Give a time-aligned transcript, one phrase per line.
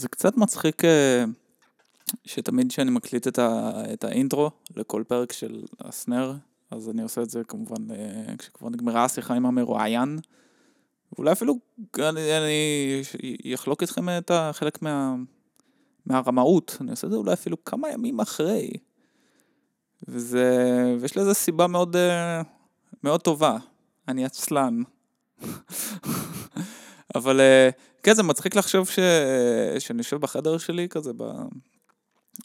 [0.00, 1.24] זה קצת מצחיק אה,
[2.24, 6.34] שתמיד כשאני מקליט את, ה, את האינטרו לכל פרק של הסנר,
[6.70, 10.18] אז אני עושה את זה כמובן אה, כשכבר נגמרה השיחה עם המרואיין.
[11.12, 11.54] ואולי אפילו
[11.98, 15.14] אני, אני אחלוק איתכם את החלק מה,
[16.06, 18.70] מהרמאות, אני עושה את זה אולי אפילו כמה ימים אחרי.
[20.08, 20.46] וזה,
[21.00, 22.42] ויש לזה סיבה מאוד, אה,
[23.04, 23.56] מאוד טובה,
[24.08, 24.82] אני עצלן.
[27.14, 27.40] אבל
[28.02, 28.98] כן, זה מצחיק לחשוב ש...
[29.78, 31.24] שאני יושב בחדר שלי כזה, ב...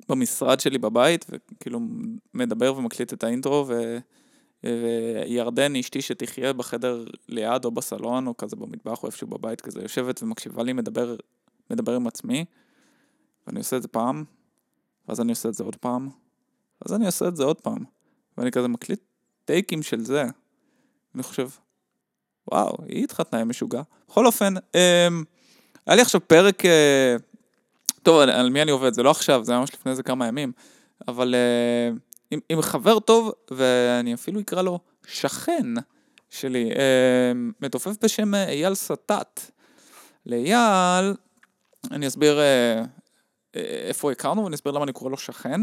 [0.10, 1.80] במשרד שלי בבית, וכאילו
[2.34, 3.98] מדבר ומקליט את האינטרו, ו...
[4.64, 10.24] וירדן, אשתי שתחיה בחדר ליד או בסלון, או כזה במטבח, או איפשהו בבית כזה, יושבת
[10.24, 11.16] ומקשיבה לי, מדבר,
[11.72, 12.46] מדבר עם עצמי,
[13.48, 14.24] ואני עושה את זה פעם,
[15.08, 16.10] ואז אני עושה את זה עוד פעם,
[16.82, 17.84] ואז אני עושה את זה עוד פעם,
[18.38, 19.00] ואני כזה מקליט
[19.46, 20.24] טייקים של זה.
[21.16, 21.50] אני חושב,
[22.52, 23.82] וואו, היא התחתנה עם משוגע.
[24.08, 25.24] בכל אופן, אמ,
[25.88, 27.16] היה לי עכשיו פרק, אה,
[28.04, 28.94] טוב, על מי אני עובד?
[28.94, 30.52] זה לא עכשיו, זה ממש לפני איזה כמה ימים,
[31.08, 31.96] אבל אה,
[32.32, 35.66] עם, עם חבר טוב, ואני אפילו אקרא לו שכן
[36.30, 39.52] שלי, אה, מתופף בשם אייל סטט.
[40.26, 41.14] לאייל,
[41.92, 42.40] אני אסביר
[43.88, 45.62] איפה הכרנו ואני אסביר למה אני קורא לו שכן,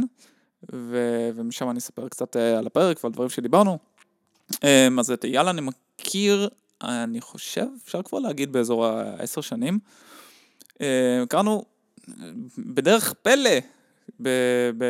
[0.72, 3.78] ו- ומשם אני אספר קצת על הפרק ועל דברים שדיברנו.
[4.98, 6.48] אז את אייל אני מכיר,
[6.82, 9.78] אני חושב, אפשר כבר להגיד באזור העשר שנים.
[11.22, 11.64] הכרנו
[12.58, 13.58] בדרך פלא,
[14.22, 14.28] ב,
[14.78, 14.84] ב,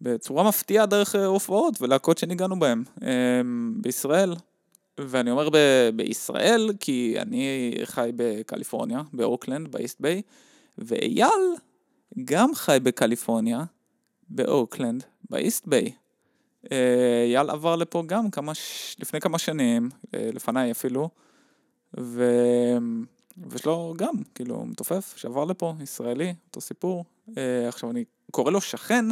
[0.00, 2.84] בצורה מפתיעה דרך הופעות ולהקות שניגענו בהן
[3.80, 4.34] בישראל.
[5.00, 10.22] ואני אומר ב- בישראל כי אני חי בקליפורניה, באוקלנד, ב East Bay,
[10.78, 11.54] ואייל
[12.24, 13.64] גם חי בקליפורניה,
[14.28, 15.92] באוקלנד, ב East Bay.
[16.70, 18.52] אייל עבר לפה גם כמה,
[18.98, 21.08] לפני כמה שנים, לפניי אפילו,
[22.00, 22.24] ו...
[23.38, 27.04] ויש לו גם, כאילו, מתופף שעבר לפה, ישראלי, אותו סיפור.
[27.38, 29.04] אה, עכשיו, אני קורא לו שכן,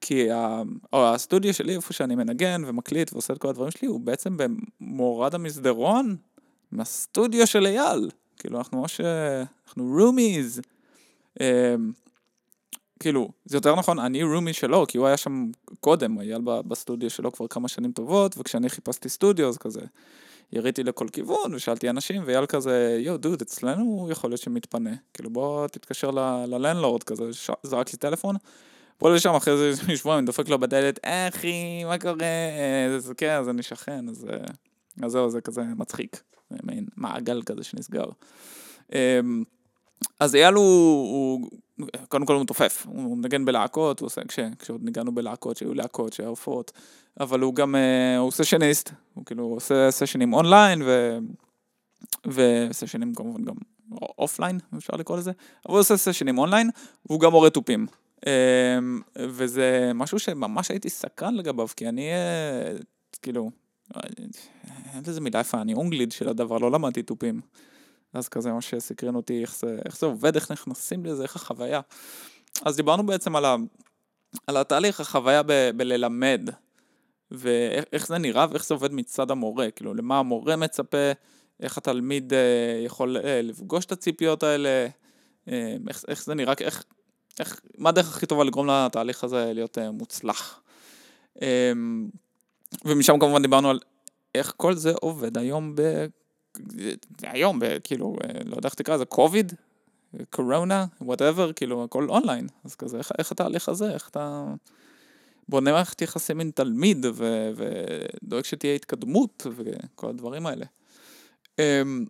[0.00, 0.62] כי ה...
[0.92, 5.34] או הסטודיו שלי, איפה שאני מנגן ומקליט ועושה את כל הדברים שלי, הוא בעצם במורד
[5.34, 6.16] המסדרון
[6.72, 8.10] מהסטודיו של אייל.
[8.38, 9.00] כאילו, אנחנו ממש,
[9.66, 10.60] אנחנו רומיז.
[11.40, 11.74] אה,
[13.00, 15.50] כאילו, זה יותר נכון, אני רומי שלו, כי הוא היה שם
[15.80, 19.80] קודם, אייל בסטודיו שלו כבר כמה שנים טובות, וכשאני חיפשתי סטודיו, אז כזה...
[20.52, 24.94] יריתי לכל כיוון ושאלתי אנשים ואייל כזה יואו דוד אצלנו יכול להיות שמתפנה.
[25.14, 26.10] כאילו בוא תתקשר
[26.46, 27.24] ללנדלורד כזה.
[27.62, 28.36] זרק לי טלפון.
[29.00, 32.26] בוא לשם אחרי זה שבועיים דופק לו בדלת אחי מה קורה?
[32.96, 34.26] אז כן אז אני שכן אז,
[35.06, 36.22] זהו זה כזה מצחיק.
[36.96, 38.06] מעגל כזה שנסגר.
[38.92, 39.44] אמ,
[40.20, 40.64] אז אייל הוא,
[41.12, 41.50] הוא
[42.08, 46.12] קודם כל הוא מתופף, הוא מנגן בלהקות, הוא עושה, כש, כשעוד ניגענו בלהקות, שהיו להקות,
[46.12, 46.72] שהיו הופעות,
[47.20, 51.18] אבל הוא גם, אה, הוא סשניסט, הוא כאילו עושה סשנים אונליין, ו...
[52.26, 53.54] וסשנים כמובן גם
[54.18, 55.32] אופליין, אפשר לקרוא לזה,
[55.66, 56.70] אבל הוא עושה סשנים אונליין,
[57.06, 57.86] והוא גם מורה תופים.
[58.26, 62.72] אמ, וזה משהו שממש הייתי סקרן לגביו, כי אני, אה,
[63.22, 63.50] כאילו,
[64.94, 67.40] אין לזה מילה יפה, אני אונגליד של הדבר, לא למדתי תופים.
[68.14, 71.80] אז כזה מה שסקרן אותי, איך זה, איך זה עובד, איך נכנסים לזה, איך החוויה.
[72.64, 73.56] אז דיברנו בעצם על, ה,
[74.46, 76.50] על התהליך, החוויה ב, בללמד,
[77.30, 81.12] ואיך זה נראה ואיך זה עובד מצד המורה, כאילו למה המורה מצפה,
[81.60, 84.86] איך התלמיד אה, יכול אה, לפגוש את הציפיות האלה,
[85.48, 86.84] אה, איך, איך זה נראה, איך,
[87.40, 90.60] איך, מה הדרך הכי טובה לגרום לתהליך הזה להיות מוצלח.
[92.84, 93.78] ומשם כמובן דיברנו על
[94.34, 96.06] איך כל זה עובד היום ב...
[97.22, 99.52] היום, כאילו, לא יודע איך תקרא לזה, קוביד,
[100.30, 102.46] קורונה, whatever, כאילו, הכל אונליין.
[102.64, 104.44] אז כזה, איך, איך התהליך הזה, איך אתה
[105.48, 110.66] בונה מערכת יחסים עם תלמיד, ו, ודואג שתהיה התקדמות, וכל הדברים האלה.
[111.58, 112.04] אמ,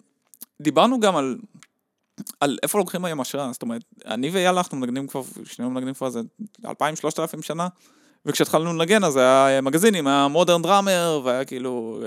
[0.61, 1.39] דיברנו גם על,
[2.41, 6.07] על איפה לוקחים היום השראה, זאת אומרת, אני ואייל, אנחנו מנגנים כבר, שנינו מנגנים כבר
[6.07, 6.21] איזה
[6.65, 7.69] 2,000-3,000 שנה,
[8.27, 12.03] וכשהתחלנו לנגן אז היה מגזינים, היה Modern Drummer, והיה כאילו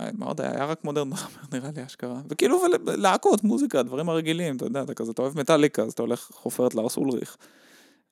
[0.00, 0.50] מה עוד היה?
[0.50, 2.20] היה רק Modern Drummer נראה לי אשכרה.
[2.28, 6.30] וכאילו להקות, מוזיקה, דברים הרגילים, אתה יודע, אתה כזה, אתה אוהב מטאליקה, אז אתה הולך
[6.32, 7.36] חופרת לארס אולריך.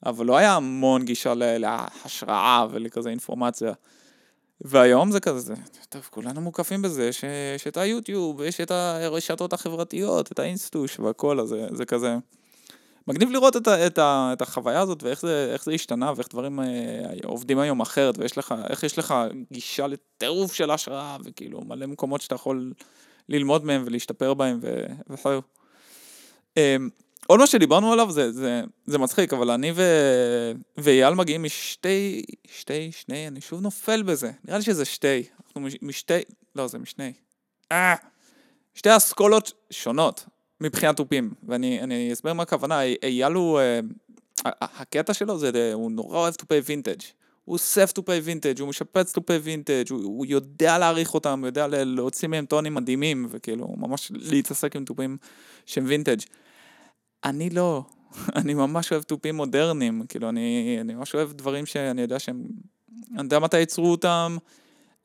[0.06, 3.72] אבל לא היה המון גישה להשראה ולכזה אינפורמציה.
[4.60, 5.54] והיום זה כזה,
[5.88, 7.10] טוב, כולנו מוקפים בזה,
[7.54, 12.16] יש את היוטיוב, יש את הרשתות החברתיות, את האינסטוש והכל, אז זה, זה כזה...
[13.06, 16.60] מגניב לראות את, ה, את, ה, את החוויה הזאת ואיך זה, זה השתנה ואיך דברים
[16.60, 16.66] אה,
[17.25, 19.14] עובדים היום אחרת ואיך יש לך
[19.52, 22.72] גישה לטירוף של השראה וכאילו מלא מקומות שאתה יכול
[23.28, 24.60] ללמוד מהם ולהשתפר בהם
[25.10, 25.43] וזהו.
[26.56, 26.76] אה,
[27.26, 29.82] עוד מה שדיברנו עליו זה, זה, זה מצחיק, אבל אני ו...
[30.76, 32.22] ואייל מגיעים משתי,
[32.52, 36.20] שתי, שני, אני שוב נופל בזה, נראה לי שזה שתי, אנחנו משתי,
[36.56, 37.12] לא זה משני,
[37.72, 37.94] אה,
[38.75, 40.25] שתי אסכולות שונות.
[40.62, 43.80] מבחינת תופים, ואני אסביר מה הכוונה, אייל הוא, אה,
[44.44, 47.00] הקטע שלו זה, הוא נורא אוהב תופי וינטג'.
[47.44, 51.66] הוא אוסף תופי וינטג', הוא משפץ תופי וינטג', הוא, הוא יודע להעריך אותם, הוא יודע
[51.68, 55.16] להוציא מהם טונים מדהימים, וכאילו, ממש להתעסק עם תופים
[55.66, 56.20] שהם וינטג'.
[57.24, 57.84] אני לא,
[58.36, 62.42] אני ממש אוהב תופים מודרניים, כאילו, אני, אני ממש אוהב דברים שאני יודע שהם,
[63.14, 64.36] אני יודע מתי ייצרו אותם,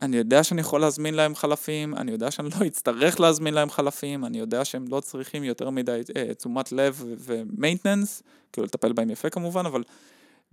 [0.02, 4.26] אני יודע שאני יכול להזמין להם חלפים, אני יודע שאני לא אצטרך להזמין להם חלפים,
[4.26, 9.30] אני יודע שהם לא צריכים יותר מדי אה, תשומת לב ומיינטננס, כאילו לטפל בהם יפה
[9.30, 9.84] כמובן, אבל...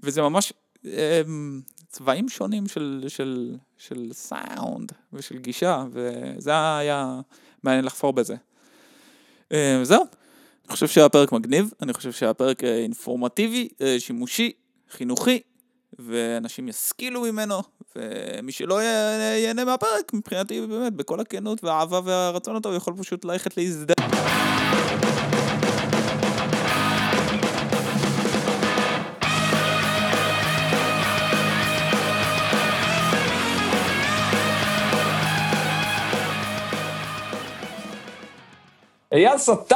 [0.00, 0.52] וזה ממש
[0.87, 1.23] אה,
[1.88, 7.20] צבעים שונים של, של, של סאונד ושל גישה, וזה היה
[7.62, 8.37] מעניין לחפור בזה.
[9.52, 10.05] אה, זהו,
[10.64, 14.52] אני חושב שהפרק מגניב, אני חושב שהפרק אה, אינפורמטיבי, אה, שימושי,
[14.90, 15.40] חינוכי,
[15.99, 17.62] ואנשים ישכילו ממנו,
[17.96, 23.99] ומי שלא ייהנה מהפרק, מבחינתי באמת, בכל הכנות והאהבה והרצון הטוב, יכול פשוט ללכת להזדהות.
[39.12, 39.75] אייל סוטט!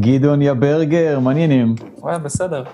[0.00, 1.74] גדעון יברגר, מעניינים.
[1.98, 2.64] וואי, בסדר.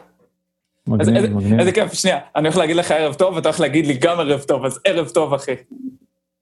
[0.86, 1.58] מגניב, מגניב.
[1.58, 4.40] איזה כיף, שנייה, אני הולך להגיד לך ערב טוב, ואתה הולך להגיד לי גם ערב
[4.40, 5.54] טוב, אז ערב טוב, אחי.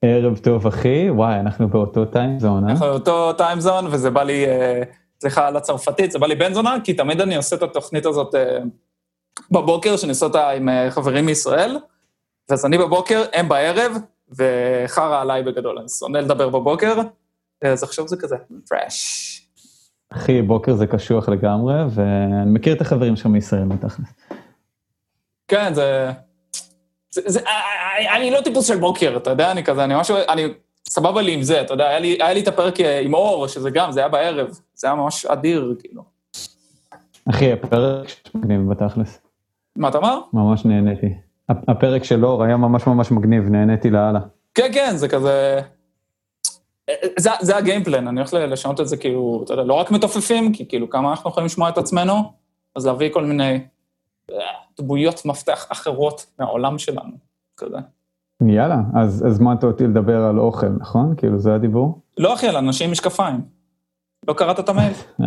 [0.02, 1.10] ערב טוב, אחי.
[1.10, 2.70] וואי, אנחנו באותו טיימזון, אה?
[2.70, 4.82] אנחנו באותו טיימזון, וזה בא לי, אה,
[5.20, 8.34] סליחה על הצרפתית, זה בא לי בן זונה, כי תמיד אני עושה את התוכנית הזאת
[8.34, 8.58] אה,
[9.50, 11.78] בבוקר, שאני עושה אותה עם אה, חברים מישראל,
[12.50, 13.92] אז אני בבוקר, הם בערב,
[14.38, 17.00] וחרא עליי בגדול, אני שונא לדבר בבוקר,
[17.62, 18.36] אז עכשיו זה כזה,
[18.68, 19.39] פרש.
[20.10, 24.08] אחי, בוקר זה קשוח לגמרי, ואני מכיר את החברים שלך מישראל, בתכלס.
[25.48, 26.10] כן, זה...
[27.10, 27.40] זה, זה
[27.96, 30.42] אני, אני לא טיפוס של בוקר, אתה יודע, אני כזה, אני משהו, אני
[30.88, 33.46] סבבה לי עם זה, אתה יודע, היה לי, היה לי את הפרק אה, עם אור,
[33.46, 36.02] שזה גם, זה היה בערב, זה היה ממש אדיר, כאילו.
[37.30, 39.20] אחי, הפרק מגניב בתכלס.
[39.76, 40.20] מה אתה אומר?
[40.32, 41.14] ממש נהניתי.
[41.48, 44.20] הפרק של אור היה ממש ממש מגניב, נהניתי לאללה.
[44.54, 45.60] כן, כן, זה כזה...
[47.18, 50.68] זה, זה הגיימפלן, אני הולך לשנות את זה כאילו, אתה יודע, לא רק מתופפים, כי
[50.68, 52.32] כאילו כמה אנחנו יכולים לשמוע את עצמנו,
[52.76, 53.60] אז להביא כל מיני
[54.32, 54.36] אה,
[54.80, 57.12] דמויות מפתח אחרות מהעולם שלנו,
[57.56, 57.76] כזה.
[58.48, 61.14] יאללה, אז הזמנת אותי לדבר על אוכל, נכון?
[61.16, 62.00] כאילו זה הדיבור?
[62.18, 63.40] לא אחי, על אנשים עם משקפיים.
[64.28, 64.92] לא קראת את המייל?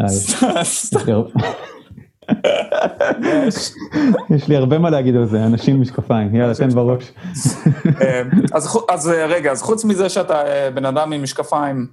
[4.29, 7.11] יש לי הרבה מה להגיד על זה, אנשים עם משקפיים, יאללה, תן בראש.
[8.93, 10.43] אז רגע, אז חוץ מזה שאתה
[10.73, 11.87] בן אדם עם משקפיים,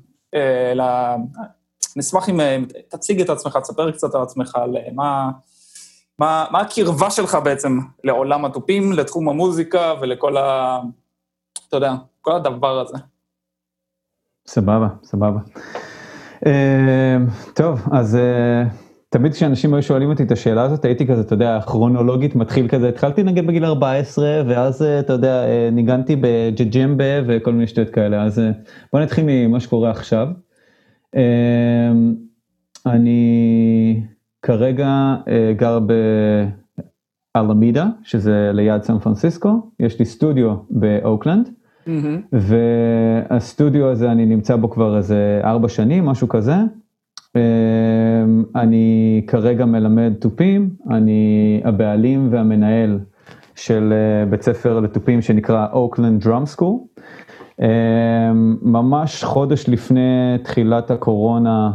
[1.96, 2.40] נשמח אם
[2.88, 5.30] תציג את עצמך, תספר קצת על עצמך, על מה...
[6.20, 10.80] מה, מה הקרבה שלך בעצם לעולם התופים, לתחום המוזיקה ולכל ה...
[11.68, 12.98] אתה יודע, כל הדבר הזה.
[14.46, 15.38] סבבה, סבבה.
[16.44, 16.48] Uh,
[17.54, 18.72] טוב, אז uh,
[19.12, 22.88] תמיד כשאנשים היו שואלים אותי את השאלה הזאת, הייתי כזה, אתה יודע, כרונולוגית מתחיל כזה,
[22.88, 28.22] התחלתי לנגן בגיל 14, ואז, uh, אתה יודע, uh, ניגנתי בג'ג'מבה וכל מיני שטויות כאלה,
[28.22, 28.42] אז uh,
[28.92, 30.28] בוא נתחיל ממה שקורה עכשיו.
[32.86, 34.02] אני...
[34.42, 35.16] כרגע
[35.56, 35.78] גר
[37.34, 41.48] באלמידה, שזה ליד סן פרנסיסקו, יש לי סטודיו באוקלנד,
[41.86, 41.90] mm-hmm.
[43.30, 46.54] והסטודיו הזה אני נמצא בו כבר איזה ארבע שנים, משהו כזה.
[47.36, 47.40] Uh,
[48.60, 52.98] אני כרגע מלמד תופים, אני הבעלים והמנהל
[53.54, 56.74] של uh, בית ספר לתופים שנקרא אוקלנד Drum School.
[58.62, 61.70] ממש חודש לפני תחילת הקורונה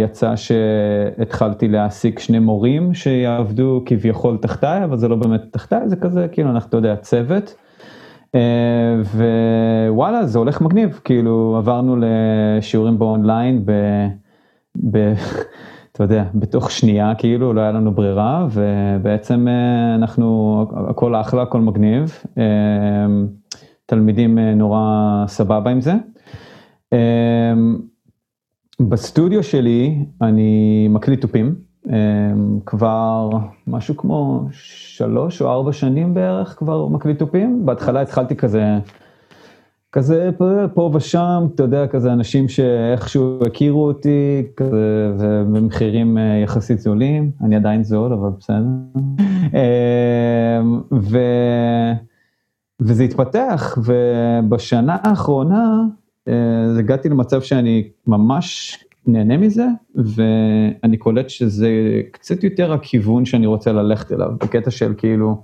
[0.00, 6.28] יצא שהתחלתי להעסיק שני מורים שיעבדו כביכול תחתיי, אבל זה לא באמת תחתיי, זה כזה
[6.32, 7.54] כאילו אנחנו, אתה יודע, צוות.
[9.88, 13.72] ווואלה, זה הולך מגניב, כאילו עברנו לשיעורים באונליין, ב,
[14.90, 15.14] ב,
[15.92, 19.46] אתה יודע, בתוך שנייה כאילו, לא היה לנו ברירה, ובעצם
[19.94, 22.22] אנחנו, הכל אחלה, הכל מגניב.
[23.86, 25.94] תלמידים נורא סבבה עם זה.
[28.80, 31.54] בסטודיו שלי אני מקליט תופים,
[32.66, 33.30] כבר
[33.66, 38.78] משהו כמו שלוש או ארבע שנים בערך כבר מקליט תופים, בהתחלה התחלתי כזה,
[39.92, 40.30] כזה
[40.74, 47.84] פה ושם, אתה יודע, כזה אנשים שאיכשהו הכירו אותי, כזה, ובמחירים יחסית זולים, אני עדיין
[47.84, 48.64] זול, אבל בסדר.
[50.92, 51.18] ו...
[52.80, 55.84] וזה התפתח, ובשנה האחרונה
[56.78, 61.70] הגעתי למצב שאני ממש נהנה מזה, ואני קולט שזה
[62.12, 65.42] קצת יותר הכיוון שאני רוצה ללכת אליו, בקטע של כאילו...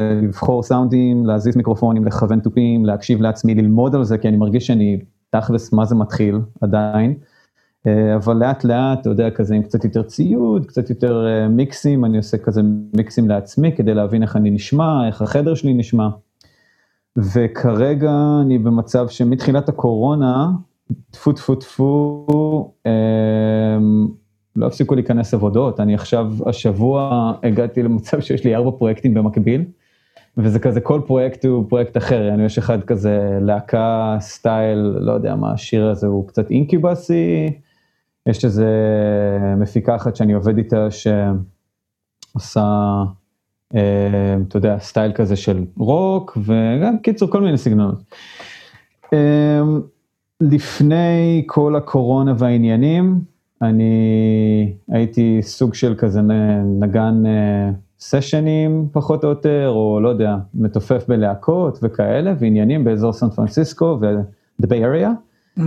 [0.00, 5.00] לבחור סאונדים, להזיז מיקרופונים, לכוון תופים, להקשיב לעצמי, ללמוד על זה, כי אני מרגיש שאני
[5.30, 7.14] תכלס מה זה מתחיל עדיין.
[7.86, 12.04] אה, אבל לאט לאט, אתה יודע, כזה עם קצת יותר ציוד, קצת יותר אה, מיקסים,
[12.04, 12.62] אני עושה כזה
[12.96, 16.08] מיקסים לעצמי כדי להבין איך אני נשמע, איך החדר שלי נשמע.
[17.16, 18.12] וכרגע
[18.42, 20.50] אני במצב שמתחילת הקורונה,
[21.10, 22.72] טפו טפו טפו,
[24.56, 29.64] לא הפסיקו להיכנס עבודות, אני עכשיו, השבוע הגעתי למצב שיש לי ארבע פרויקטים במקביל,
[30.38, 35.34] וזה כזה, כל פרויקט הוא פרויקט אחר, אני יש אחד כזה להקה, סטייל, לא יודע
[35.34, 37.52] מה, השיר הזה הוא קצת Incubus-י,
[38.26, 38.66] יש איזה
[39.56, 42.64] מפיקה אחת שאני עובד איתה שעושה,
[43.74, 47.98] אה, אתה יודע, סטייל כזה של רוק, וגם קיצור כל מיני סגנונות.
[49.12, 49.60] אה,
[50.40, 53.20] לפני כל הקורונה והעניינים,
[53.62, 56.20] אני הייתי סוג של כזה
[56.80, 57.22] נגן
[58.00, 64.66] סשנים פחות או יותר, או לא יודע, מתופף בלהקות וכאלה, ועניינים באזור סן פרנסיסקו ו-The
[64.66, 65.08] Bay Area.
[65.58, 65.62] Mm-hmm.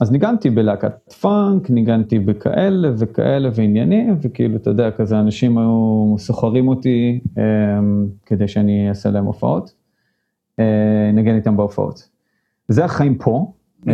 [0.00, 6.68] אז ניגנתי בלהקת פאנק, ניגנתי בכאלה וכאלה ועניינים, וכאילו, אתה יודע, כזה אנשים היו סוחרים
[6.68, 7.20] אותי
[8.26, 9.74] כדי שאני אעשה להם הופעות,
[11.14, 12.08] נגן איתם בהופעות.
[12.68, 13.52] זה החיים פה.
[13.86, 13.90] Mm-hmm.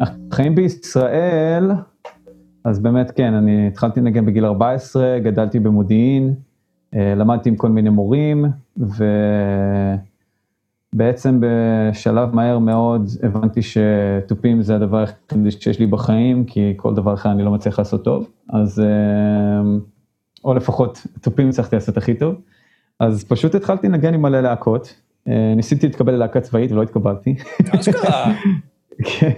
[0.00, 1.70] החיים בישראל,
[2.64, 6.34] אז באמת כן, אני התחלתי לנגן בגיל 14, גדלתי במודיעין,
[6.94, 8.44] אה, למדתי עם כל מיני מורים,
[10.94, 17.14] ובעצם בשלב מהר מאוד הבנתי שתופים זה הדבר היחידי שיש לי בחיים, כי כל דבר
[17.14, 19.60] אחר אני לא מצליח לעשות טוב, אז, אה,
[20.44, 22.34] או לפחות תופים הצלחתי לעשות הכי טוב,
[23.00, 24.94] אז פשוט התחלתי לנגן עם מלא להקות,
[25.28, 27.34] אה, ניסיתי להתקבל ללהקה צבאית ולא התקבלתי.
[27.74, 28.32] אשכרה.
[29.18, 29.32] כן.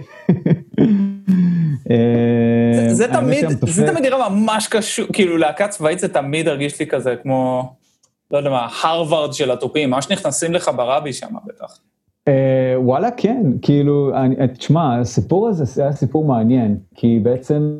[2.89, 7.15] זה תמיד, זה תמיד נראה ממש קשור, כאילו להקה צבאית זה תמיד הרגיש לי כזה
[7.23, 7.73] כמו,
[8.31, 11.79] לא יודע מה, הרווארד של התופים, ממש נכנסים לך ברבי שם בטח.
[12.27, 14.11] אה, וואלה כן, כאילו,
[14.57, 17.77] תשמע, הסיפור הזה היה סיפור מעניין, כי בעצם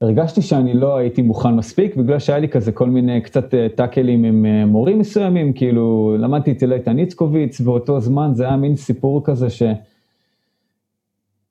[0.00, 4.24] הרגשתי שאני לא הייתי מוכן מספיק, בגלל שהיה לי כזה כל מיני קצת אה, טאקלים
[4.24, 9.24] עם אה, מורים מסוימים, כאילו, למדתי אצל איתן איצקוביץ, באותו זמן זה היה מין סיפור
[9.24, 9.62] כזה ש...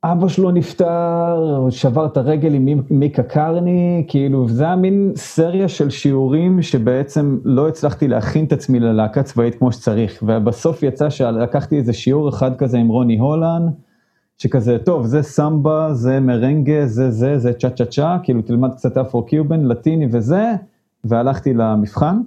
[0.04, 5.90] אבא שלו נפטר, שבר את הרגל עם מיקה קרני, כאילו זה היה מין סריה של
[5.90, 11.94] שיעורים שבעצם לא הצלחתי להכין את עצמי ללהקה צבאית כמו שצריך, ובסוף יצא שלקחתי איזה
[11.94, 13.68] שיעור אחד כזה עם רוני הולן,
[14.38, 18.98] שכזה, טוב, זה סמבה, זה מרנגה, זה זה, זה צ'ה צ'ה צ'ה, כאילו תלמד קצת
[18.98, 20.54] אפרו קיובן, לטיני וזה,
[21.04, 22.22] והלכתי למבחן,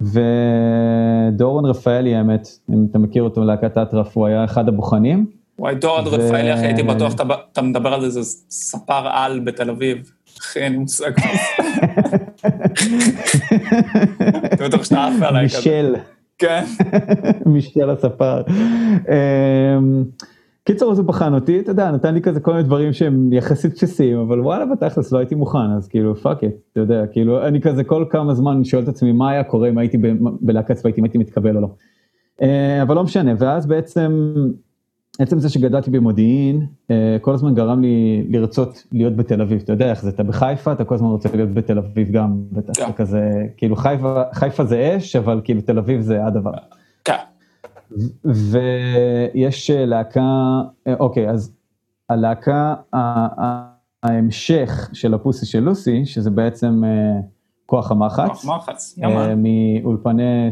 [0.00, 5.35] ודורון רפאלי האמת, אם אתה מכיר אותו מלהקת אטרף, הוא היה אחד הבוחנים.
[5.58, 7.14] וואי, דורון רפאלי, אחי, הייתי בטוח
[7.52, 10.12] אתה מדבר על זה, זה ספר על בתל אביב.
[10.40, 11.10] אחי, אין מושג.
[14.54, 15.56] אתה בטוח שאתה עף עליי כזה.
[15.56, 15.94] מישל.
[16.38, 16.64] כן.
[17.52, 18.42] מישל הספר.
[19.08, 20.04] אמ,
[20.64, 23.72] קיצור, אז הוא בחן אותי, אתה יודע, נתן לי כזה כל מיני דברים שהם יחסית
[23.74, 27.60] בסיסיים, אבל וואלה, בתכלס לא הייתי מוכן, אז כאילו, fuck it, אתה יודע, כאילו, אני
[27.60, 29.98] כזה כל כמה זמן שואל את עצמי, מה היה קורה אם הייתי
[30.40, 31.68] בלהקת צבאית, אם הייתי מתקבל או לא.
[32.42, 34.32] אה, אבל לא משנה, ואז בעצם
[35.18, 39.90] עצם זה שגדלתי במודיעין, אה, כל הזמן גרם לי לרצות להיות בתל אביב, אתה יודע
[39.90, 42.92] איך זה, אתה בחיפה, אתה כל הזמן רוצה להיות בתל אביב גם, בטח, כן.
[42.92, 46.50] כזה, כאילו חיפה, חיפה זה אש, אבל כאילו תל אביב זה הדבר.
[47.04, 47.16] כן.
[48.24, 51.52] ויש להקה, אה, אוקיי, אז
[52.08, 52.74] הלהקה,
[54.02, 57.20] ההמשך של הפוסי של לוסי, שזה בעצם אה,
[57.66, 58.26] כוח המחץ.
[58.26, 59.42] כוח המחץ, יאמן.
[59.42, 60.48] מאולפני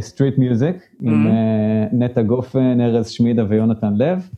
[0.00, 1.30] Street Music, אה, עם mm-hmm.
[1.30, 4.28] אה, נטע גופן, ארז שמידה ויונתן לב.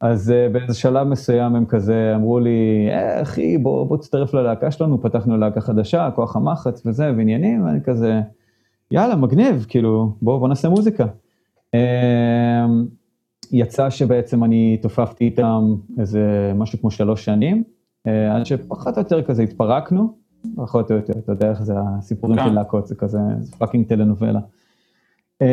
[0.00, 4.70] אז אה, באיזה שלב מסוים הם כזה אמרו לי, אה, אחי, בוא, בוא תצטרף ללהקה
[4.70, 8.20] שלנו, פתחנו להקה חדשה, כוח המחץ וזה, ועניינים, ואני כזה,
[8.90, 11.06] יאללה, מגניב, כאילו, בוא, בוא נעשה מוזיקה.
[13.52, 17.62] יצא שבעצם אני תופפתי איתם איזה משהו כמו שלוש שנים,
[18.04, 20.21] עד שפחות או יותר כזה התפרקנו,
[20.56, 22.54] פחות או יותר, אתה יודע איך זה הסיפורים של כן.
[22.54, 24.40] להקות, זה כזה, זה fucking טלנובלה.
[25.42, 25.46] אמ,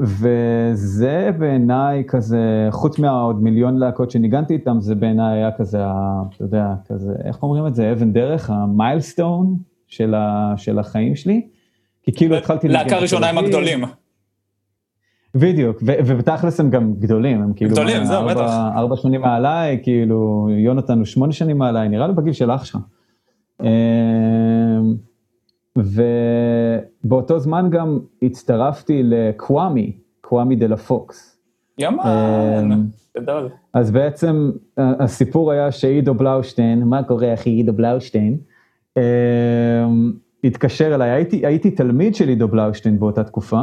[0.00, 5.78] וזה בעיניי כזה, חוץ מהעוד מיליון להקות שניגנתי איתם, זה בעיניי היה כזה,
[6.34, 10.14] אתה יודע, כזה, איך אומרים את זה, אבן דרך, ה milestone של,
[10.56, 11.46] של החיים שלי.
[12.02, 12.68] כי כאילו התחלתי...
[12.68, 13.84] להקה ראשונה עם הגדולים.
[15.34, 17.70] בדיוק, ובתכלס הם גם גדולים, הם כאילו...
[17.70, 18.54] גדולים, זהו, בטח.
[18.74, 22.78] ארבע שנים מעליי, כאילו, יונתן הוא שמונה שנים מעליי, נראה לי בגיל של אח שלך.
[23.62, 24.94] אמ,
[25.76, 31.38] ובאותו זמן גם הצטרפתי לקוואמי, קוואמי דה לה פוקס.
[31.78, 32.86] יאמן, אמ,
[33.18, 33.48] גדול.
[33.74, 38.38] אז בעצם הסיפור היה שעידו בלאושטיין, מה קורה אחי עידו בלאושטיין,
[38.96, 39.02] אמ,
[40.44, 43.62] התקשר אליי, הייתי, הייתי תלמיד של עידו בלאושטיין באותה תקופה.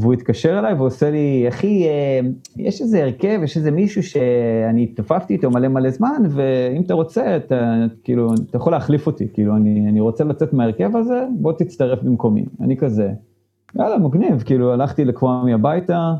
[0.00, 2.20] והוא התקשר אליי ועושה לי, אחי, אה,
[2.56, 7.36] יש איזה הרכב, יש איזה מישהו שאני התעופפתי איתו מלא מלא זמן, ואם אתה רוצה,
[7.36, 12.02] אתה, כאילו, אתה יכול להחליף אותי, כאילו, אני, אני רוצה לצאת מההרכב הזה, בוא תצטרף
[12.02, 12.44] במקומי.
[12.60, 13.10] אני כזה,
[13.78, 16.14] יאללה, מגניב, כאילו, הלכתי לקוואמי הביתה,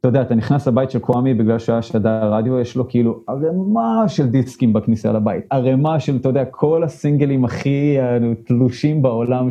[0.00, 4.04] אתה יודע, אתה נכנס לבית של קוואמי בגלל שהיה שדר רדיו, יש לו כאילו ערימה
[4.08, 9.50] של דיסקים בכניסה לבית, ערימה של, אתה יודע, כל הסינגלים הכי אה, תלושים בעולם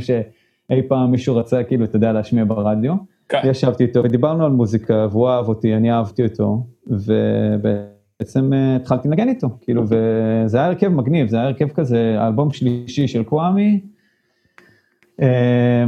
[0.69, 2.93] שאי פעם מישהו רצה, כאילו, אתה יודע, להשמיע ברדיו.
[3.29, 3.41] כן.
[3.43, 9.29] ישבתי איתו ודיברנו על מוזיקה, והוא אהב אותי, אני אהבתי אותו, ובעצם אה, התחלתי לנגן
[9.29, 13.81] איתו, כאילו, וזה היה הרכב מגניב, זה היה הרכב כזה, האלבום שלישי של קוואמי.
[15.21, 15.85] אה,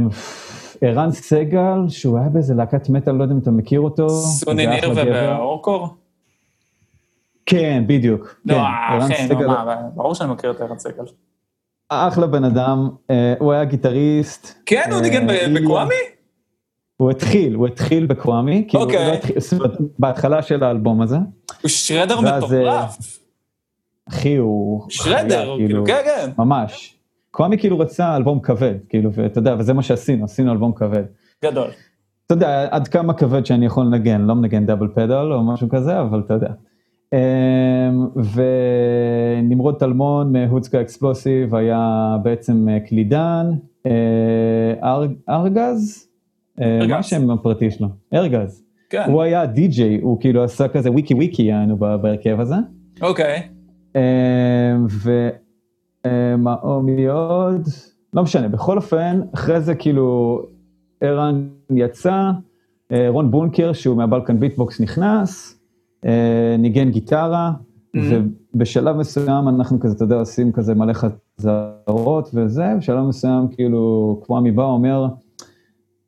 [0.80, 4.08] ערן סגל, שהוא היה באיזה להקת מטאל, לא יודע אם אתה מכיר אותו.
[4.08, 4.90] סוני ניר.
[4.94, 5.88] ואורקור?
[7.46, 8.40] כן, בדיוק.
[8.44, 8.54] לא,
[9.08, 11.04] כן, מה, ברור שאני מכיר את ערן סגל.
[12.08, 14.62] אחלה בן אדם, אה, הוא היה גיטריסט.
[14.66, 15.94] כן, הוא אה, ניגן בקוואמי?
[16.96, 18.86] הוא התחיל, הוא התחיל בקוואמי, כאילו,
[19.98, 21.16] בהתחלה של האלבום הזה.
[21.62, 23.18] הוא שרדר אה, מטורף.
[24.08, 24.86] אחי, הוא...
[24.88, 26.30] שרדר, כאילו, כן, כן.
[26.38, 26.96] ממש.
[27.30, 31.04] קוואמי כאילו רצה אלבום כבד, כאילו, ואתה יודע, וזה מה שעשינו, עשינו אלבום כבד.
[31.44, 31.68] גדול.
[32.26, 36.00] אתה יודע, עד כמה כבד שאני יכול לנגן, לא מנגן דאבל פדל או משהו כזה,
[36.00, 36.52] אבל אתה יודע.
[37.12, 37.18] אמ,
[39.42, 41.88] ונמרוד טלמון מהודסקה אקספלוסיב היה
[42.22, 43.46] בעצם אה, קלידן,
[43.86, 43.92] אה,
[44.82, 46.08] אר- ארגז,
[46.60, 46.86] אה.
[46.88, 47.88] מה השם הפרטי שלו?
[48.14, 48.62] ארגז.
[48.90, 52.54] כן, הוא היה די-ג'יי, הוא כאילו עשה כזה וויקי וויקי ב- בהרכב הזה.
[53.02, 53.42] אוקיי.
[53.96, 54.00] אמ,
[56.06, 56.54] ומה
[57.08, 57.62] עוד?
[58.14, 60.38] לא משנה, בכל אופן, אחרי זה כאילו
[61.00, 62.30] ערן יצא,
[62.92, 65.61] אה, רון בונקר שהוא מהבלקן ביטבוקס נכנס, אה,
[66.58, 67.52] ניגן גיטרה,
[67.96, 67.98] Mhm.
[68.54, 74.50] ובשלב מסוים אנחנו כזה, אתה יודע, עושים כזה מלא חזרות וזה, בשלב מסוים כאילו קוואמי
[74.50, 75.06] בא אומר,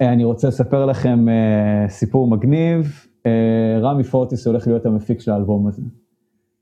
[0.01, 2.93] "אה, אני רוצה לספר לכם אה, סיפור מגניב,
[3.27, 3.31] אה,
[3.81, 5.83] רמי פורטיס הולך להיות המפיק של האלבום הזה.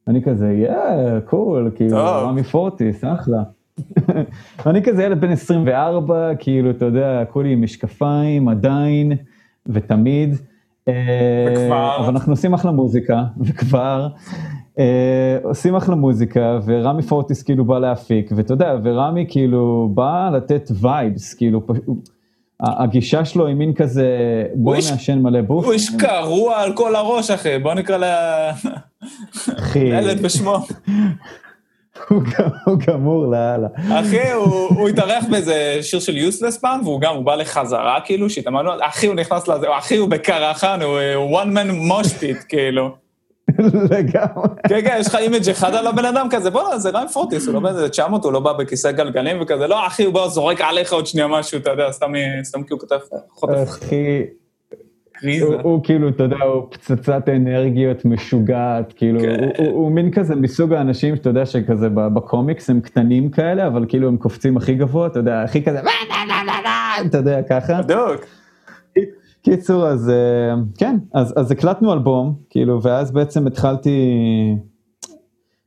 [0.08, 1.96] אני כזה, yeah, cool, כאילו.
[1.98, 3.42] רמי פורטיס, אחלה.
[4.66, 9.12] ואני כזה ילד בן 24, כאילו, אתה יודע, כולי עם משקפיים, עדיין,
[9.66, 10.34] ותמיד.
[10.88, 10.94] אה,
[11.52, 11.96] וכבר.
[11.98, 14.08] אבל אנחנו עושים אחלה מוזיקה, וכבר.
[14.78, 14.84] אה,
[15.42, 21.34] עושים אחלה מוזיקה, ורמי פורטיס כאילו בא להפיק, ואתה יודע, ורמי כאילו בא לתת vibes,
[21.34, 22.08] כאילו, פשוט-
[22.60, 24.06] הגישה שלו היא מין כזה,
[24.54, 25.64] בוא נעשן מלא בוף.
[25.64, 27.58] הוא איש קרוע על כל הראש, אחי.
[27.58, 28.50] בוא נקרא ל-
[29.58, 30.56] אחי, לילד בשמו.
[32.08, 33.68] הוא גמור לאללה.
[33.90, 38.70] אחי, הוא התארח באיזה שיר של יוסלס פעם, והוא גם, הוא בא לחזרה, כאילו, שהתאמנו,
[38.80, 42.96] אחי, הוא נכנס לזה, אחי, הוא בקרחן, הוא הוא one man מושפיט, כאילו.
[43.90, 44.48] לגמרי.
[44.68, 47.54] כן, כן, יש לך אימג' אחד על הבן אדם כזה, בוא'נה, זה ריים פורטיס, הוא
[47.54, 50.92] לא באיזה 900, הוא לא בא בכיסא גלגלים וכזה, לא, אחי, הוא בא, זורק עליך
[50.92, 52.98] עוד שנייה משהו, אתה יודע, סתם סתם כי הוא כותב
[53.30, 54.22] חוטף אחי,
[55.22, 55.44] קריזה.
[55.44, 59.44] הוא, הוא כאילו, אתה יודע, הוא פצצת אנרגיות משוגעת, כאילו, כן.
[59.44, 63.84] הוא, הוא, הוא מין כזה מסוג האנשים שאתה יודע שכזה בקומיקס הם קטנים כאלה, אבל
[63.88, 65.80] כאילו הם קופצים הכי גבוה, אתה יודע, הכי כזה,
[67.06, 67.82] אתה יודע, ככה.
[67.82, 68.24] בדיוק.
[69.42, 73.90] קיצור, אז אה, כן, אז, אז הקלטנו אלבום, כאילו, ואז בעצם התחלתי,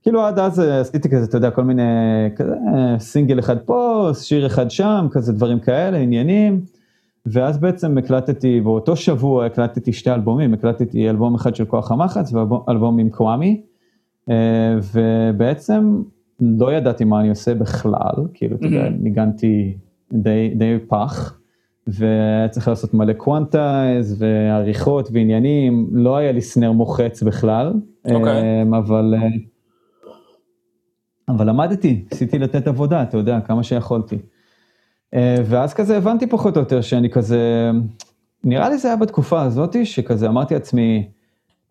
[0.04, 1.84] כאילו עד אז אה, עשיתי כזה, אתה יודע, כל מיני,
[2.36, 6.62] כזה, אה, סינגל אחד פה, שיר אחד שם, כזה דברים כאלה, עניינים,
[7.26, 13.00] ואז בעצם הקלטתי, באותו שבוע הקלטתי שתי אלבומים, הקלטתי אלבום אחד של כוח המחץ ואלבום
[13.00, 13.62] עם קוואמי,
[14.30, 16.02] אה, ובעצם
[16.40, 18.90] לא ידעתי מה אני עושה בכלל, כאילו, אתה יודע, Mhm.
[19.00, 19.78] ניגנתי
[20.14, 21.40] די, די פח.
[21.88, 27.74] והיה צריך לעשות מלא quantize ועריכות ועניינים, לא היה לי סנר מוחץ בכלל,
[28.12, 28.62] אוקיי.
[28.62, 29.28] אמ, אבל, אה,
[31.30, 34.18] אבל למדתי, ניסיתי לתת עבודה, אתה יודע, כמה שיכולתי.
[35.16, 37.72] אה, ואז כזה הבנתי פחות או יותר שאני כזה,
[38.44, 41.08] נראה לי זה היה בתקופה הזאתי, שכזה אמרתי לעצמי,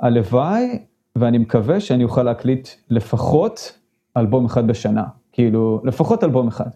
[0.00, 0.78] הלוואי
[1.16, 3.78] ואני מקווה שאני אוכל להקליט לפחות
[4.16, 6.70] אלבום אחד בשנה, כאילו, לפחות אלבום אחד.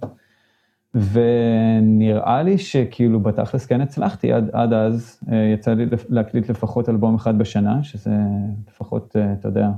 [0.95, 7.15] ונראה לי שכאילו בתכלס כן הצלחתי, עד, עד אז אה, יצא לי להקליט לפחות אלבום
[7.15, 8.11] אחד בשנה, שזה
[8.69, 9.69] לפחות, אה, אתה יודע,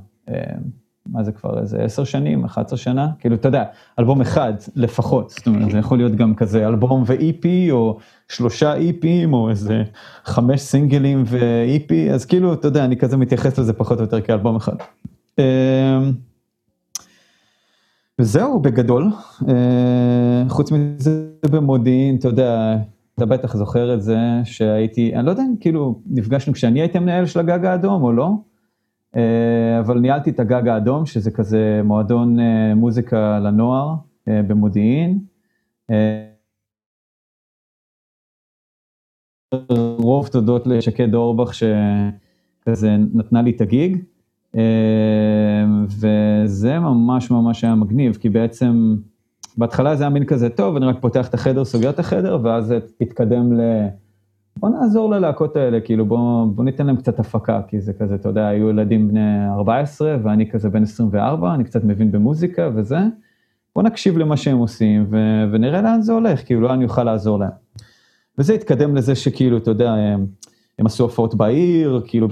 [1.11, 3.65] מה זה כבר, איזה עשר שנים, 11 שנה, כאילו, אתה יודע,
[3.99, 9.33] אלבום אחד לפחות, זאת אומרת, זה יכול להיות גם כזה אלבום ו-EP, או שלושה EPים,
[9.33, 9.83] או איזה
[10.25, 14.57] חמש סינגלים ו-EP, אז כאילו, אתה יודע, אני כזה מתייחס לזה פחות או יותר כאלבום
[14.57, 14.77] אחד.
[15.39, 15.99] אה,
[18.19, 19.11] וזהו בגדול,
[19.49, 22.77] אה, חוץ מזה במודיעין, אתה יודע,
[23.15, 27.27] אתה בטח זוכר את זה שהייתי, אני לא יודע אם כאילו נפגשנו כשאני הייתי מנהל
[27.27, 28.31] של הגג האדום או לא,
[29.81, 33.95] אבל ניהלתי את הגג האדום, שזה כזה מועדון אה, מוזיקה לנוער
[34.29, 35.19] אה, במודיעין.
[35.91, 36.27] אה,
[39.99, 44.05] רוב תודות לשקד אורבך שכזה נתנה לי את הגיג.
[44.57, 48.97] אה, וזה ממש ממש היה מגניב, כי בעצם
[49.57, 52.75] בהתחלה זה היה מין כזה, טוב, אני רק פותח את החדר, סוגר את החדר, ואז
[53.01, 53.61] התקדם ל...
[54.61, 58.29] בוא נעזור ללהקות האלה, כאילו בוא, בוא ניתן להם קצת הפקה, כי זה כזה, אתה
[58.29, 62.99] יודע, היו ילדים בני 14 ואני כזה בן 24, אני קצת מבין במוזיקה וזה,
[63.75, 65.17] בוא נקשיב למה שהם עושים ו,
[65.53, 67.51] ונראה לאן זה הולך, כאילו לא אני אוכל לעזור להם.
[68.39, 70.27] וזה התקדם לזה שכאילו, אתה יודע, הם,
[70.79, 72.29] הם עשו הופעות בעיר, כאילו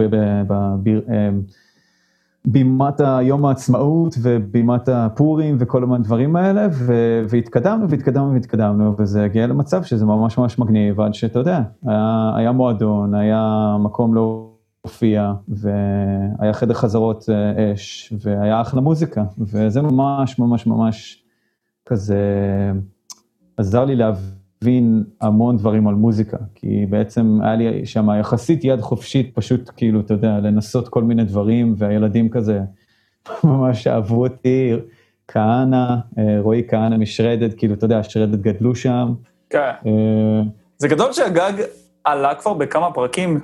[2.46, 6.92] בבימת היום העצמאות ובימת הפורים וכל מיני דברים האלה, ו,
[7.28, 12.52] והתקדמנו והתקדמנו והתקדמנו, וזה הגיע למצב שזה ממש ממש מגניב, עד שאתה יודע, היה, היה
[12.52, 20.66] מועדון, היה מקום להופיע, והיה חדר חזרות אה, אש, והיה אחלה מוזיקה, וזה ממש ממש
[20.66, 21.22] ממש
[21.86, 22.22] כזה
[23.56, 24.37] עזר לי להבין.
[24.62, 30.00] להבין המון דברים על מוזיקה, כי בעצם היה לי שם יחסית יד חופשית, פשוט כאילו,
[30.00, 32.60] אתה יודע, לנסות כל מיני דברים, והילדים כזה
[33.44, 34.72] ממש אהבו אותי,
[35.28, 39.14] כהנא, אה, רועי כהנא משרדד, כאילו, אתה יודע, שרדד גדלו שם.
[39.50, 39.70] כן.
[39.86, 40.42] אה,
[40.78, 41.52] זה גדול שהגג
[42.04, 43.40] עלה כבר בכמה פרקים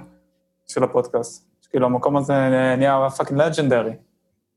[0.66, 1.50] של הפודקאסט.
[1.70, 2.32] כאילו, המקום הזה
[2.78, 3.92] נהיה פאקינג לג'נדרי.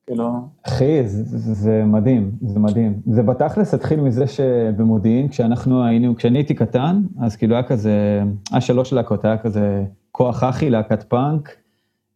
[0.08, 0.34] כאילו...
[0.68, 3.02] אחי, זה, זה מדהים, זה מדהים.
[3.06, 8.62] זה בתכלס התחיל מזה שבמודיעין, כשאנחנו היינו, כשאני הייתי קטן, אז כאילו היה כזה, היה
[8.62, 11.56] שלוש להקות, היה כזה כוח אחי, להקת פאנק,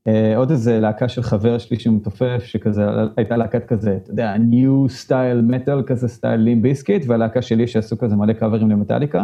[0.07, 2.85] אה, עוד איזה להקה של חבר שלי שהוא מתופף, שכזה,
[3.17, 7.97] הייתה להקת כזה, אתה יודע, new style metal, כזה סטייל Limp Bizkit, והלהקה שלי שעשו
[7.97, 9.23] כזה מלא קאברים למטאליקה.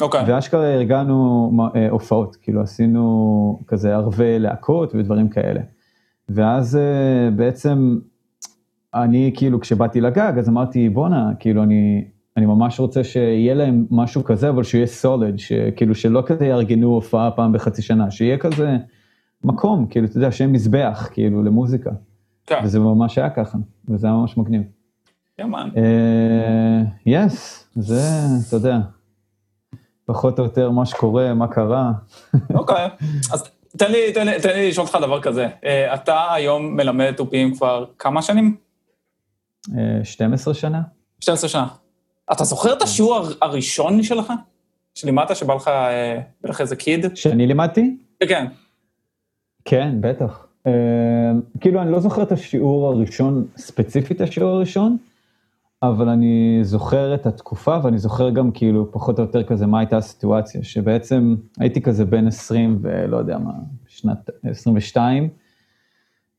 [0.00, 0.20] אוקיי.
[0.20, 0.24] Okay.
[0.26, 5.60] ואשכרה ארגנו אה, הופעות, כאילו עשינו כזה ערבי להקות ודברים כאלה.
[6.28, 7.98] ואז אה, בעצם
[8.94, 12.04] אני כאילו כשבאתי לגג אז אמרתי בואנה כאילו אני
[12.36, 17.30] אני ממש רוצה שיהיה להם משהו כזה אבל שיהיה solid שכאילו שלא כזה יארגנו הופעה
[17.30, 18.76] פעם בחצי שנה שיהיה כזה
[19.44, 21.90] מקום כאילו אתה יודע שיהיה מזבח כאילו למוזיקה.
[22.46, 22.60] כן.
[22.64, 24.62] וזה ממש היה ככה וזה היה ממש מגניב.
[25.38, 25.68] יאמן.
[27.06, 28.00] יס זה
[28.48, 28.78] אתה יודע.
[30.04, 31.92] פחות או יותר מה שקורה מה קרה.
[32.54, 32.88] אוקיי
[33.32, 35.46] אז תן לי, תן לי, תן לי לשאול אותך דבר כזה.
[35.46, 38.56] Uh, אתה היום מלמד תופים כבר כמה שנים?
[39.66, 39.70] Uh,
[40.04, 40.80] 12 שנה.
[41.20, 41.66] 12 שנה.
[42.32, 44.32] אתה זוכר את השיעור הראשון שלך?
[44.94, 47.16] שלימדת, שבא לך, אה, בטח איזה קיד?
[47.16, 47.96] שאני לימדתי?
[48.28, 48.46] כן.
[49.64, 50.46] כן, בטח.
[50.66, 50.70] Uh,
[51.60, 54.96] כאילו, אני לא זוכר את השיעור הראשון, ספציפית השיעור הראשון,
[55.82, 59.96] אבל אני זוכר את התקופה, ואני זוכר גם כאילו פחות או יותר כזה מה הייתה
[59.96, 63.52] הסיטואציה, שבעצם הייתי כזה בן 20 ולא יודע מה,
[63.88, 65.28] שנת 22.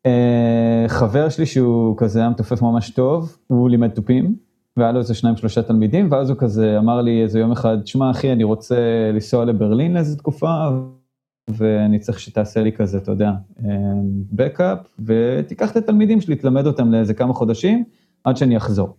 [0.05, 4.35] אה, חבר שלי שהוא כזה היה מתופף ממש טוב, הוא לימד תופים,
[4.77, 8.11] והיה לו איזה שניים שלושה תלמידים, ואז הוא כזה אמר לי איזה יום אחד, שמע
[8.11, 10.69] אחי, אני רוצה לנסוע לברלין לאיזה תקופה,
[11.49, 13.31] ואני צריך שתעשה לי כזה, אתה יודע,
[14.31, 17.83] בקאפ, אה, ותיקח את התלמידים שלי, תלמד אותם לאיזה כמה חודשים,
[18.23, 18.98] עד שאני אחזור.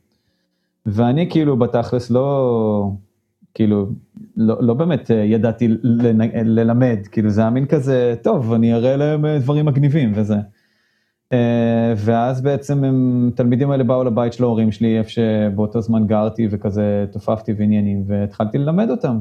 [0.87, 2.91] ואני כאילו בתכלס לא,
[3.55, 3.87] כאילו,
[4.37, 5.69] לא, לא באמת אה, ידעתי
[6.45, 10.37] ללמד, כאילו זה היה מין כזה, טוב, אני אראה להם אה, דברים מגניבים וזה.
[11.33, 16.49] אה, ואז בעצם הם, תלמידים האלה באו לבית של ההורים שלי, איפה שבאותו זמן גרתי
[16.51, 19.19] וכזה תופפתי ועניינים, והתחלתי ללמד אותם,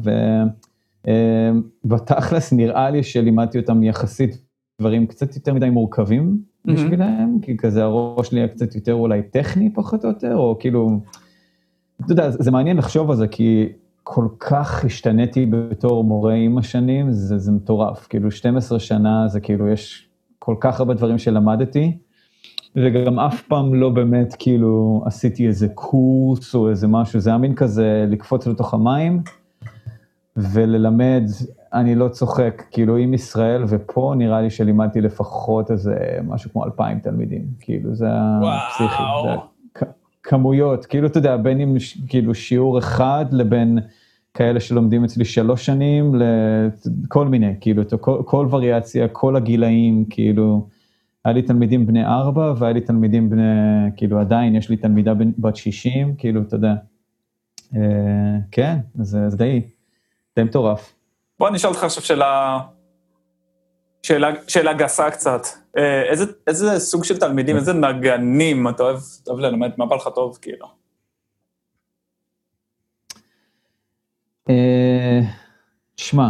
[1.86, 4.38] ובתכלס נראה לי שלימדתי אותם יחסית
[4.82, 9.74] דברים קצת יותר מדי מורכבים בשבילם, כי כזה הראש שלי היה קצת יותר אולי טכני
[9.74, 11.00] פחות או יותר, או כאילו...
[12.06, 13.70] אתה יודע, זה מעניין לחשוב על זה, כי
[14.04, 18.08] כל כך השתניתי בתור מורה עם השנים, זה, זה מטורף.
[18.08, 20.10] כאילו, 12 שנה זה כאילו, יש
[20.40, 21.98] כל כך הרבה דברים שלמדתי,
[22.76, 27.56] וגם אף פעם לא באמת, כאילו, עשיתי איזה קורס או איזה משהו, זה היה מין
[27.56, 29.22] כזה לקפוץ לתוך המים
[30.38, 31.24] וללמד,
[31.74, 35.96] אני לא צוחק, כאילו, עם ישראל, ופה נראה לי שלימדתי לפחות איזה
[36.28, 39.04] משהו כמו 2,000 תלמידים, כאילו, זה היה פסיכי.
[39.24, 39.59] זה...
[40.24, 41.76] כמויות, כאילו אתה יודע, בין אם
[42.08, 43.80] כאילו שיעור אחד לבין
[44.34, 50.68] כאלה שלומדים אצלי שלוש שנים, לכל מיני, כאילו, כל, כל וריאציה, כל הגילאים, כאילו,
[51.26, 53.42] היה לי תלמידים בני ארבע, והיה לי תלמידים בני,
[53.98, 56.74] כאילו עדיין יש לי תלמידה בת שישים, כאילו, אתה יודע.
[57.76, 59.62] אה, כן, זה, זה די,
[60.36, 60.94] די מטורף.
[61.40, 62.60] בוא אני אשאל אותך עכשיו שאלה
[64.04, 65.42] שאלה, שאלה גסה קצת.
[65.78, 69.96] אה, איזה, איזה סוג של תלמידים, איזה נגנים אתה אוהב, אתה אוהב ללמד, מה בא
[69.96, 70.66] לך טוב, כאילו?
[74.50, 75.20] אה,
[75.98, 76.30] שמע,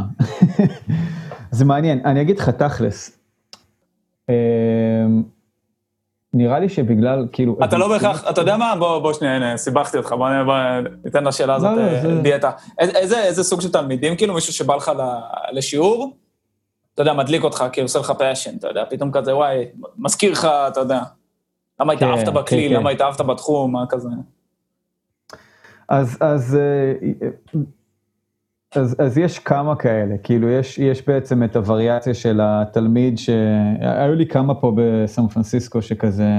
[1.51, 3.19] זה מעניין, אני אגיד לך תכלס.
[4.29, 4.35] אה,
[6.33, 7.57] נראה לי שבגלל, כאילו...
[7.63, 8.75] אתה לא בהכרח, אתה יודע מה?
[8.79, 10.29] בוא, בוא שנייה, הנה, סיבכתי אותך, בוא
[11.03, 12.51] ניתן לשאלה הזאת לא, לא, די, אתה.
[12.79, 14.91] איזה סוג של תלמידים, כאילו, מישהו שבא לך
[15.51, 16.17] לשיעור,
[16.99, 19.65] אתה יודע, מדליק אותך, כאילו עושה לך passion, אתה יודע, פתאום כזה, וואי,
[19.97, 21.01] מזכיר לך, אתה יודע,
[21.79, 22.79] למה כן, התאהבת בכלי, כן, כן.
[22.79, 24.09] למה התאהבת בתחום, מה כזה.
[25.89, 27.29] אז, אז, אה,
[28.75, 34.27] אז, אז יש כמה כאלה, כאילו יש, יש בעצם את הווריאציה של התלמיד, שהיו לי
[34.27, 36.33] כמה פה בסן פרנסיסקו שכזה,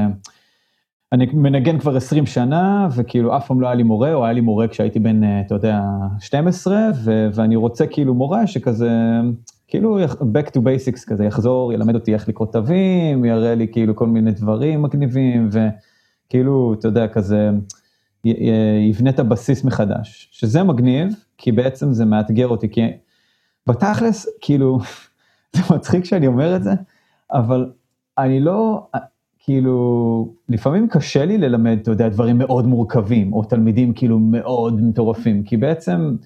[1.13, 4.41] אני מנגן כבר 20 שנה, וכאילו אף פעם לא היה לי מורה, או היה לי
[4.41, 5.81] מורה כשהייתי בן, אה, אתה יודע,
[6.19, 8.91] 12, ו, ואני רוצה כאילו מורה שכזה,
[9.71, 14.07] כאילו back to basics כזה, יחזור, ילמד אותי איך לקרוא תווים, יראה לי כאילו כל
[14.07, 17.51] מיני דברים מגניבים, וכאילו, אתה יודע, כזה,
[18.89, 22.81] יבנה את הבסיס מחדש, שזה מגניב, כי בעצם זה מאתגר אותי, כי
[23.67, 24.79] בתכלס, כאילו,
[25.57, 26.73] זה מצחיק שאני אומר את זה,
[27.33, 27.71] אבל
[28.19, 28.87] אני לא,
[29.39, 35.43] כאילו, לפעמים קשה לי ללמד, אתה יודע, דברים מאוד מורכבים, או תלמידים כאילו מאוד מטורפים,
[35.43, 36.17] כי בעצם,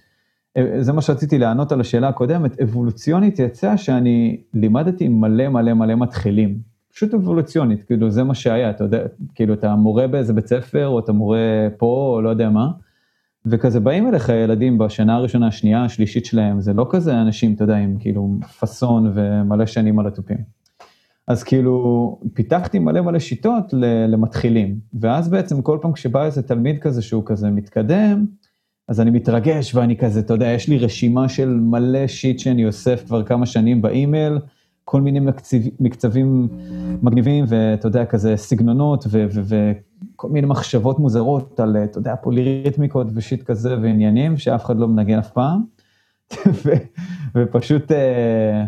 [0.78, 6.58] זה מה שרציתי לענות על השאלה הקודמת, אבולוציונית יצא שאני לימדתי מלא מלא מלא מתחילים,
[6.94, 9.02] פשוט אבולוציונית, כאילו זה מה שהיה, אתה יודע,
[9.34, 12.70] כאילו אתה מורה באיזה בית ספר, או אתה מורה פה, או לא יודע מה,
[13.46, 17.76] וכזה באים אליך ילדים בשנה הראשונה, השנייה, השלישית שלהם, זה לא כזה אנשים, אתה יודע,
[17.76, 20.38] עם כאילו פאסון ומלא שנים על התופים.
[21.28, 23.74] אז כאילו, פיתחתי מלא מלא שיטות
[24.08, 28.26] למתחילים, ואז בעצם כל פעם כשבא איזה תלמיד כזה שהוא כזה מתקדם,
[28.88, 33.04] אז אני מתרגש ואני כזה, אתה יודע, יש לי רשימה של מלא שיט שאני אוסף
[33.06, 34.38] כבר כמה שנים באימייל,
[34.84, 36.48] כל מיני מקצב, מקצבים
[37.02, 43.76] מגניבים, ואתה יודע, כזה סגנונות וכל מיני מחשבות מוזרות על, אתה יודע, פוליריתמיקות ושיט כזה
[43.82, 45.64] ועניינים שאף אחד לא מנגן אף פעם,
[47.34, 48.64] ופשוט, אה,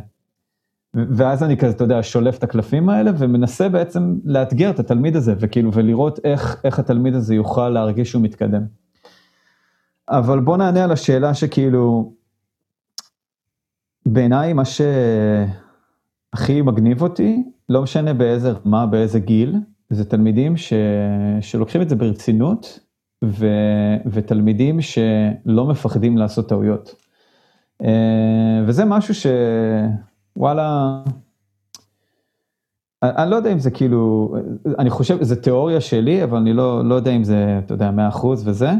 [0.94, 5.34] ואז אני כזה, אתה יודע, שולף את הקלפים האלה ומנסה בעצם לאתגר את התלמיד הזה,
[5.40, 8.62] וכאילו, ולראות איך, איך התלמיד הזה יוכל להרגיש שהוא מתקדם.
[10.08, 12.12] אבל בוא נענה על השאלה שכאילו,
[14.06, 19.56] בעיניי מה שהכי מגניב אותי, לא משנה באיזה רמה, באיזה גיל,
[19.90, 20.72] זה תלמידים ש...
[21.40, 22.80] שלוקחים את זה ברצינות,
[23.24, 23.46] ו...
[24.06, 26.94] ותלמידים שלא מפחדים לעשות טעויות.
[27.82, 31.02] אה, וזה משהו שוואלה,
[33.02, 34.34] אני לא יודע אם זה כאילו,
[34.78, 38.26] אני חושב, זה תיאוריה שלי, אבל אני לא, לא יודע אם זה, אתה יודע, 100%
[38.26, 38.70] וזה.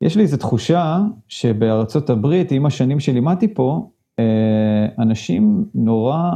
[0.00, 6.30] יש לי איזו תחושה שבארצות הברית, עם השנים שלימדתי פה, אה, אנשים נורא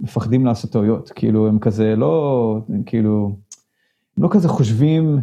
[0.00, 3.32] מפחדים לעשות טעויות, כאילו הם כזה לא, כאילו,
[4.16, 5.18] הם לא כזה חושבים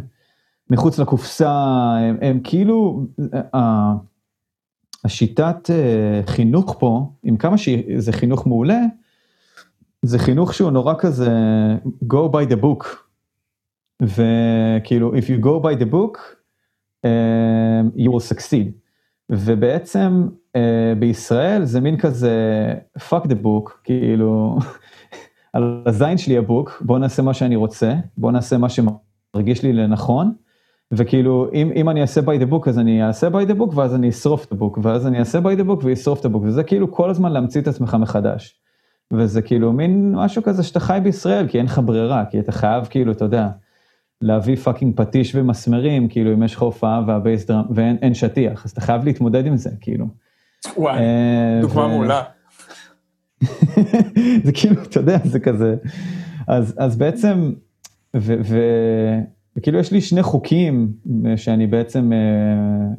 [0.70, 1.50] מחוץ לקופסה,
[2.00, 3.06] הם, הם כאילו,
[3.54, 3.92] אה,
[5.04, 8.80] השיטת אה, חינוך פה, עם כמה שזה חינוך מעולה,
[10.02, 11.30] זה חינוך שהוא נורא כזה
[12.04, 12.86] go by the book,
[14.02, 16.37] וכאילו if you go by the book,
[17.96, 18.70] you will succeed.
[19.30, 20.60] ובעצם uh,
[20.98, 22.34] בישראל זה מין כזה
[22.98, 24.58] fuck the book, כאילו
[25.52, 30.32] על הזין שלי הבוק, בוא נעשה מה שאני רוצה, בוא נעשה מה שמרגיש לי לנכון,
[30.92, 33.94] וכאילו אם, אם אני אעשה by the book אז אני אעשה by the book ואז
[33.94, 36.92] אני אשרוף את הבוק, ואז אני אעשה by the book ואשרוף את הבוק, וזה כאילו
[36.92, 38.60] כל הזמן להמציא את עצמך מחדש.
[39.12, 42.86] וזה כאילו מין משהו כזה שאתה חי בישראל, כי אין לך ברירה, כי אתה חייב
[42.90, 43.48] כאילו, אתה יודע,
[44.22, 48.64] להביא fucking פטיש ומסמרים, כאילו אם יש לך הופעה וה bass drum, ואין אין שטיח,
[48.64, 50.06] אז אתה חייב להתמודד עם זה, כאילו.
[50.76, 52.22] וואי, אה, דוגמה מעולה.
[54.44, 55.76] זה כאילו, אתה יודע, זה כזה,
[56.48, 57.52] אז, אז בעצם,
[58.16, 58.58] ו, ו,
[59.56, 60.92] וכאילו יש לי שני חוקים
[61.36, 62.18] שאני בעצם אה,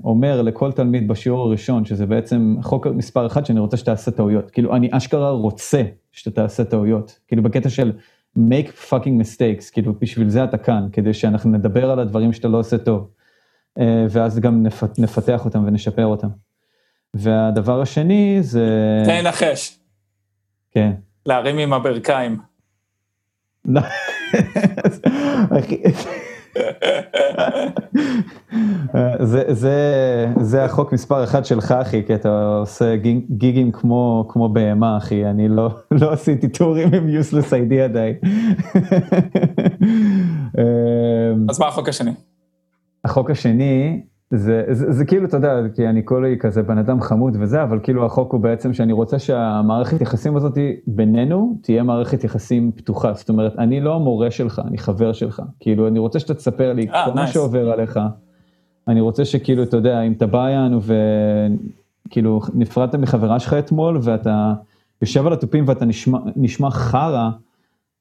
[0.03, 4.75] אומר לכל תלמיד בשיעור הראשון, שזה בעצם חוק מספר אחד שאני רוצה שתעשה טעויות, כאילו
[4.75, 7.91] אני אשכרה רוצה שאתה תעשה טעויות, כאילו בקטע של
[8.37, 12.57] make fucking mistakes, כאילו בשביל זה אתה כאן, כדי שאנחנו נדבר על הדברים שאתה לא
[12.57, 13.09] עושה טוב,
[13.79, 16.27] אה, ואז גם נפ, נפתח אותם ונשפר אותם.
[17.13, 19.79] והדבר השני זה, תן לנחש,
[20.71, 20.91] כן.
[21.25, 22.37] להרים עם הברכיים.
[29.23, 29.75] זה, זה,
[30.39, 35.25] זה החוק מספר אחד שלך אחי, כי אתה עושה גיג- גיגים כמו, כמו בהמה אחי,
[35.25, 38.15] אני לא, לא עשיתי טורים עם useless ID עדיין.
[40.57, 42.11] אמ, אז מה החוק השני?
[43.05, 47.37] החוק השני, זה, זה, זה כאילו, אתה יודע, כי אני כולי כזה בן אדם חמוד
[47.39, 52.71] וזה, אבל כאילו החוק הוא בעצם שאני רוצה שהמערכת יחסים הזאת בינינו תהיה מערכת יחסים
[52.75, 53.13] פתוחה.
[53.13, 55.41] זאת אומרת, אני לא המורה שלך, אני חבר שלך.
[55.59, 57.33] כאילו, אני רוצה שאתה תספר לי אה, כל מה נייס.
[57.33, 57.99] שעובר עליך.
[58.87, 60.79] אני רוצה שכאילו, אתה יודע, אם אתה בא יענו
[62.07, 64.53] וכאילו נפרדת מחברה שלך אתמול ואתה
[65.01, 67.29] יושב על התופים ואתה נשמע, נשמע חרא,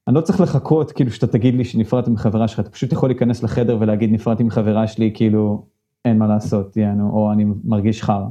[0.09, 3.43] אני לא צריך לחכות כאילו שאתה תגיד לי שנפרדתי מחברה שלך, אתה פשוט יכול להיכנס
[3.43, 5.63] לחדר ולהגיד נפרדתי מחברה שלי, כאילו
[6.05, 8.27] אין מה לעשות, יענו, או אני מרגיש חרא.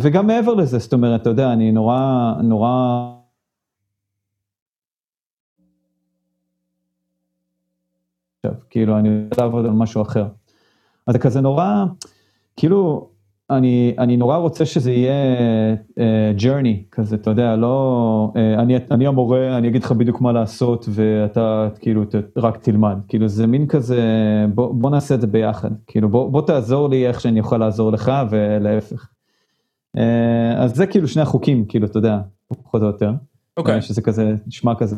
[0.00, 3.12] וגם מעבר לזה, זאת אומרת, אתה יודע, אני נורא, נורא...
[8.36, 10.28] עכשיו, כאילו, אני רוצה לעבוד על משהו אחר.
[11.06, 11.84] אז זה כזה נורא,
[12.56, 13.10] כאילו,
[13.50, 15.12] אני, אני נורא רוצה שזה יהיה
[15.74, 20.32] uh, journey כזה, אתה יודע, לא, uh, אני, אני המורה, אני אגיד לך בדיוק מה
[20.32, 24.02] לעשות ואתה כאילו ת, רק תלמד, כאילו זה מין כזה,
[24.54, 27.92] בוא, בוא נעשה את זה ביחד, כאילו בוא, בוא תעזור לי איך שאני יכול לעזור
[27.92, 29.08] לך ולהפך.
[29.96, 30.00] Uh,
[30.56, 32.18] אז זה כאילו שני החוקים, כאילו, אתה יודע,
[32.62, 33.12] פחות או יותר.
[33.56, 33.78] אוקיי.
[33.78, 33.80] Okay.
[33.80, 34.96] שזה כזה, נשמע כזה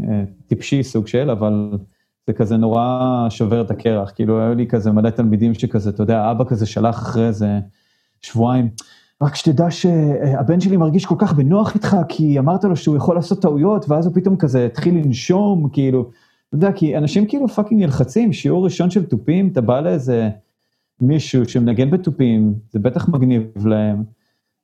[0.00, 0.06] uh,
[0.46, 1.70] טיפשי סוג של, אבל
[2.26, 6.30] זה כזה נורא שובר את הקרח, כאילו היו לי כזה מלא תלמידים שכזה, אתה יודע,
[6.30, 7.58] אבא כזה שלח אחרי איזה
[8.22, 8.68] שבועיים,
[9.22, 13.42] רק שתדע שהבן שלי מרגיש כל כך בנוח איתך, כי אמרת לו שהוא יכול לעשות
[13.42, 16.10] טעויות, ואז הוא פתאום כזה התחיל לנשום, כאילו,
[16.48, 20.30] אתה יודע, כי אנשים כאילו fucking נלחצים, שיעור ראשון של תופים, אתה בא לאיזה
[21.00, 24.04] מישהו שמנגן בתופים, זה בטח מגניב להם.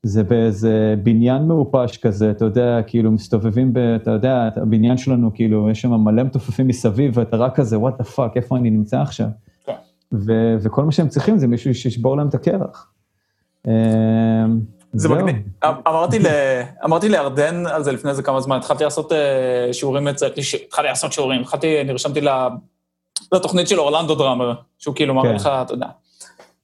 [0.02, 5.70] זה באיזה בניין מעופש כזה, אתה יודע, כאילו מסתובבים, ב, אתה יודע, הבניין שלנו, כאילו,
[5.70, 9.26] יש שם מלא מתופפים מסביב, ואתה רק כזה, what the fuck, איפה אני נמצא עכשיו?
[9.64, 9.72] כן.
[10.12, 12.92] ו- וכל מה שהם צריכים זה מישהו שישבור להם את הקרח.
[13.66, 14.60] אמ,
[14.92, 15.08] זה.
[15.08, 15.36] מגניב.
[15.64, 16.26] אמ, אמרתי, ל...
[16.84, 20.26] אמרתי לירדן על זה לפני איזה כמה זמן, התחלתי לעשות אה, שיעורים אצל...
[20.66, 22.20] התחלתי לעשות שיעורים, התחלתי, נרשמתי.
[23.32, 25.34] לתוכנית של אורלנדו דראמר, שהוא כאילו מראה כן.
[25.34, 25.86] לך, אתה יודע,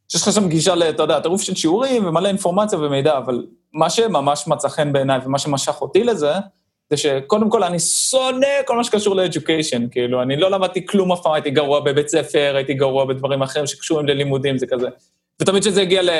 [0.09, 0.75] שיש לך שם גישה.
[0.89, 5.39] אתה יודע, טירוף של שיעורים ומלא אינפורמציה ומידע, אבל מה שממש מצא חן בעיניי ומה
[5.39, 6.33] שמשך אותי לזה,
[6.91, 11.21] זה שקודם כל אני שונא כל מה שקשור ל-education, כאילו, אני לא למדתי כלום אף
[11.23, 14.89] פעם, הייתי גרוע בבית ספר, הייתי גרוע בדברים אחרים שקשורים ללימודים, זה כזה.
[15.41, 16.11] ותמיד כשזה הגיע ל...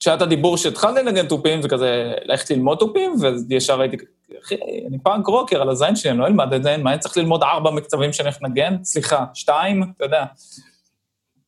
[0.00, 3.14] כשהיה את הדיבור שהתחלתי לנגן תופים, זה כזה, ללכת ללמוד תופים,
[3.48, 3.96] וישר הייתי,
[4.44, 4.54] אחי,
[4.88, 7.42] אני פאנק רוקר על הזין שלי, אני לא אלמד את זה, מה, אני צריך ללמוד
[7.42, 8.76] ארבע מקצבים שאני הולך לנגן?
[8.84, 10.24] סליחה, שתיים, אתה יודע.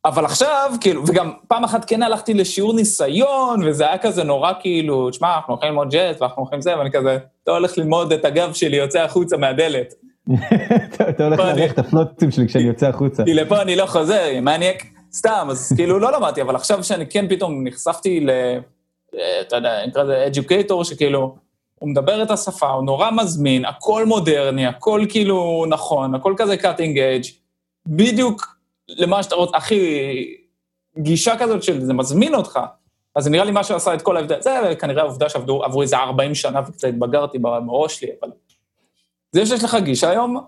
[0.05, 5.11] אבל עכשיו, כאילו, וגם פעם אחת כן הלכתי לשיעור ניסיון, וזה היה כזה נורא כאילו,
[5.11, 8.53] תשמע, אנחנו הולכים ללמוד ג'אז, ואנחנו הולכים זה, ואני כזה, אתה הולך ללמוד את הגב
[8.53, 9.95] שלי יוצא החוצה מהדלת.
[11.09, 13.25] אתה- הולך להריח את הפלוטים שלי כשאני יוצא החוצה.
[13.25, 17.29] כי לפה אני לא חוזר, מניאק, סתם, אז כאילו לא למדתי, אבל עכשיו שאני כן
[17.29, 18.31] פתאום נחשפתי ל...
[19.19, 21.37] אה, אתה יודע, נקרא לזה אדיוקייטור, שכאילו,
[21.75, 26.97] הוא מדבר את השפה, הוא נורא מזמין, הכל מודרני, הכל כאילו נכון, הכל כזה cutting
[26.97, 27.29] edge,
[27.87, 28.57] בדיוק
[28.89, 30.37] למה שאתה רוצה, הכי
[30.99, 32.61] גישה כזאת של זה מזמין אותך.
[33.17, 36.35] אז זה נראה לי מה שעשה את כל ההבדל, זה כנראה העובדה שעברו איזה 40
[36.35, 38.31] שנה וקצת התבגרתי בראש שלי, אבל
[39.33, 40.45] זה שיש לך גישה היום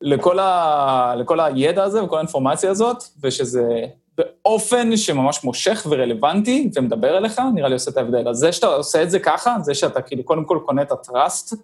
[0.00, 1.14] לכל, ה...
[1.16, 3.86] לכל הידע הזה וכל האינפורמציה הזאת, ושזה
[4.18, 8.28] באופן שממש מושך ורלוונטי ומדבר אליך, נראה לי עושה את ההבדל.
[8.28, 11.54] אז זה שאתה עושה את זה ככה, זה שאתה כאילו קודם כל קונה את הטראסט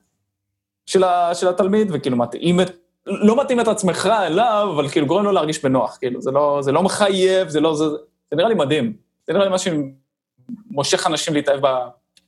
[0.87, 1.35] של, ה...
[1.35, 2.71] של התלמיד, וכאילו מתאים את...
[3.07, 6.73] לא מתאים את עצמך אליו, אבל כאילו גורם לו להרגיש בנוח, כאילו, זה לא, זה
[6.73, 7.75] לא מחייב, זה לא...
[7.75, 7.85] זה,
[8.31, 8.97] זה נראה לי מדהים.
[9.27, 11.61] זה נראה לי מה שמושך אנשים להתאהב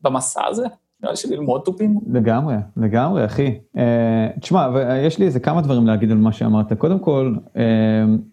[0.03, 0.65] במסע הזה,
[1.03, 2.01] נראה לי שללמוד תופים.
[2.13, 3.59] לגמרי, לגמרי, אחי.
[3.77, 6.73] אה, תשמע, ו- יש לי איזה כמה דברים להגיד על מה שאמרת.
[6.73, 7.63] קודם כל, אה,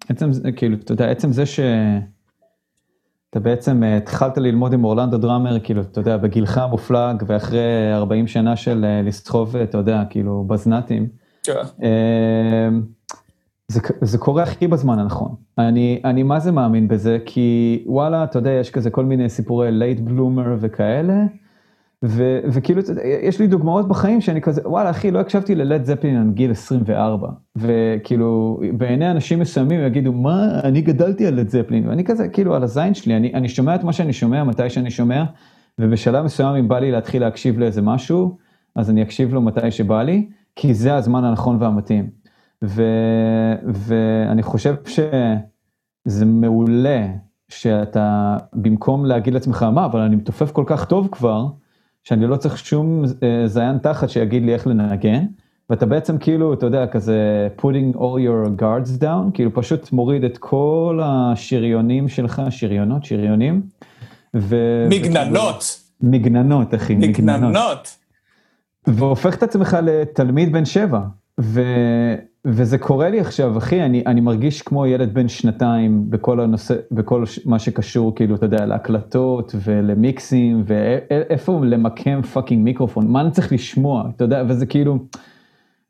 [0.10, 2.10] עצם, זה- כאילו, אתה יודע, עצם זה שאתה
[3.40, 7.60] בעצם אה, התחלת ללמוד עם אורלנדו דראמר, כאילו, אתה יודע, בגילך המופלג, ואחרי
[7.94, 11.08] 40 שנה של אה, לסחוב, אתה יודע, כאילו, בזנתים,
[11.44, 11.54] כן.
[11.84, 12.70] אה,
[13.68, 15.36] זה, זה קורה הכי בזמן הנכון.
[15.58, 19.72] אני, אני מה זה מאמין בזה, כי וואלה, אתה יודע, יש כזה כל מיני סיפורי
[19.72, 21.14] לייט בלומר וכאלה,
[22.04, 26.18] וכאילו, אתה יודע, יש לי דוגמאות בחיים שאני כזה, וואלה, אחי, לא הקשבתי ללד זפלין
[26.18, 32.04] עד גיל 24, וכאילו, בעיני אנשים מסוימים יגידו, מה, אני גדלתי על לד זפלין, ואני
[32.04, 35.24] כזה, כאילו, על הזין שלי, אני, אני שומע את מה שאני שומע, מתי שאני שומע,
[35.80, 38.38] ובשלב מסוים, אם בא לי להתחיל להקשיב לאיזה משהו,
[38.76, 42.10] אז אני אקשיב לו מתי שבא לי, כי זה הזמן הנכון והמתאים.
[42.64, 42.84] ו,
[43.66, 47.08] ואני חושב שזה מעולה
[47.50, 51.48] שאתה, במקום להגיד לעצמך, מה, אבל אני מתופף כל כך טוב כבר,
[52.04, 55.26] שאני לא צריך שום אה, זיין תחת שיגיד לי איך לנגן,
[55.70, 60.38] ואתה בעצם כאילו, אתה יודע, כזה putting all your guards down, כאילו פשוט מוריד את
[60.38, 63.62] כל השריונים שלך, שריונות, שריונים.
[64.36, 64.56] ו...
[64.90, 67.50] מגננות, מגננות, אחי, מגננות.
[67.50, 67.98] מגננות.
[68.88, 71.00] והופך את עצמך לתלמיד בן שבע.
[71.42, 71.62] ו...
[72.46, 77.24] וזה קורה לי עכשיו, אחי, אני, אני מרגיש כמו ילד בן שנתיים בכל הנושא, בכל
[77.46, 84.10] מה שקשור, כאילו, אתה יודע, להקלטות ולמיקסים, ואיפה למקם fucking מיקרופון, מה אני צריך לשמוע,
[84.16, 84.98] אתה יודע, וזה כאילו,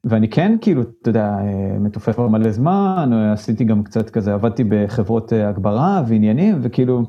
[0.04, 4.64] ואני כן, כאילו, אתה יודע, אה, מתופף כבר מלא זמן, עשיתי גם קצת כזה, עבדתי
[4.64, 7.04] בחברות אה, הגברה ועניינים, וכאילו,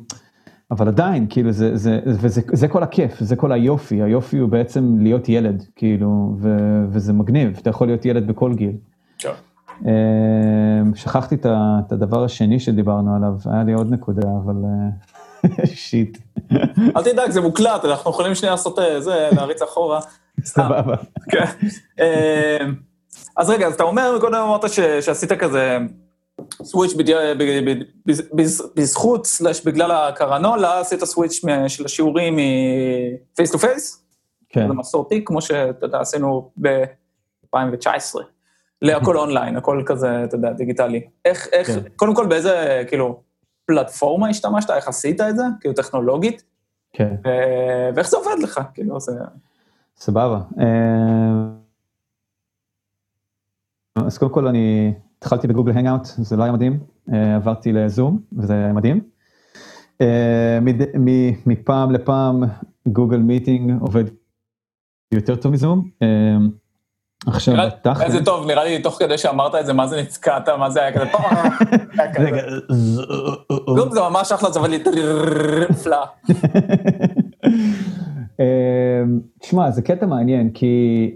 [0.71, 4.97] אבל עדיין, כאילו, זה, זה, וזה, זה כל הכיף, זה כל היופי, היופי הוא בעצם
[5.01, 6.57] להיות ילד, כאילו, ו,
[6.89, 8.73] וזה מגניב, אתה יכול להיות ילד בכל גיל.
[9.87, 16.19] אה, שכחתי את הדבר השני שדיברנו עליו, היה לי עוד נקודה, אבל אה, שיט,
[16.97, 20.01] אל תדאג, זה מוקלט, אנחנו יכולים שנייה לעשות אה, זה, להריץ אחורה.
[20.45, 20.97] סבבה.
[21.31, 21.45] כן.
[23.37, 24.71] אז רגע, אז אתה אומר, קודם אמרת
[25.01, 25.79] שעשית כזה
[26.63, 26.93] switch
[28.75, 34.05] בזכות, slash בגלל הקורונה, עשית switch של השיעורים מ face to face.
[34.49, 34.69] כן.
[34.69, 38.21] זה מסורתי, כמו שאתה יודע, עשינו ב-2019.
[38.83, 41.07] להכל אונליין, הכל כזה, אתה יודע, דיגיטלי.
[41.25, 41.81] איך, איך, כן.
[41.97, 43.21] קודם כל באיזה, כאילו,
[43.67, 46.45] פלטפורמה השתמשת, איך עשית את זה, כאילו טכנולוגית?
[46.93, 47.15] כן.
[47.95, 49.13] ואיך זה עובד לך, כאילו, זה...
[49.97, 50.41] סבבה.
[50.61, 51.49] אה,
[54.07, 56.79] אז קודם כל אני התחלתי בגוגל הנגאוט, זה לא היה מדהים,
[57.13, 59.01] אה, עברתי לזום, וזה היה מדהים.
[60.01, 60.59] אה,
[61.47, 62.43] מפעם לפעם
[62.89, 64.05] גוגל מיטינג עובד
[65.13, 65.91] יותר טוב מזום.
[67.27, 68.03] עכשיו, תכל'ס...
[68.03, 70.93] איזה טוב, נראה לי תוך כדי שאמרת את זה, מה זה נצקעת, מה זה היה
[70.93, 71.11] כזה...
[73.77, 74.83] זום זה ממש אחלה, זה לי
[75.71, 76.05] נפלא.
[79.41, 81.11] תשמע, זה קטע מעניין, כי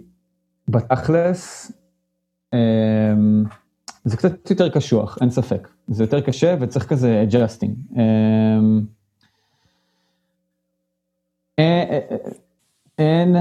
[0.69, 1.73] בתכלס,
[4.05, 5.69] זה קצת יותר קשוח, אין ספק.
[5.89, 8.01] זה יותר קשה וצריך כזה adjusting.
[12.99, 13.37] אין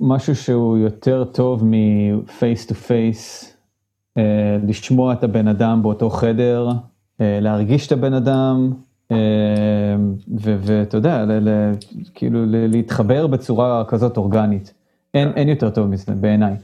[0.00, 3.52] משהו שהוא יותר טוב מ face to face,
[4.66, 6.68] לשמוע את הבן אדם באותו חדר,
[7.20, 8.72] להרגיש את הבן אדם,
[10.38, 11.24] ואתה יודע,
[12.14, 14.74] כאילו להתחבר בצורה כזאת אורגנית.
[15.14, 16.56] אין, אין יותר טוב מזה בעיניי.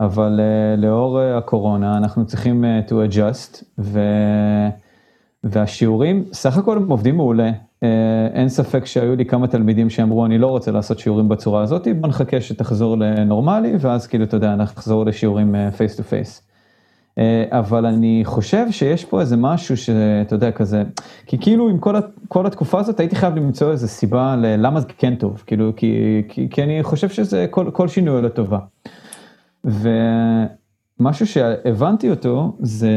[0.00, 4.00] אבל uh, לאור uh, הקורונה אנחנו צריכים uh, to adjust, ו...
[5.44, 7.50] והשיעורים, סך הכל הם עובדים מעולה.
[7.82, 7.84] Uh,
[8.34, 12.08] אין ספק שהיו לי כמה תלמידים שאמרו, אני לא רוצה לעשות שיעורים בצורה הזאת, בוא
[12.08, 16.42] נחכה שתחזור לנורמלי, ואז כאילו, אתה יודע, נחזור לשיעורים face to face.
[17.50, 20.82] אבל אני חושב שיש פה איזה משהו שאתה יודע, כזה,
[21.26, 21.94] כי כאילו עם כל,
[22.28, 26.48] כל התקופה הזאת הייתי חייב למצוא איזה סיבה ללמה זה כן טוב, כאילו, כי, כי,
[26.50, 28.58] כי אני חושב שזה כל, כל שינוי לטובה.
[29.64, 32.90] ומשהו שהבנתי אותו זה,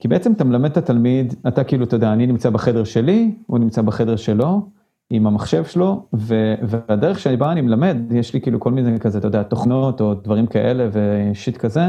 [0.00, 3.58] כי בעצם אתה מלמד את התלמיד, אתה כאילו, אתה יודע, אני נמצא בחדר שלי, הוא
[3.58, 4.68] נמצא בחדר שלו,
[5.10, 9.26] עם המחשב שלו, ו, והדרך שבה אני מלמד, יש לי כאילו כל מיני כזה, אתה
[9.26, 11.82] יודע, תוכנות או דברים כאלה ושיט כזה,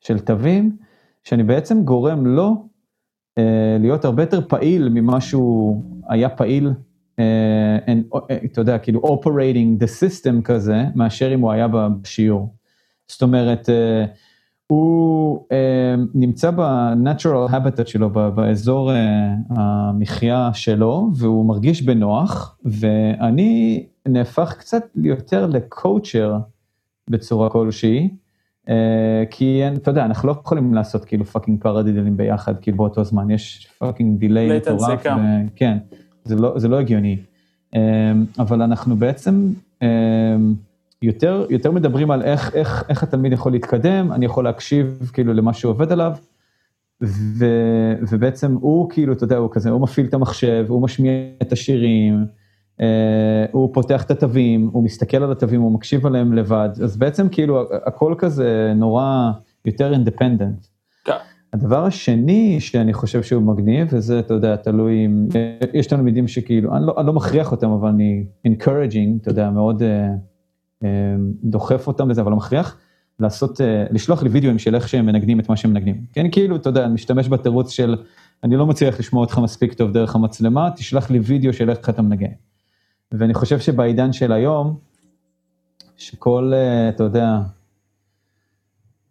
[0.00, 0.76] של תווים,
[1.24, 2.68] שאני בעצם גורם לו
[3.38, 6.72] אה, להיות הרבה יותר פעיל ממה שהוא היה פעיל,
[7.18, 12.54] אה, and, אה, אתה יודע, כאילו operating the system כזה, מאשר אם הוא היה בשיעור.
[13.08, 14.04] זאת אומרת, אה,
[14.74, 24.54] הוא אה, נמצא ב-natural habitat שלו, באזור אה, המחיה שלו, והוא מרגיש בנוח, ואני נהפך
[24.58, 26.38] קצת יותר לקואוצ'ר
[27.10, 28.08] בצורה כלשהי,
[29.30, 33.68] כי אתה יודע, אנחנו לא יכולים לעשות כאילו פאקינג פרדידלים ביחד, כאילו באותו זמן, יש
[33.78, 35.06] fucking delay מטורף,
[35.56, 35.78] כן,
[36.24, 37.16] זה לא, זה לא הגיוני.
[38.38, 39.52] אבל אנחנו בעצם,
[41.04, 45.52] יותר, יותר מדברים על איך, איך, איך התלמיד יכול להתקדם, אני יכול להקשיב כאילו למה
[45.52, 46.12] שהוא עובד עליו,
[47.02, 47.46] ו,
[48.10, 52.26] ובעצם הוא כאילו, אתה יודע, הוא כזה, הוא מפעיל את המחשב, הוא משמיע את השירים,
[52.80, 57.28] אה, הוא פותח את התווים, הוא מסתכל על התווים, הוא מקשיב עליהם לבד, אז בעצם
[57.28, 59.30] כאילו הכל כזה נורא
[59.64, 60.66] יותר אינדפנדנט.
[61.04, 61.12] כן.
[61.52, 65.28] הדבר השני שאני חושב שהוא מגניב, וזה, אתה יודע, תלוי אם,
[65.74, 69.82] יש תלמידים שכאילו, אני לא, אני לא מכריח אותם, אבל אני encouraging, אתה יודע, מאוד...
[69.82, 70.33] Uh,
[71.42, 72.76] דוחף אותם לזה, אבל לא מכריח,
[73.20, 76.04] לעשות, אה, לשלוח לי וידאוים של איך שהם מנגנים את מה שהם מנגנים.
[76.12, 77.96] כן, כאילו, אתה יודע, אני משתמש בתירוץ של,
[78.44, 82.02] אני לא מצליח לשמוע אותך מספיק טוב דרך המצלמה, תשלח לי וידאו של איך אתה
[82.02, 82.32] מנגן.
[83.12, 84.76] ואני חושב שבעידן של היום,
[85.96, 87.40] שכל, אה, אתה יודע,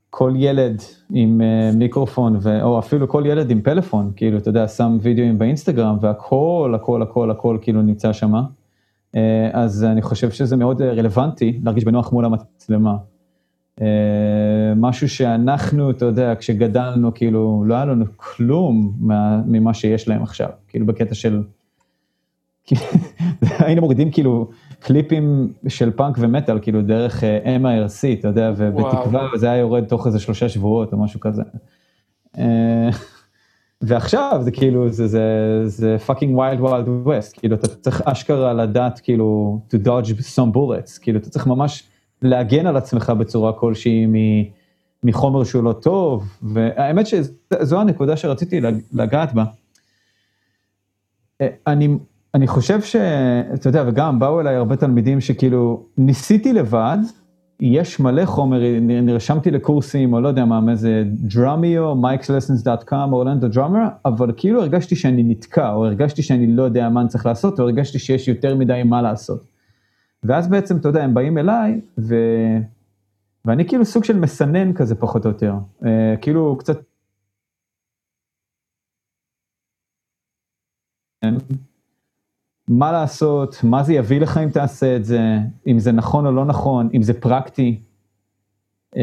[0.10, 2.62] כל ילד עם אה, מיקרופון, ו...
[2.62, 7.32] או אפילו כל ילד עם פלאפון, כאילו, אתה יודע, שם וידאוים באינסטגרם, והכל, הכל, הכל,
[7.32, 8.42] הכל, כאילו נמצא שמה.
[9.16, 12.96] אה, אז אני חושב שזה מאוד אה, רלוונטי להרגיש בנוח מול המצלמה.
[13.82, 18.94] אה, משהו שאנחנו, אתה יודע, כשגדלנו, כאילו, לא היה לנו כלום
[19.46, 21.44] ממה שיש להם עכשיו, כאילו בקטע של...
[23.60, 24.50] היינו מורידים כאילו
[24.80, 30.20] קליפים של פאנק ומטאל, כאילו דרך MIRC, אתה יודע, ובתקווה זה היה יורד תוך איזה
[30.20, 31.44] שלושה שבועות או משהו כזה.
[33.86, 39.00] ועכשיו זה כאילו, זה, זה, זה fucking wild wild west, כאילו אתה צריך אשכרה לדעת
[39.00, 41.84] כאילו to dodge some bullets, כאילו אתה צריך ממש
[42.22, 44.08] להגן על עצמך בצורה כלשהי
[45.04, 48.62] מחומר שהוא לא טוב, והאמת שזו הנקודה שרציתי
[48.94, 49.44] לגעת בה.
[51.42, 51.98] אה, אני,
[52.34, 56.98] אני חושב שאתה יודע, וגם באו אליי הרבה תלמידים שכאילו ניסיתי לבד,
[57.66, 63.88] יש מלא חומר, נרשמתי לקורסים, או לא יודע מה, מאיזה דרמיו, micsessons.com, או אורלנדו דרמר,
[64.06, 67.64] אבל כאילו הרגשתי שאני נתקע, או הרגשתי שאני לא יודע מה אני צריך לעשות, או
[67.64, 69.46] הרגשתי שיש יותר מדי מה לעשות.
[70.24, 72.16] ואז בעצם, אתה יודע, הם באים אליי, ו...
[73.46, 75.54] ואני כאילו סוג של מסנן כזה פחות או יותר,
[75.86, 76.78] אה, כאילו קצת...
[82.68, 85.38] מה לעשות, מה זה יביא לך אם תעשה את זה,
[85.68, 87.80] אם זה נכון או לא נכון, אם זה פרקטי.
[88.96, 89.02] אמ,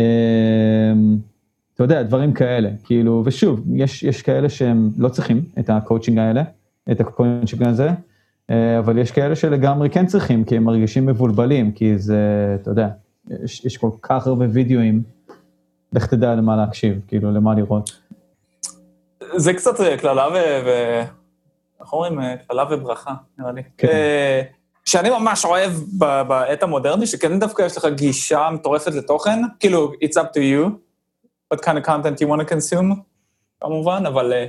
[1.75, 6.43] אתה יודע, דברים כאלה, כאילו, ושוב, יש, יש כאלה שהם לא צריכים את הקואוצ'ינג האלה,
[6.91, 7.91] את הקואוצ'ינג הזה,
[8.51, 12.89] אה, אבל יש כאלה שלגמרי כן צריכים, כי הם מרגישים מבולבלים, כי זה, אתה יודע,
[13.45, 15.03] יש, יש כל כך הרבה וידאוים,
[15.93, 17.91] לך תדע למה להקשיב, כאילו, למה לראות.
[19.37, 20.69] זה קצת אה, קללה ו...
[21.81, 22.21] איך אומרים?
[22.21, 23.63] אה, קללה וברכה, נראה לי.
[23.79, 23.89] כן.
[23.89, 24.43] אה,
[24.85, 25.73] שאני ממש אוהב
[26.29, 30.71] בעת המודרני, שכן דווקא יש לך גישה מטורפת לתוכן, כאילו, it's up to you,
[31.55, 32.95] what kind of content you want to consume,
[33.61, 34.47] כמובן, אבל אה,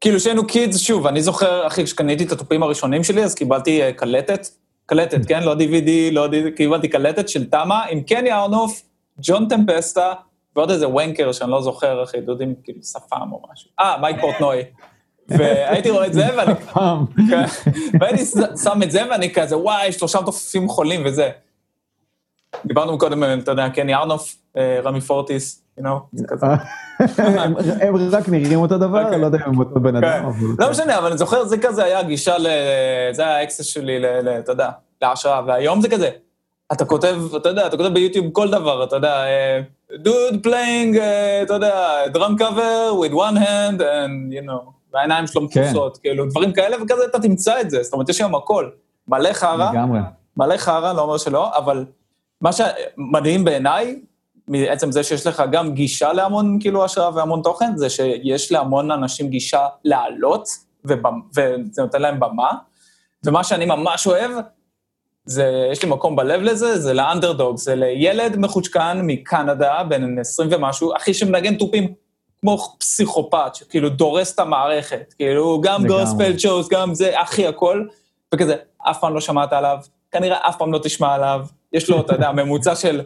[0.00, 3.92] כאילו כשהיינו קידס, שוב, אני זוכר, אחי, כשקניתי את התופים הראשונים שלי, אז קיבלתי אה,
[3.92, 4.46] קלטת,
[4.86, 5.42] קלטת, כן?
[5.42, 8.82] לא DVD, לא DVD, קיבלתי קלטת של תמה עם קני ארנוף,
[9.22, 10.12] ג'ון טמפסטה,
[10.56, 13.70] ועוד איזה וונקר שאני לא זוכר, אחי, דודים, כאילו, שפם או משהו.
[13.80, 14.62] אה, מייק פורטנוי.
[15.38, 16.52] והייתי רואה את זה, ואני.
[17.30, 17.44] כן.
[18.00, 18.24] והייתי
[18.64, 21.30] שם את זה, ואני כזה, וואי, שלושה תופפים חולים וזה.
[22.64, 26.46] דיברנו קודם, אתה יודע, קני ארנוף, אה, רמי פורטיס, you know, זה כזה.
[27.80, 29.20] הם רק נראים אותו דבר, אוקיי.
[29.20, 30.06] לא יודע אם הם אותו בן כן.
[30.06, 30.24] אדם.
[30.24, 32.46] אבל- לא משנה, אבל אני זוכר, זה כזה היה גישה ל...
[33.12, 34.02] זה היה ה access שלי,
[34.38, 34.68] אתה יודע,
[35.02, 36.10] להשראה, והיום זה כזה,
[36.72, 39.24] אתה כותב, אתה יודע, אתה כותב ביוטיוב כל דבר, אתה יודע,
[39.98, 40.98] dude playing,
[41.42, 45.62] אתה יודע, drum cover with one hand, and you know, והעיניים שלו כן.
[45.62, 48.70] מכוסות, כאילו, דברים כאלה, וכזה אתה תמצא את זה, זאת אומרת, יש היום הכל.
[49.08, 49.70] מלא חרא.
[50.36, 51.84] מלא חרא, לא אומר שלא, אבל
[52.40, 54.00] מה שמדהים בעיניי,
[54.48, 59.28] מעצם זה שיש לך גם גישה להמון כאילו השראה והמון תוכן, זה שיש להמון אנשים
[59.28, 60.48] גישה לעלות,
[60.84, 62.50] וזה נותן להם במה,
[63.26, 64.30] ומה שאני ממש אוהב,
[65.24, 70.96] זה, יש לי מקום בלב לזה, זה לאנדרדוג, זה לילד מחושקן מקנדה, בן 20 ומשהו,
[70.96, 71.92] אחי שמנגן תופים
[72.40, 75.86] כמו פסיכופת, שכאילו דורס את המערכת, כאילו גם.
[75.86, 77.84] גוספל צ'וס, גם זה, אחי הכל,
[78.34, 79.78] וכזה, אף פעם לא שמעת עליו,
[80.10, 83.00] כנראה אף פעם לא תשמע עליו, יש לו, אתה יודע, ממוצע של,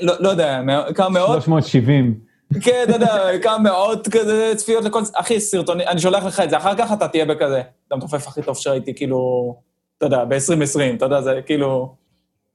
[0.00, 0.60] לא, לא יודע,
[0.94, 2.20] כמה מאות, 370.
[2.62, 6.56] כן, אתה יודע, כמה מאות כזה צפיות לכל, אחי, סרטונים, אני שולח לך את זה,
[6.56, 9.54] אחר כך אתה תהיה בכזה, אתה המתופף הכי טוב שראיתי, כאילו,
[9.98, 11.94] אתה יודע, ב-2020, אתה יודע, זה כאילו...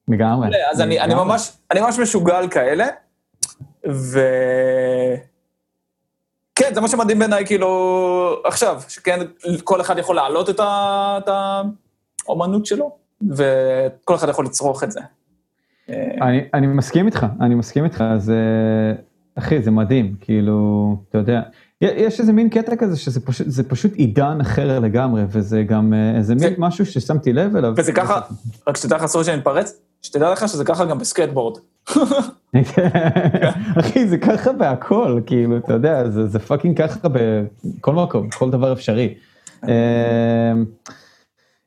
[0.08, 0.50] לגמרי.
[0.72, 1.26] אז אני, אני לגמרי.
[1.26, 2.86] ממש, אני ממש משוגע על כאלה,
[3.90, 4.20] ו...
[6.56, 7.70] כן, זה מה שמדהים בעיניי, כאילו,
[8.46, 9.20] עכשיו, שכן,
[9.64, 10.60] כל אחד יכול להעלות את,
[12.28, 12.96] האומנות שלו,
[13.32, 15.00] וכל אחד יכול לצרוך את זה.
[15.90, 18.36] אה, אני, אני מסכים איתך, אני מסכים איתך, זה,
[19.36, 20.58] אחי, זה מדהים, כאילו,
[21.10, 21.42] אתה יודע,
[21.82, 26.18] יש איזה מין קטע כזה שזה פשוט, זה פשוט עידן אחר לגמרי, וזה גם אה,
[26.18, 27.74] איזה זה- מין משהו ששמתי לב אליו.
[27.78, 28.20] וזה ככה,
[28.68, 31.58] רק שתדע לך, אסור שאני מתפרץ, שתדע לך שזה ככה גם בסקייטבורד.
[33.80, 38.74] אחי, זה ככה בהכל, כאילו, אתה יודע, זה, זה fucking ככה בכל מקום, כל דבר
[38.74, 39.14] אפשרי.
[39.68, 40.54] אה,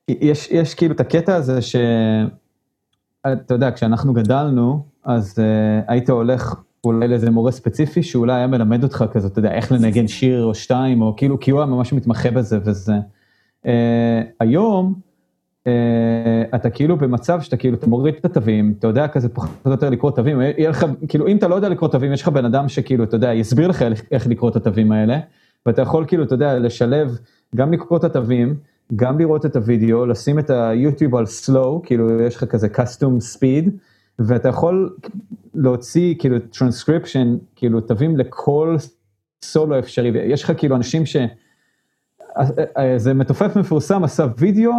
[0.08, 1.76] יש, יש כאילו את הקטע הזה ש...
[3.32, 6.54] אתה יודע, כשאנחנו גדלנו, אז uh, היית הולך
[6.84, 10.54] אולי לאיזה מורה ספציפי שאולי היה מלמד אותך כזה, אתה יודע, איך לנגן שיר או
[10.54, 12.92] שתיים, או כאילו, כי הוא היה ממש מתמחה בזה וזה.
[13.64, 13.68] Uh,
[14.40, 14.94] היום,
[16.54, 19.90] אתה כאילו במצב שאתה כאילו, אתה מוריד את התווים, אתה יודע כזה פחות או יותר
[19.90, 22.68] לקרוא תווים, יהיה לך, כאילו, אם אתה לא יודע לקרוא תווים, יש לך בן אדם
[22.68, 25.18] שכאילו, אתה יודע, יסביר לך איך- לקרוא את התווים האלה,
[25.66, 27.18] ואתה יכול כאילו, אתה יודע, לשלב,
[27.56, 28.54] גם לקרוא את התווים,
[28.96, 33.70] גם לראות את הוידאו, לשים את היוטיוב על slow, כאילו יש לך כזה custom speed,
[34.18, 34.94] ואתה יכול
[35.54, 38.76] להוציא כאילו transcription, כאילו תווים לכל
[39.44, 41.16] סולו אפשרי, ויש לך כאילו אנשים ש...
[42.76, 44.72] איזה מתופף מפורסם עשה וידאו,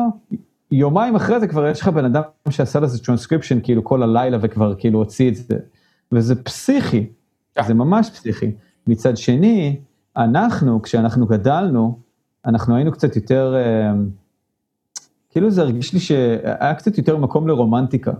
[0.72, 4.76] יומיים אחרי זה כבר יש לך בן אדם שעשה לזה transcription כאילו כל הלילה וכבר
[4.76, 5.58] כאילו הוציא את זה,
[6.12, 7.06] וזה פסיכי,
[7.68, 8.52] זה ממש פסיכי.
[8.88, 9.80] מצד שני,
[10.18, 12.00] אנחנו, כשאנחנו גדלנו,
[12.46, 13.92] אנחנו היינו קצת יותר, אה,
[15.30, 18.12] כאילו זה הרגיש לי שהיה קצת יותר מקום לרומנטיקה.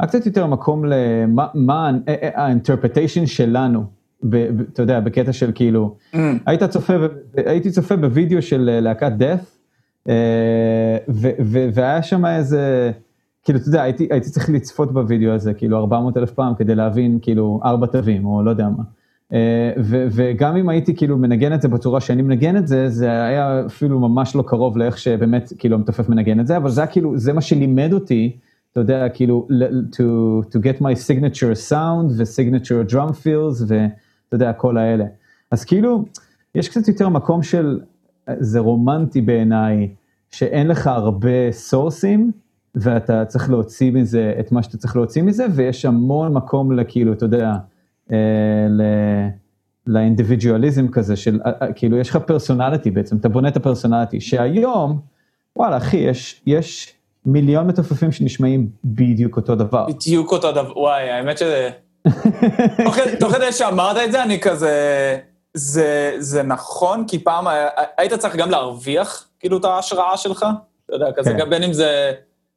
[0.00, 1.90] היה קצת יותר מקום למה מה
[2.34, 3.84] ה-interpretation שלנו,
[4.22, 5.96] ב- ב- אתה יודע, בקטע של כאילו,
[6.46, 6.92] היית צופה,
[7.36, 9.61] הייתי צופה בווידאו של אה, להקת death, אה,
[10.08, 12.90] ו- ו- והיה שם איזה,
[13.44, 17.18] כאילו, אתה יודע, הייתי, הייתי צריך לצפות בווידאו הזה, כאילו, 400 אלף פעם כדי להבין,
[17.22, 18.82] כאילו, ארבע תווים, או לא יודע מה.
[19.32, 23.24] אה, ו- וגם אם הייתי כאילו מנגן את זה בצורה שאני מנגן את זה, זה
[23.24, 26.90] היה אפילו ממש לא קרוב לאיך שבאמת כאילו המתופף מנגן את זה, אבל זה היה
[26.90, 28.36] כאילו, זה מה שלימד אותי,
[28.72, 29.48] אתה יודע, כאילו,
[29.92, 30.02] to,
[30.52, 35.04] to get my signature sound ו-signature drum fills ואתה יודע, כל האלה.
[35.50, 36.04] אז כאילו,
[36.54, 37.80] יש קצת יותר מקום של,
[38.38, 39.88] זה רומנטי בעיניי,
[40.30, 42.30] שאין לך הרבה סורסים,
[42.74, 47.24] ואתה צריך להוציא מזה את מה שאתה צריך להוציא מזה, ויש המון מקום לכאילו, אתה
[47.24, 47.52] יודע,
[48.12, 48.16] אה,
[48.68, 49.28] ל-
[49.86, 55.00] לאינדיבידואליזם כזה של, אה, אה, כאילו יש לך פרסונליטי בעצם, אתה בונה את הפרסונליטי, שהיום
[55.56, 56.94] וואלה, אחי, יש, יש
[57.26, 59.86] מיליון מתופפים שנשמעים בדיוק אותו דבר.
[59.88, 61.70] בדיוק אותו דבר, וואי, האמת שזה...
[62.84, 64.70] תוך כדי- תוך כדי שאמרת את זה, אני כזה...
[65.54, 67.46] זה, זה נכון, כי פעם
[67.98, 70.46] היית צריך גם להרוויח, כאילו, את ההשראה שלך.
[70.86, 71.38] אתה יודע, כזה, כן.
[71.38, 72.12] גם בין אם זה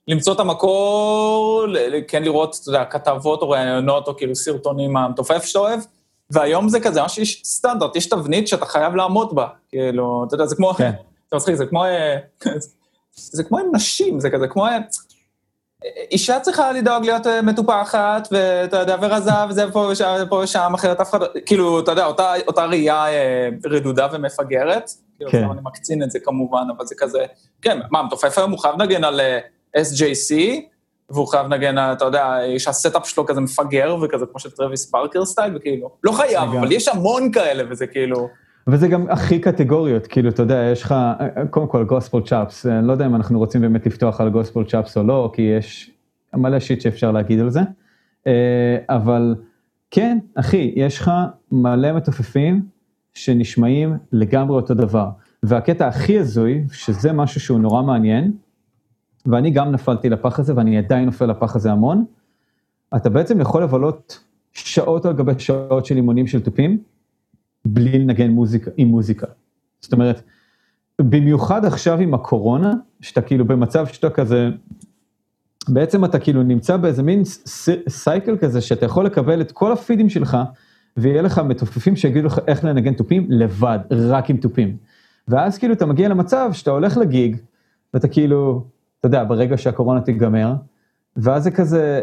[0.08, 1.66] למצוא את המקור,
[2.08, 5.80] כן לראות, אתה יודע, כתבות או ראיונות, או כאילו סרטונים מהמתופף שאתה אוהב,
[6.30, 9.48] והיום זה כזה, ממש יש סטנדרט, יש תבנית שאתה חייב לעמוד בה.
[9.70, 10.74] כאילו, אתה יודע, זה כמו...
[10.74, 10.92] כן.
[11.32, 11.86] זה מצחיק, זה כמו...
[11.86, 12.18] אה,
[13.16, 14.66] זה כמו עם נשים, זה כזה כמו...
[16.12, 21.02] אישה צריכה לדאוג להיות אה, מטופחת, ואתה יודע, ורזה, וזה פה ושם, ופה ושם, אחרת
[21.02, 25.42] אף אחד, לא- כאילו, אתה יודע, אותה, אותה ראייה אה, רדודה ומפגרת, כאילו, כן.
[25.42, 25.52] כן.
[25.52, 27.26] אני מקצין את זה כמובן, אבל זה כזה,
[27.62, 29.40] כן, מה, מתופף היום הוא חייב לנגן על אה,
[29.78, 30.36] SJC,
[31.10, 35.26] והוא חייב לנגן, אתה יודע, שה setup שלו כזה מפגר, וכזה כמו של טרוויס פארקר
[35.26, 36.50] style, וכאילו, לא חייב.
[36.60, 38.30] אבל יש המון כאלה, וזה כאילו,
[38.68, 40.96] וזה גם הכי קטגוריות, כאילו, אתה יודע, יש לך,
[41.50, 44.98] קודם כל, gospel chops, אני לא יודע אם אנחנו רוצים באמת לפתוח על gospel chops
[44.98, 45.92] או לא, כי יש
[46.34, 47.62] מלא shit שאפשר להגיד על זה,
[48.28, 49.36] אה, אבל
[49.92, 51.12] כן, אחי, יש לך
[51.52, 52.66] מלא מתופפים
[53.14, 55.10] שנשמעים לגמרי אותו דבר,
[55.44, 58.32] והקטע הכי הזוי, שזה משהו שהוא נורא מעניין,
[59.26, 62.06] ואני גם נפלתי לפח הזה, ואני עדיין נופל לפח הזה המון,
[62.96, 66.78] אתה בעצם יכול לבלות שעות על גבי שעות של אימונים של תופים,
[67.66, 69.28] בלי לנגן מוזיקה, עם מוזיקה.
[69.82, 70.22] זאת אומרת,
[71.02, 74.50] במיוחד עכשיו עם הקורונה, שאתה כאילו במצב שאתה כזה,
[75.68, 77.22] בעצם אתה כאילו נמצא באיזה מין
[77.90, 80.38] סייקל כזה, שאתה יכול לקבל את כל הפידים שלך,
[80.98, 84.78] ויהיה לך מתופפים שיגידו לך איך לנגן תופים לבד, רק עם תופים.
[85.28, 87.38] ואז כאילו אתה מגיע למצב שאתה הולך לגיג,
[87.94, 88.66] ואתה כאילו,
[89.00, 90.54] אתה יודע, ברגע שהקורונה תיגמר,
[91.18, 92.02] ואז זה כזה,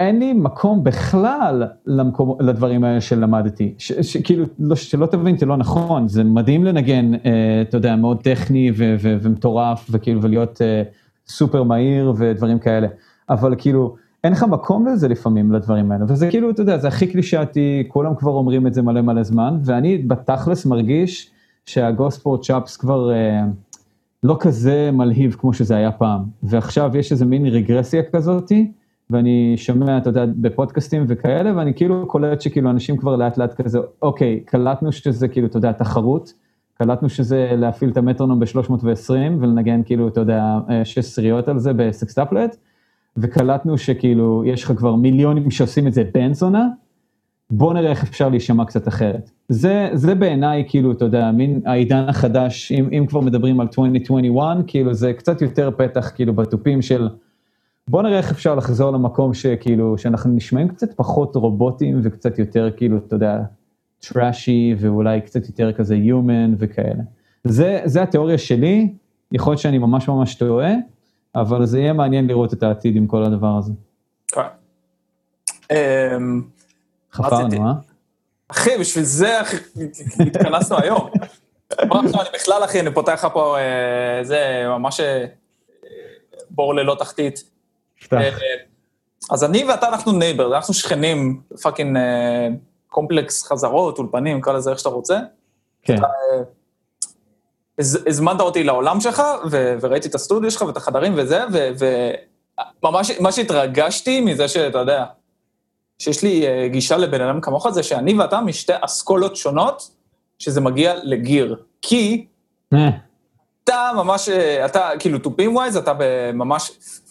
[0.00, 3.74] אין לי מקום בכלל למקום, לדברים האלה שלמדתי.
[3.78, 8.22] ש- שכאילו, לא, שלא תבין אותי לא נכון, זה מדהים לנגן, אה, אתה יודע, מאוד
[8.22, 10.82] טכני ו- ו- ומטורף, וכאילו, ולהיות אה,
[11.26, 12.88] סופר מהיר ודברים כאלה.
[13.30, 16.04] אבל כאילו, אין לך מקום לזה לפעמים, לדברים האלה.
[16.08, 19.58] וזה כאילו, אתה יודע, זה הכי קלישאתי, כולם כבר אומרים את זה מלא מלא זמן,
[19.64, 21.30] ואני בתכלס מרגיש
[21.66, 23.12] שהגוספורט צ'אפס כבר...
[23.12, 23.42] אה,
[24.22, 28.72] לא כזה מלהיב כמו שזה היה פעם, ועכשיו יש איזה מין רגרסיה כזאתי,
[29.10, 33.78] ואני שומע, אתה יודע, בפודקאסטים וכאלה, ואני כאילו קולט שכאילו אנשים כבר לאט לאט כזה,
[34.02, 36.32] אוקיי, קלטנו שזה כאילו, אתה יודע, תחרות,
[36.74, 41.72] קלטנו שזה להפעיל את המטרונום ב-320 ולנגן כאילו, אתה יודע, אה, שש עשיריות על זה
[41.72, 42.56] בסקסטפלט,
[43.16, 46.68] וקלטנו שכאילו, יש לך כבר מיליונים שעושים את זה בן זונה,
[47.50, 49.30] בוא נראה איך אפשר להישמע קצת אחרת.
[49.48, 54.56] זה, זה בעיניי, כאילו, אתה יודע, מין העידן החדש, אם, אם כבר מדברים על 2021,
[54.66, 57.08] כאילו, זה קצת יותר פתח, כאילו, בתופים של,
[57.90, 62.98] בוא נראה איך אפשר לחזור למקום שכאילו, שאנחנו נשמעים קצת פחות רובוטים וקצת יותר, כאילו,
[62.98, 63.38] אתה יודע,
[64.00, 67.02] טראשי, ואולי קצת יותר כזה human וכאלה.
[67.44, 68.92] זה, זה התיאוריה שלי,
[69.32, 70.72] יכול להיות שאני ממש ממש טועה,
[71.34, 73.72] אבל זה יהיה מעניין לראות את העתיד עם כל הדבר הזה.
[75.70, 76.42] אמ,
[77.12, 77.72] חפרנו, אה?
[78.48, 79.38] אחי, בשביל זה
[80.26, 81.10] התכנסנו היום.
[81.78, 85.24] עכשיו אני בכלל, אחי, אני פותח לך פה, אה, זה ממש אה,
[86.50, 87.49] בור ללא תחתית.
[88.12, 88.30] אה,
[89.30, 92.48] אז אני ואתה, אנחנו neighbor, אנחנו שכנים, fucking אה,
[92.88, 95.18] קומפלקס חזרות, אולפנים, קרא לזה איך שאתה רוצה.
[95.82, 95.96] כן,
[97.80, 99.22] הז- הזמנת אותי לעולם שלך,
[99.80, 101.44] וראיתי את הסטודיו שלך ואת החדרים וזה,
[102.82, 105.04] וממש ממש התרגשתי מזה שאתה יודע,
[105.98, 109.90] שיש לי אה, גישה לבן אדם כמוך, זה שאני ואתה משתי אסכולות שונות,
[110.38, 111.62] שזה מגיע לגיר.
[111.82, 112.26] כי
[112.74, 112.88] אה,
[113.64, 115.92] אתה ממש, אה, אתה כאילו תופים wise, אתה
[116.34, 116.70] ממש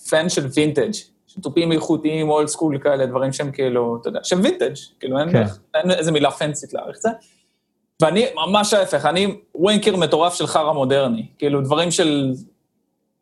[0.09, 0.93] fan של וינטג',
[1.27, 5.31] של תופים איכותיים, old school כאלה, דברים שהם כאילו, אתה יודע, שהם וינטג', כאילו אין,
[5.31, 5.43] כן.
[5.75, 7.09] אין איזה מילה פנסית להעריך את זה.
[8.01, 12.31] ואני ממש ההפך, אני wanker מטורף של חרא מודרני, כאילו דברים של,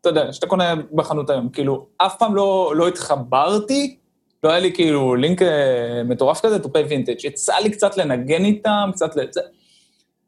[0.02, 3.98] אתה יודע, שאתה קונה בחנות היום, כאילו, אף פעם לא, לא התחברתי,
[4.44, 8.90] לא היה לי כאילו לינק אה, מטורף כזה, תופי וינטג', יצא לי קצת לנגן איתם,
[8.94, 9.42] קצת לזה,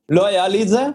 [0.10, 0.86] לא היה לי את זה,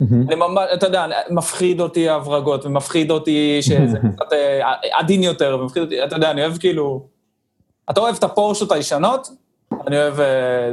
[0.00, 0.26] מהמם.
[0.28, 5.82] אני ממש, אתה יודע, מפחיד אותי ההברגות, ומפחיד אותי שזה קצת אה, עדין יותר, ומפחיד
[5.82, 7.06] אותי, אתה יודע, אני אוהב כאילו...
[7.90, 9.28] אתה אוהב את הפורשות הישנות,
[9.86, 10.70] אני אוהב אה,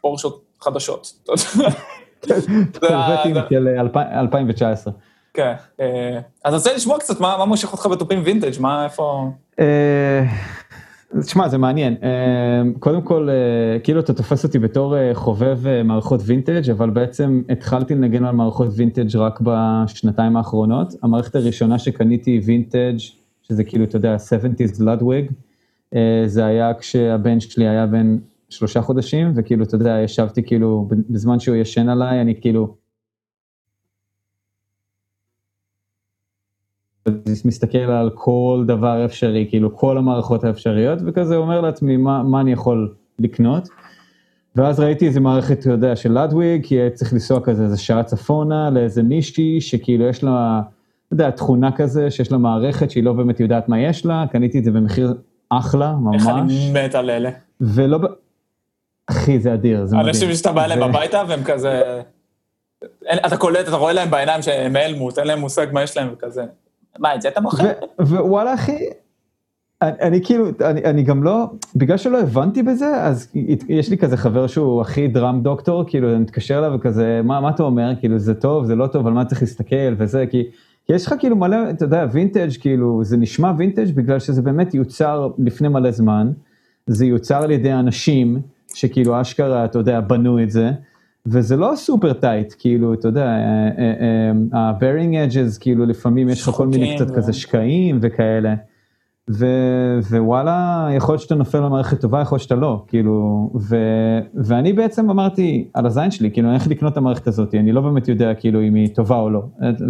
[0.00, 1.12] פורשות חדשות.
[1.24, 2.88] אתה יודע.
[3.06, 4.92] קורבטים של אה, אלפיים- 2019.
[5.34, 5.54] כן.
[5.80, 9.24] אה, אז אני רוצה לשמוע קצת מה מושך אותך בתופים וינטג', מה, איפה...
[11.20, 11.96] תשמע, זה מעניין.
[12.02, 17.42] אה, קודם כל, אה, כאילו אתה תופס אותי בתור אה, חובב מערכות וינטג', אבל בעצם
[17.48, 20.94] התחלתי לנגן על מערכות וינטג' רק בשנתיים האחרונות.
[21.02, 22.96] המערכת הראשונה שקניתי וינטג',
[23.42, 25.30] שזה כאילו, אתה יודע, 70's לודוויג,
[26.26, 31.56] זה היה כשהבן שלי היה בן שלושה חודשים, וכאילו, אתה יודע, ישבתי כאילו, בזמן שהוא
[31.56, 32.85] ישן עליי, אני כאילו...
[37.44, 42.52] מסתכל על כל דבר אפשרי, כאילו כל המערכות האפשריות, וכזה אומר לעצמי מה, מה אני
[42.52, 43.68] יכול לקנות.
[44.56, 48.70] ואז ראיתי איזה מערכת, אתה יודע, של לדוויג, כי צריך לנסוע כזה איזה שעה צפונה
[48.70, 50.60] לאיזה מישהי, שכאילו יש לה,
[51.06, 54.58] אתה יודע, תכונה כזה, שיש לה מערכת שהיא לא באמת יודעת מה יש לה, קניתי
[54.58, 55.14] את זה במחיר
[55.48, 56.22] אחלה, ממש.
[56.22, 57.30] איך אני מת על אלה.
[57.60, 57.98] ולא,
[59.06, 60.08] אחי, זה אדיר, זה מדהים.
[60.08, 62.00] אנשים שאתה בא אליהם הביתה והם כזה...
[63.26, 66.44] אתה קולט, אתה רואה להם בעיניים שהם העלמות, אין להם מושג מה יש להם וכזה.
[66.98, 67.72] מה, את זה אתה מוכר?
[68.00, 68.78] ווואלה אחי,
[69.82, 73.32] אני, אני כאילו, אני, אני גם לא, בגלל שלא הבנתי בזה, אז
[73.68, 77.50] יש לי כזה חבר שהוא הכי דראם דוקטור, כאילו אני מתקשר אליו וכזה, מה, מה
[77.50, 80.42] אתה אומר, כאילו זה טוב, זה לא טוב, על מה צריך להסתכל וזה, כי,
[80.86, 84.74] כי יש לך כאילו מלא, אתה יודע, וינטג' כאילו, זה נשמע וינטג' בגלל שזה באמת
[84.74, 86.32] יוצר לפני מלא זמן,
[86.86, 88.40] זה יוצר על ידי אנשים
[88.74, 90.70] שכאילו אשכרה, אתה יודע, בנו את זה.
[91.26, 93.26] וזה לא super tight, כאילו, אתה יודע,
[94.52, 98.54] ה-bearing edges, כאילו, לפעמים יש לך כל מיני קצת כזה שקעים וכאלה.
[99.30, 104.72] ו- ווואלה, יכול להיות שאתה נופל במערכת טובה, יכול להיות שאתה לא, כאילו, ו- ואני
[104.72, 108.08] בעצם אמרתי על הזין שלי, כאילו, אני הולך לקנות את המערכת הזאת, אני לא באמת
[108.08, 109.42] יודע, כאילו, אם היא טובה או לא.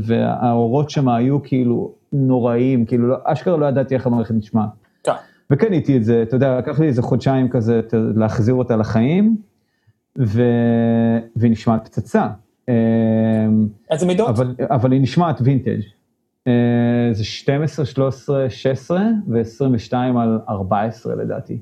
[0.02, 4.68] והאורות שם היו כאילו נוראים, כאילו, לא, אשכרה לא ידעתי איך המערכת נשמעת.
[5.04, 5.12] כן.
[5.50, 9.36] וקניתי את זה, אתה יודע, לקח לי איזה חודשיים כזה להחזיר אותה לחיים,
[10.18, 10.42] ו...
[11.36, 12.26] והיא נשמעת פצצה.
[12.68, 12.74] אמ,
[13.90, 14.28] איזה מידות?
[14.28, 15.80] אבל, אבל היא נשמעת וינטג'.
[16.46, 16.52] אה,
[17.12, 21.58] זה 12, 13, 16 ו-22 על 14 לדעתי.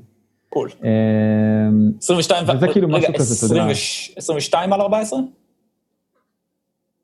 [0.49, 0.69] קול.
[0.85, 3.71] אמ, 22 וזה כאילו משהו כזה, אתה יודע.
[3.71, 5.19] 20 22 על 14?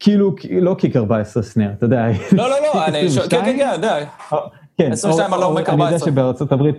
[0.01, 2.07] כאילו, לא קיק 14 סנר, אתה יודע.
[2.33, 4.05] לא, לא, לא, אני שואל, כן, כן, כן, די.
[4.79, 6.09] כן, 22 על עומק אני יודע 14.
[6.09, 6.77] שבארצות הברית,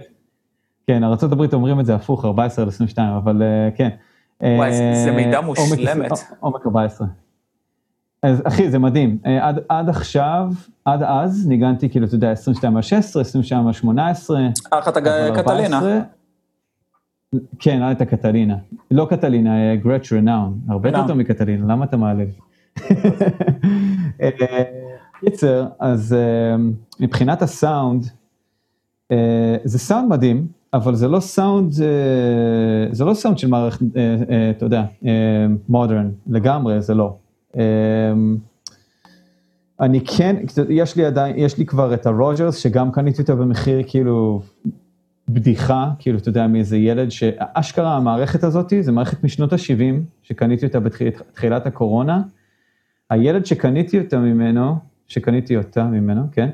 [0.88, 3.90] כן, ארצות הברית אומרים את זה הפוך, 14 על 22, אבל אה, כן.
[4.44, 6.12] וואי, זה- אה, מידע מושלמת.
[6.40, 7.08] עומק 14.
[8.24, 9.18] אז אחי, זה מדהים.
[9.26, 10.48] אה, עד, עד עכשיו,
[10.86, 14.40] עד אז, ניגנתי כאילו, אתה יודע, 22 על 16, 22 על 18.
[14.72, 15.78] אחת אבל הקטלינה.
[15.78, 16.00] 14
[17.60, 18.56] כן, היה את הקטלינה.
[18.92, 20.60] לא קטלינה, גרץ' Renown.
[20.70, 21.08] הרבה יותר.
[21.08, 22.24] טוב מקטלינה, למה אתה מעלה?
[24.22, 24.30] אה,
[25.20, 26.56] קיצר, אז אה,
[27.00, 28.06] מבחינת הסאונד,
[29.12, 34.16] אה, זה סאונד מדהים, אבל זה לא סאונד, אה, זה לא סאונד של מערכת, אה,
[34.30, 34.84] אה, אתה יודע,
[35.70, 37.18] modern, לגמרי, זה לא.
[39.80, 40.36] אני כן,
[40.70, 44.42] יש לי עדיין, יש לי כבר את הרוג'רס, שגם קניתי אותו במחיר כאילו
[45.30, 50.80] בדיחה, כאילו, אתה יודע, מאיזה ילד שאשכרה המערכת הזאת, זה מערכת משנות ה-70, שקניתי אותה
[50.80, 52.22] בתחילת הקורונה.
[53.10, 54.76] הילד שקניתי אותה ממנו,
[55.08, 56.50] שקניתי אותה ממנו, כן,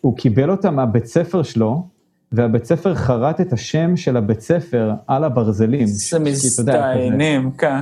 [0.00, 1.95] הוא קיבל אותה מהבית ספר שלו,
[2.32, 5.86] והבית ספר חרט את השם של הבית ספר על הברזלים.
[5.86, 6.18] זה.
[6.18, 7.80] מזדיינים, כן.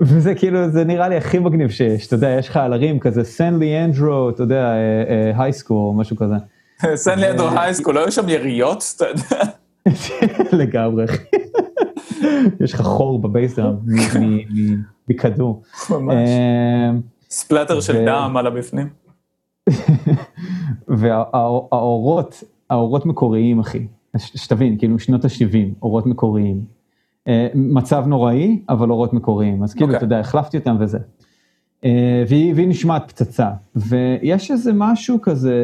[0.00, 3.24] וזה כאילו, זה נראה לי הכי מגניב שיש, אתה יודע, יש לך על הרים כזה,
[3.24, 4.72] סן ליאנדרו, אתה יודע,
[5.36, 6.34] הייסקול או משהו כזה.
[6.94, 8.84] סן לידו הייסקול, לא היו שם יריות?
[8.96, 9.44] אתה יודע.
[10.62, 11.04] לגמרי.
[12.60, 13.74] יש לך חור בבייסדרם
[14.20, 15.62] מ- מכדור.
[15.90, 16.14] ממש.
[16.14, 16.90] אה,
[17.30, 18.88] ספלטר של דם על הבפנים.
[20.88, 23.86] והאורות, האורות מקוריים, אחי.
[24.16, 26.64] שתבין, כאילו שנות ה-70, אורות מקוריים.
[27.28, 29.62] אה, מצב נוראי, אבל אורות מקוריים.
[29.62, 29.96] אז כאילו, אוקיי.
[29.96, 30.98] אתה יודע, החלפתי אותם וזה.
[31.84, 33.50] אה, והיא, והיא נשמעת פצצה.
[33.76, 35.60] ויש איזה משהו כזה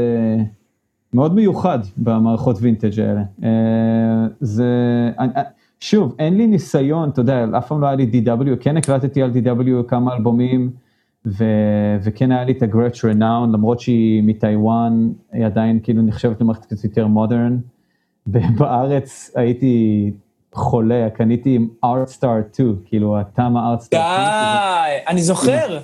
[1.14, 3.22] מאוד מיוחד במערכות וינטג' האלה.
[3.42, 4.66] אה, זה,
[5.80, 9.30] שוב, אין לי ניסיון, אתה יודע, אף פעם לא היה לי DW, כן הקלטתי על
[9.30, 10.70] DW כמה אלבומים,
[11.26, 11.44] ו,
[12.02, 16.84] וכן היה לי את הגרץ' רנאון, למרות שהיא מטיוואן, היא עדיין כאילו נחשבת למערכת קצת
[16.84, 17.58] יותר מודרן.
[18.26, 20.10] בארץ הייתי
[20.52, 24.16] חולה, קניתי עם ארטסטאר 2, כאילו התמה ארטסטאר 2.
[24.18, 25.78] די, אני זוכר.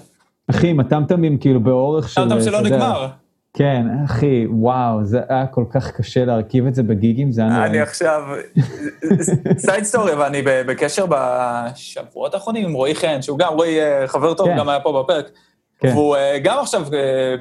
[0.50, 2.20] אחי, עם הטאם טאמים כאילו באורך של...
[2.22, 3.08] טאם טאם שלא נגמר.
[3.58, 7.66] כן, אחי, וואו, זה היה כל כך קשה להרכיב את זה בגיגים, זה היה נורא.
[7.66, 8.22] אני עכשיו,
[9.58, 14.34] side story, ואני ב- בקשר בשבועות האחרונים עם רועי חן, שהוא גם, רועי אה, חבר
[14.34, 14.56] טוב, כן.
[14.58, 15.30] גם היה פה בפרק.
[15.80, 15.88] כן.
[15.88, 17.34] והוא אה, גם עכשיו, אה,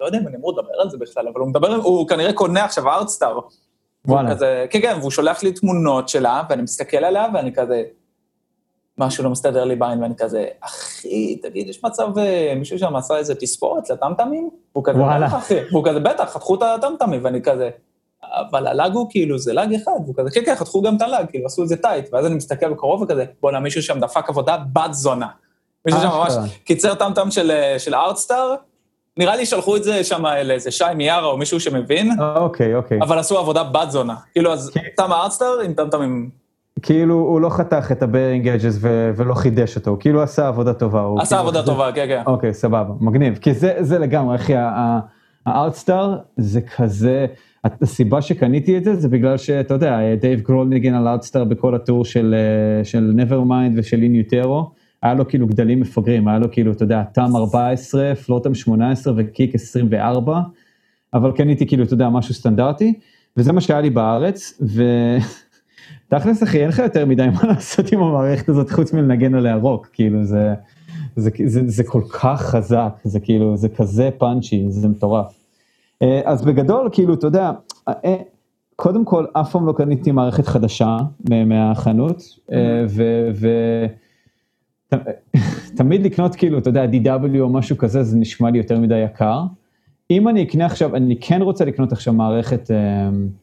[0.00, 2.64] לא יודע אם אני אמור לדבר על זה בכלל, אבל הוא מדבר, הוא כנראה קונה
[2.64, 3.38] עכשיו ארטסטאר.
[4.04, 4.30] וואלה.
[4.30, 7.82] כזה, כן, כן, והוא שולח לי תמונות שלה, ואני מסתכל עליה, ואני כזה,
[8.98, 13.16] משהו לא מסתדר לי בעין, ואני כזה, אחי, תגיד, יש מצב, אה, מישהו שם עשה
[13.16, 14.50] איזה תספורת לטמטמים?
[14.74, 15.26] והוא כזה, וואלה.
[15.26, 17.70] בטח, אחי, והוא כזה, בטח, חתכו את הטמטמים, ואני כזה,
[18.22, 21.26] אבל הלאג הוא כאילו, זה לאג אחד, והוא כזה, כן, כן, חתכו גם את הלאג,
[21.30, 24.56] כאילו, עשו את זה טייט, ואז אני מסתכל בקרוב וכזה, בואנה, מישהו שם דפק עבודה
[24.72, 25.28] בת זונה.
[25.86, 26.32] מישהו שם ממש.
[26.64, 28.54] קיצר טמטם של, אה, של ארטסטאר,
[29.16, 32.98] נראה לי שלחו את זה שם לאיזה שי מיארה או מישהו שמבין, אוקיי, אוקיי.
[33.02, 34.14] אבל עשו עבודה בת זונה.
[34.32, 34.80] כאילו, אז כן.
[34.96, 36.30] תם הארטסטאר עם טמטמים,
[36.82, 41.06] כאילו, הוא לא חתך את edges ו- ולא חידש אותו, הוא כאילו עשה עבודה טובה.
[41.18, 42.22] עשה כאילו עבודה טובה, כן, כן.
[42.26, 44.52] אוקיי, סבבה, מגניב, כי זה, זה לגמרי, אחי,
[45.46, 47.26] הארטסטאר זה כזה,
[47.64, 51.80] הסיבה שקניתי את זה זה בגלל שאתה יודע, דייב גרול ניגן על הארטסטאר בכל ה
[51.80, 54.70] tour של, אה, של Nevermind ושל In Utero,
[55.02, 59.14] היה לו כאילו גדלים מפגרים, היה לו כאילו, אתה יודע, טאם 14, floor tom 18
[59.16, 60.40] ו kick 24,
[61.14, 62.94] אבל קניתי כאילו, אתה יודע, משהו סטנדרטי,
[63.36, 64.82] וזה מה שהיה לי בארץ, ו...
[66.08, 69.88] תכלס אחי אין לך יותר מדי מה לעשות עם המערכת הזאת חוץ מלנגן עליה רוק
[69.92, 70.54] כאילו זה
[71.16, 75.32] זה, זה, זה כל כך חזק זה כאילו זה כזה פאנצ'י זה מטורף.
[76.02, 77.52] אה, אז בגדול כאילו אתה יודע
[77.88, 78.16] אה,
[78.76, 80.96] קודם כל אף פעם לא קניתי מערכת חדשה
[81.46, 82.22] מהחנות
[82.52, 82.84] אה,
[85.72, 89.42] ותמיד לקנות כאילו אתה יודע DW או משהו כזה זה נשמע לי יותר מדי יקר.
[90.10, 92.76] אם אני אקנה עכשיו, אני כן רוצה לקנות עכשיו מערכת אה,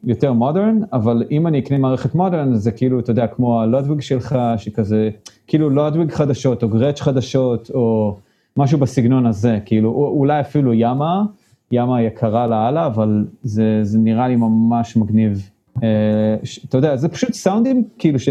[0.04, 4.36] יותר modern, אבל אם אני אקנה מערכת modern, זה כאילו, אתה יודע, כמו הלודוויג שלך,
[4.58, 5.10] שכזה,
[5.48, 8.18] כאילו לודוויג חדשות, או גרץ' חדשות, או
[8.58, 11.24] משהו בסגנון הזה, כאילו, אולי אפילו ימהה,
[11.72, 15.50] ימהה יקרה לאללה, אבל זה, זה נראה לי ממש מגניב.
[15.84, 16.36] אה,
[16.70, 18.30] אתה יודע, זה פשוט סאונדים, כאילו ש...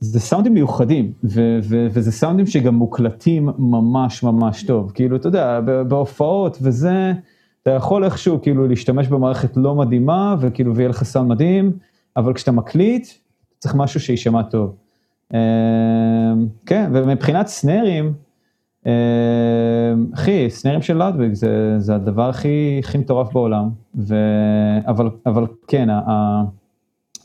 [0.00, 5.60] זה סאונדים מיוחדים, ו- ו- וזה סאונדים שגם מוקלטים ממש ממש טוב, כאילו, אתה יודע,
[5.88, 7.12] בהופעות וזה,
[7.62, 11.72] אתה יכול איכשהו כאילו להשתמש במערכת לא מדהימה, וכאילו, ויהיה לך סאונד מדהים,
[12.16, 13.06] אבל כשאתה מקליט,
[13.58, 14.74] צריך משהו שיישמע טוב.
[15.34, 15.38] אמ,
[16.66, 18.12] כן, ומבחינת סנרים,
[18.86, 18.90] אמ,
[20.14, 24.16] אחי, סנרים של לודוויג זה, זה הדבר הכי, הכי מטורף בעולם, ו...
[24.86, 25.88] אבל, אבל כן,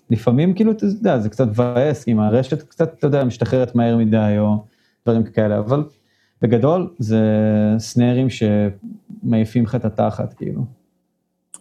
[0.10, 4.36] לפעמים כאילו, אתה יודע, זה קצת מבאס, אם הרשת קצת, אתה יודע, משתחררת מהר מדי
[4.40, 4.64] או
[5.06, 5.84] דברים כאלה, אבל
[6.42, 7.22] בגדול זה
[7.78, 10.62] סנרים שמעיפים לך את התחת, כאילו.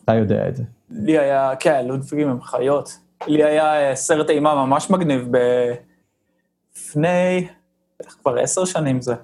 [0.04, 0.62] אתה יודע את זה.
[0.90, 2.98] לי היה, כן, לודוויגים הם חיות.
[3.26, 5.28] לי היה אה, סרט אימה ממש מגניב
[6.76, 7.48] לפני,
[8.22, 9.14] כבר עשר שנים זה.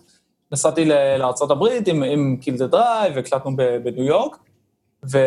[0.53, 0.85] נסעתי
[1.19, 4.37] לארה"ב עם, עם Kill the Drive, הקלטנו בניו יורק,
[5.13, 5.19] ו...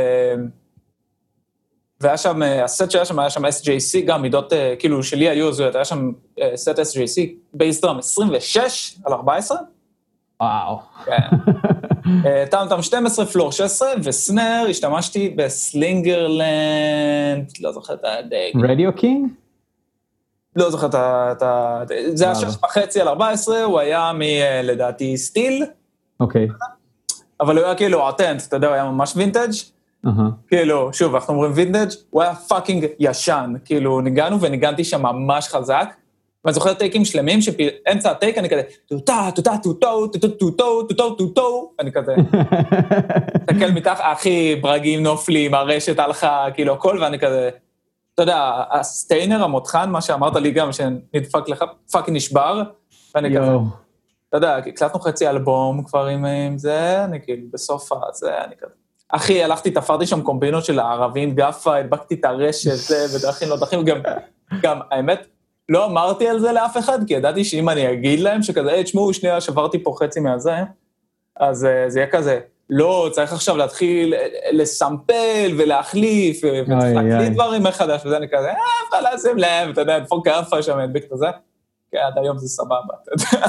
[2.04, 5.50] והיה שם, אה, הסט שהיה שם היה שם SJC, גם מידות, אה, כאילו, שלי היו
[5.50, 7.22] הזויות, היה שם אה, סט SJC,
[7.54, 9.58] bass drum 26 על 14.
[10.42, 10.80] וואו.
[11.06, 11.28] כן.
[12.52, 16.48] טאם טאם 12, floor 16, וסנר, השתמשתי בסלינגרלנד,
[17.62, 18.66] לא זוכר את הדגם.
[18.70, 19.32] Radio King?
[20.56, 21.84] לא זוכר את ה...
[22.14, 24.22] זה היה שש וחצי על 14, הוא היה מ...
[24.64, 25.66] לדעתי steel.
[26.20, 26.48] אוקיי.
[27.42, 29.73] אבל הוא היה כאילו אטנט, אתה יודע, הוא היה ממש וינטג'.
[30.48, 35.94] כאילו, שוב, אנחנו אומרים וינטג', הוא היה fucking ישן, כאילו, ניגנו וניגנתי שם ממש חזק,
[36.46, 41.72] ואני זוכר טייקים שלמים, שאמצע הטייק אני כזה, טוטה, טוטה, טוטו, טוטו, טוטו, טוטו, טוטו,
[41.80, 42.16] אני כזה,
[43.38, 47.50] תסתכל מתחת, אחי ברגים נופלים, הרשת הלכה, כאילו, הכל, ואני כזה,
[48.14, 52.64] אתה יודע, ה strainer, המותחן, מה שאמרת לי גם, שנדפק לך, fucking נשבר,
[53.16, 53.52] ואני כזה,
[54.30, 58.83] אתה יודע, הקלטנו חצי אלבום כבר עם זה, אני כאילו, בסוף הזה, אני כזה.
[59.10, 63.86] אחי, הלכתי, תפרתי שם קומבינות של הערבים, gaffa, הדבקתי את הרשת, זה, בדרכים לא דרכים,
[63.86, 63.98] גם,
[64.62, 65.28] גם, האמת,
[65.70, 69.14] לא אמרתי על זה לאף אחד, כי ידעתי שאם אני אגיד להם שכזה, היי, תשמעו,
[69.14, 70.56] שנייה, שברתי פה חצי מהזה,
[71.40, 72.40] אז uh, זה יהיה כזה,
[72.70, 74.14] לא, צריך עכשיו להתחיל
[74.52, 78.50] לסמפל ולהחליף, וצריך להקליט דברים מחדש, וזה אני כזה,
[78.94, 81.28] אה, לא ישים לב, אתה יודע, דפוק כאפה שם, הדביק את זה.
[81.94, 83.48] כן, עד היום זה סבבה, אתה יודע.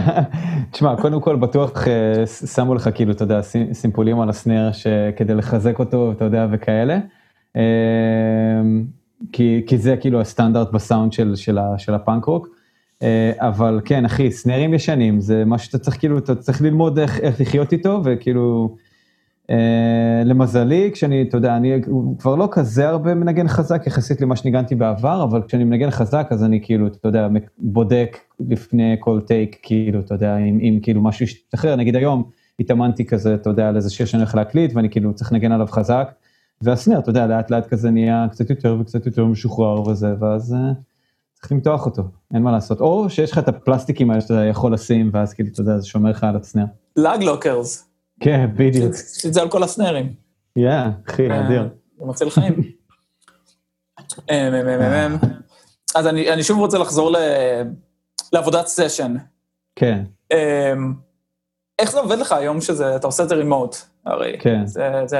[0.70, 3.40] תשמע, קודם כל בטוח אה, שמו לך כאילו, אתה יודע,
[3.72, 4.70] סימפולים על הסנר
[5.16, 6.98] כדי לחזק אותו, אתה יודע, וכאלה.
[7.56, 7.62] אה,
[9.32, 12.48] כי, כי זה כאילו הסטנדרט בסאונד של, של, של הפאנק רוק.
[13.02, 17.20] אה, אבל כן, אחי, סנרים ישנים, זה מה שאתה צריך, כאילו, אתה צריך ללמוד איך,
[17.20, 18.76] איך לחיות איתו, וכאילו,
[20.24, 21.80] למזלי, כשאני, אתה יודע, אני
[22.18, 26.44] כבר לא כזה הרבה מנגן חזק יחסית למה שניגנתי בעבר, אבל כשאני מנגן חזק אז
[26.44, 27.28] אני כאילו, אתה יודע,
[27.58, 32.24] בודק לפני כל טייק, כאילו, אתה יודע, אם, אם כאילו משהו ישתחרר, נגיד היום
[32.60, 35.66] התאמנתי כזה, אתה יודע, על איזה שיר שאני הולך להקליט ואני כאילו צריך לנגן עליו
[35.66, 36.10] חזק,
[36.62, 40.74] והסנר, אתה יודע, לאט לאט כזה נהיה קצת יותר וקצת יותר משוחרר וזה, ואז uh,
[41.34, 42.02] צריך למתוח אותו,
[42.34, 42.80] אין מה לעשות.
[42.80, 46.10] או שיש לך את הפלסטיקים האלה שאתה יכול לשים, ואז כאילו, אתה יודע, זה שומר
[46.10, 46.64] לך על הסנר.
[46.96, 47.89] לאג לוקרס.
[48.20, 48.94] כן, בדיוק.
[48.94, 50.12] יש את זה על כל הסנרים.
[50.56, 50.70] יא,
[51.10, 51.68] אחי, אה, אדיר.
[51.98, 52.54] זה מציל חיים.
[54.30, 55.06] אה,
[55.94, 57.16] אז אני שוב רוצה לחזור
[58.32, 59.16] לעבודת סשן.
[59.76, 60.02] כן.
[61.78, 64.36] איך זה עובד לך היום שזה, אתה עושה את זה רימוט, הרי.
[64.40, 64.64] כן.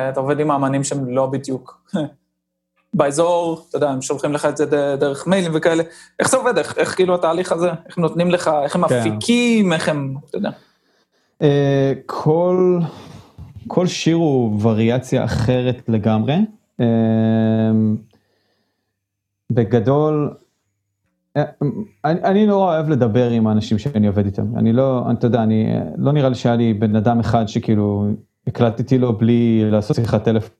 [0.08, 1.86] אתה עובד עם האמנים שהם לא בדיוק
[2.94, 4.66] באזור, אתה יודע, הם שולחים לך את זה
[5.00, 5.82] דרך מיילים וכאלה.
[6.18, 6.58] איך זה עובד?
[6.58, 7.70] איך כאילו התהליך הזה?
[7.86, 9.00] איך נותנים לך, איך הם כן.
[9.00, 10.50] מפיקים, איך הם, אתה יודע.
[11.42, 12.78] אה, כל,
[13.66, 16.36] כל שיר הוא וריאציה אחרת לגמרי.
[16.80, 16.86] אה,
[19.52, 20.34] בגדול,
[21.36, 21.42] אה,
[22.04, 24.56] אני, אני נורא אוהב לדבר עם האנשים שאני עובד איתם.
[24.56, 25.66] אני לא, אתה יודע, אני,
[25.98, 28.06] לא נראה לי שהיה לי בן אדם אחד שכאילו
[28.46, 30.59] הקלטתי לו בלי לעשות שיחת טלפון.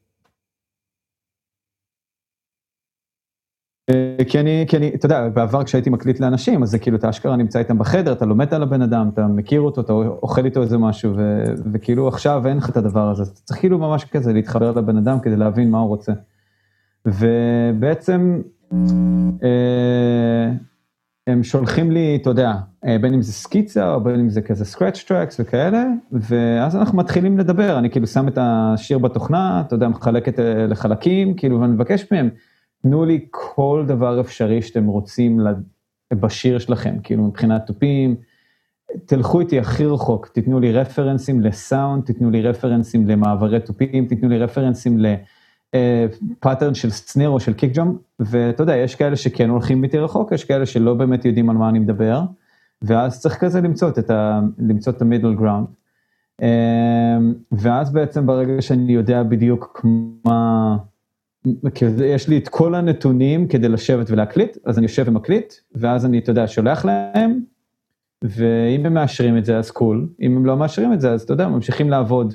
[4.29, 7.37] כי אני, כי אני, אתה יודע, בעבר כשהייתי מקליט לאנשים, אז זה כאילו, אתה אשכרה
[7.37, 10.79] נמצא איתם בחדר, אתה לומד על הבן אדם, אתה מכיר אותו, אתה אוכל איתו איזה
[10.79, 14.73] משהו, ו, וכאילו עכשיו אין לך את הדבר הזה, אתה צריך כאילו ממש כזה להתחבר
[14.73, 16.13] לבן אדם כדי להבין מה הוא רוצה.
[17.07, 18.41] ובעצם,
[19.43, 20.53] אה,
[21.27, 22.53] הם שולחים לי, אתה יודע,
[22.87, 26.99] אה, בין אם זה סקיצה או בין אם זה כזה scratch tracks וכאלה, ואז אנחנו
[26.99, 31.61] מתחילים לדבר, אני כאילו שם את השיר בתוכנה, אתה יודע, מחלק את אה, לחלקים, כאילו,
[31.61, 32.29] ואני מבקש מהם,
[32.83, 35.41] תנו לי כל דבר אפשרי שאתם רוצים
[36.15, 38.17] בשיר שלכם, כאילו מבחינת תופים,
[39.07, 44.39] תלכו איתי הכי רחוק, תיתנו לי רפרנסים לסאונד, תיתנו לי רפרנסים למעברי תופים, תיתנו לי
[44.39, 44.99] רפרנסים
[45.75, 49.99] ל pattern של snare או של kick drum, ואתה יודע, יש כאלה שכן הולכים איתי
[49.99, 52.23] רחוק, יש כאלה שלא באמת יודעים על מה אני מדבר,
[52.83, 54.41] ואז צריך כזה למצוא את ה...
[54.59, 55.67] למצוא את ה middle ground.
[57.53, 59.87] ואז בעצם ברגע שאני יודע בדיוק
[60.25, 60.77] מה...
[62.05, 66.31] יש לי את כל הנתונים כדי לשבת ולהקליט, אז אני יושב ומקליט, ואז אני, אתה
[66.31, 67.41] יודע, שולח להם,
[68.23, 71.33] ואם הם מאשרים את זה, אז cool, אם הם לא מאשרים את זה, אז אתה
[71.33, 72.35] יודע, ממשיכים לעבוד.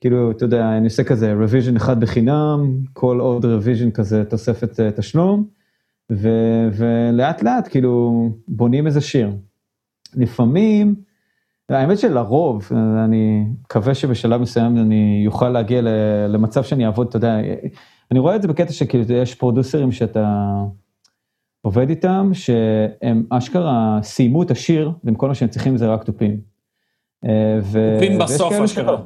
[0.00, 4.90] כאילו, אתה יודע, אני עושה כזה revision אחד בחינם, כל עוד revision כזה תוספת אה,
[4.90, 5.46] תשלום,
[6.12, 6.28] ו,
[6.72, 9.30] ולאט לאט כאילו בונים איזה שיר.
[10.16, 10.94] לפעמים,
[11.68, 12.68] האמת שלרוב,
[13.04, 15.80] אני מקווה שבשלב מסוים אני אוכל להגיע
[16.28, 17.36] למצב שאני אעבוד, אתה יודע,
[18.10, 20.48] אני רואה את זה בקטע שכאילו יש פרודוסרים שאתה
[21.62, 26.40] עובד איתם, שהם אשכרה סיימו את השיר, וכל מה שהם צריכים זה רק תופים.
[27.24, 27.58] אה,
[27.94, 28.96] תופים בסוף אשכרה.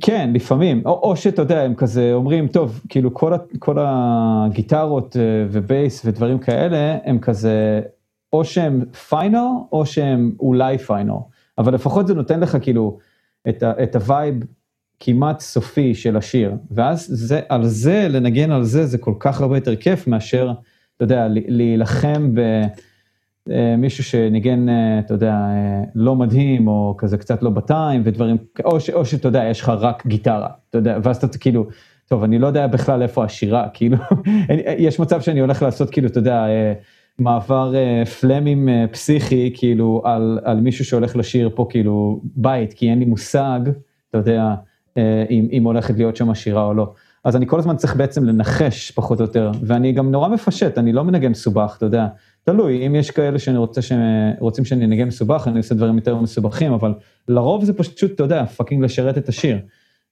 [0.00, 5.16] כן, לפעמים, או, או שאתה יודע, הם כזה אומרים, טוב, כאילו כל, ה, כל הגיטרות
[5.16, 7.80] אה, ובייס ודברים כאלה, הם כזה,
[8.32, 11.12] או שהם final, או שהם אולי final,
[11.58, 12.98] אבל לפחות זה נותן לך כאילו
[13.48, 14.34] את, ה, את ה vibe
[15.00, 19.56] כמעט סופי של השיר, ואז זה, על זה, לנגן על זה, זה כל כך הרבה
[19.56, 20.52] יותר כיף מאשר,
[20.96, 22.34] אתה יודע, להילחם
[23.46, 28.36] במישהו אה, שניגן, אה, אתה יודע, אה, לא מדהים, או כזה קצת לא בטיים, ודברים,
[28.64, 31.66] או, ש, או שאתה יודע, יש לך רק גיטרה, אתה יודע, ואז אתה כאילו,
[32.08, 33.96] טוב, אני לא יודע בכלל איפה השירה, כאילו,
[34.78, 36.46] יש מצב שאני הולך לעשות, כאילו, אתה יודע,
[37.18, 37.74] מעבר
[38.20, 43.60] פלמים פסיכי, כאילו, על, על מישהו שהולך לשיר פה, כאילו, בית, כי אין לי מושג,
[44.10, 44.54] אתה יודע,
[45.30, 46.92] אם, אם הולכת להיות שם שירה או לא.
[47.24, 50.92] אז אני כל הזמן צריך בעצם לנחש פחות או יותר, ואני גם נורא מפשט, אני
[50.92, 52.06] לא מנגן מסובך, אתה יודע,
[52.44, 56.72] תלוי, אם יש כאלה שאני רוצה שרוצים שאני אנגן מסובך, אני עושה דברים יותר מסובכים,
[56.72, 56.94] אבל
[57.28, 59.58] לרוב זה פשוט, אתה יודע, fucking לשרת את השיר.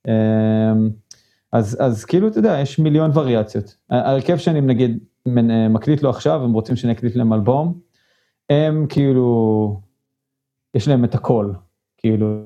[0.09, 0.91] אמ,
[1.53, 3.77] אז, אז כאילו, אתה יודע, יש מיליון וריאציות.
[3.91, 4.99] ההרכב שאני נגיד
[5.71, 7.81] מקליט לו עכשיו, הם רוצים שאני אקליט להם אלבום,
[8.51, 9.81] הם כאילו,
[10.75, 11.53] יש להם את הכל,
[11.97, 12.45] כאילו,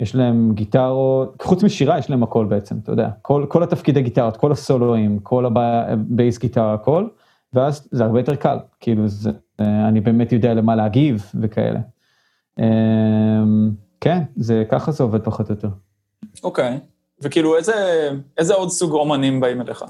[0.00, 4.36] יש להם גיטרות, חוץ משירה יש להם הכל בעצם, אתה יודע, כל, כל התפקידי גיטרות,
[4.36, 7.08] כל הסולואים, כל הבייס גיטרה, הכל,
[7.52, 11.80] ואז זה הרבה יותר קל, כאילו זה, אני באמת יודע למה להגיב וכאלה.
[12.58, 13.70] אמ,
[14.00, 15.68] כן, זה ככה זה עובד פחות או יותר.
[16.44, 16.80] אוקיי, okay.
[17.22, 19.84] וכאילו איזה, איזה עוד סוג אומנים באים אליך?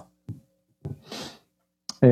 [2.03, 2.09] אמ,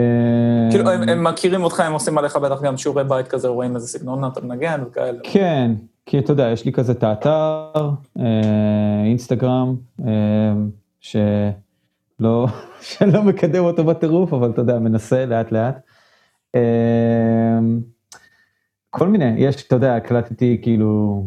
[0.71, 3.89] כאילו, הם, הם מכירים אותך, הם עושים עליך בטח גם שיעורי בית כזה, רואים איזה
[3.89, 5.19] סגנון אתה מנגן וכאלה.
[5.23, 5.73] כן,
[6.11, 10.55] כי אתה יודע, יש לי כזה את האתר, אה, אינסטגרם, אה,
[11.01, 12.47] שלא,
[12.91, 15.81] שלא מקדם אותו בטירוף, אבל אתה יודע, מנסה לאט לאט.
[16.55, 17.59] אה,
[18.91, 21.27] כל מיני, יש, אתה יודע, הקלטתי כאילו,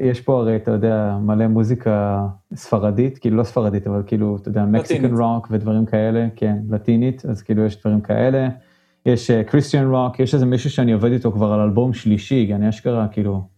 [0.00, 4.64] יש פה הרי, אתה יודע, מלא מוזיקה ספרדית, כאילו לא ספרדית, אבל כאילו, אתה יודע,
[4.64, 8.48] מקסיקן רוק ודברים כאלה, כן, לטינית, אז כאילו יש דברים כאלה.
[9.06, 12.68] יש קריסטיאן uh, רוק, יש איזה מישהו שאני עובד איתו כבר על אלבום שלישי, אני
[12.68, 13.51] אשכרה כאילו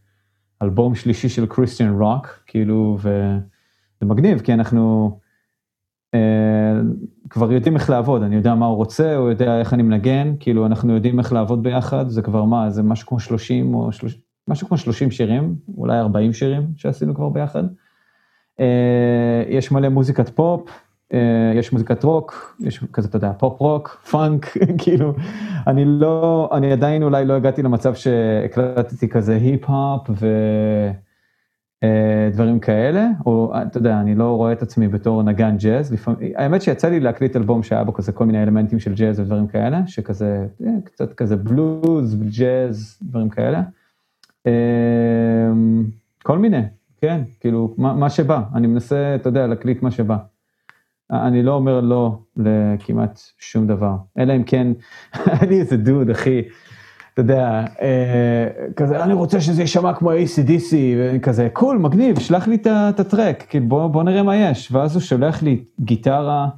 [0.65, 5.11] אלבום שלישי של Christian rock, כאילו, וזה מגניב, כי אנחנו
[6.15, 6.81] אה,
[7.31, 10.67] כבר יודעים איך לעבוד, אני יודע מה הוא רוצה, הוא יודע איך אני מנגן, כאילו,
[10.67, 14.69] אנחנו יודעים איך לעבוד ביחד, זה כבר מה, זה משהו כמו 30 או 30, משהו
[14.69, 17.65] כמו 30 שירים, אולי 40 שירים שעשינו כבר ביחד.
[18.61, 20.71] אה, יש מלא מוזיקת פופ,
[21.55, 24.47] יש מוזיקת רוק, יש כזה, אתה יודע, פופ רוק, פאנק,
[24.83, 25.15] כאילו,
[25.67, 30.11] אני לא, אני עדיין אולי לא הגעתי למצב שהקלטתי כזה היפ-הופ
[31.83, 36.33] ודברים אה, כאלה, או אתה יודע, אני לא רואה את עצמי בתור נגן ג'אז, לפעמים,
[36.37, 39.87] האמת שיצא לי להקליט אלבום שהיה בו כזה כל מיני אלמנטים של ג'אז ודברים כאלה,
[39.87, 43.63] שכזה, אה, קצת כזה בלוז, ג'אז, דברים כאלה.
[46.23, 46.63] כל מיני,
[47.01, 50.17] כן, כאילו, מה, מה שבא, אני מנסה, אתה יודע, להקליט מה שבא.
[51.15, 54.67] אני לא אומר לא לכמעט שום דבר, אלא אם כן,
[55.49, 56.43] לי איזה דוד, אחי,
[57.13, 62.57] אתה יודע, אה, כזה, אני רוצה שזה יישמע כמו ACDC, וכזה, קול, מגניב, שלח לי
[62.67, 64.73] את הטרק, כאילו, בוא, בוא נראה מה יש.
[64.73, 66.49] ואז הוא שולח לי גיטרה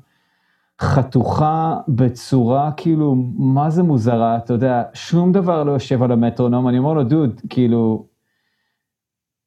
[0.80, 6.78] חתוכה בצורה כאילו, מה זה מוזרה, אתה יודע, שום דבר לא יושב על המטרונום, אני
[6.78, 8.07] אומר לו, דוד, כאילו,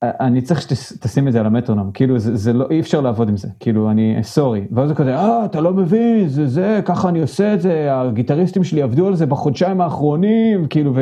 [0.04, 3.38] אני צריך שתשים את זה על המטרונום, כאילו זה, זה לא, אי אפשר לעבוד עם
[3.38, 7.22] זה, כאילו אני, סורי, ואז הוא כזה, אה, אתה לא מבין, זה זה, ככה אני
[7.22, 10.94] עושה את זה, הגיטריסטים שלי עבדו על זה בחודשיים האחרונים, כאילו,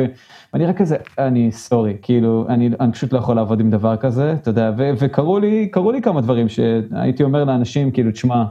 [0.52, 4.32] ואני רק כזה, אני sorry, כאילו, אני, אני פשוט לא יכול לעבוד עם דבר כזה,
[4.32, 8.44] אתה יודע, ו, וקרו לי, קרו לי כמה דברים שהייתי אומר לאנשים, כאילו, תשמע,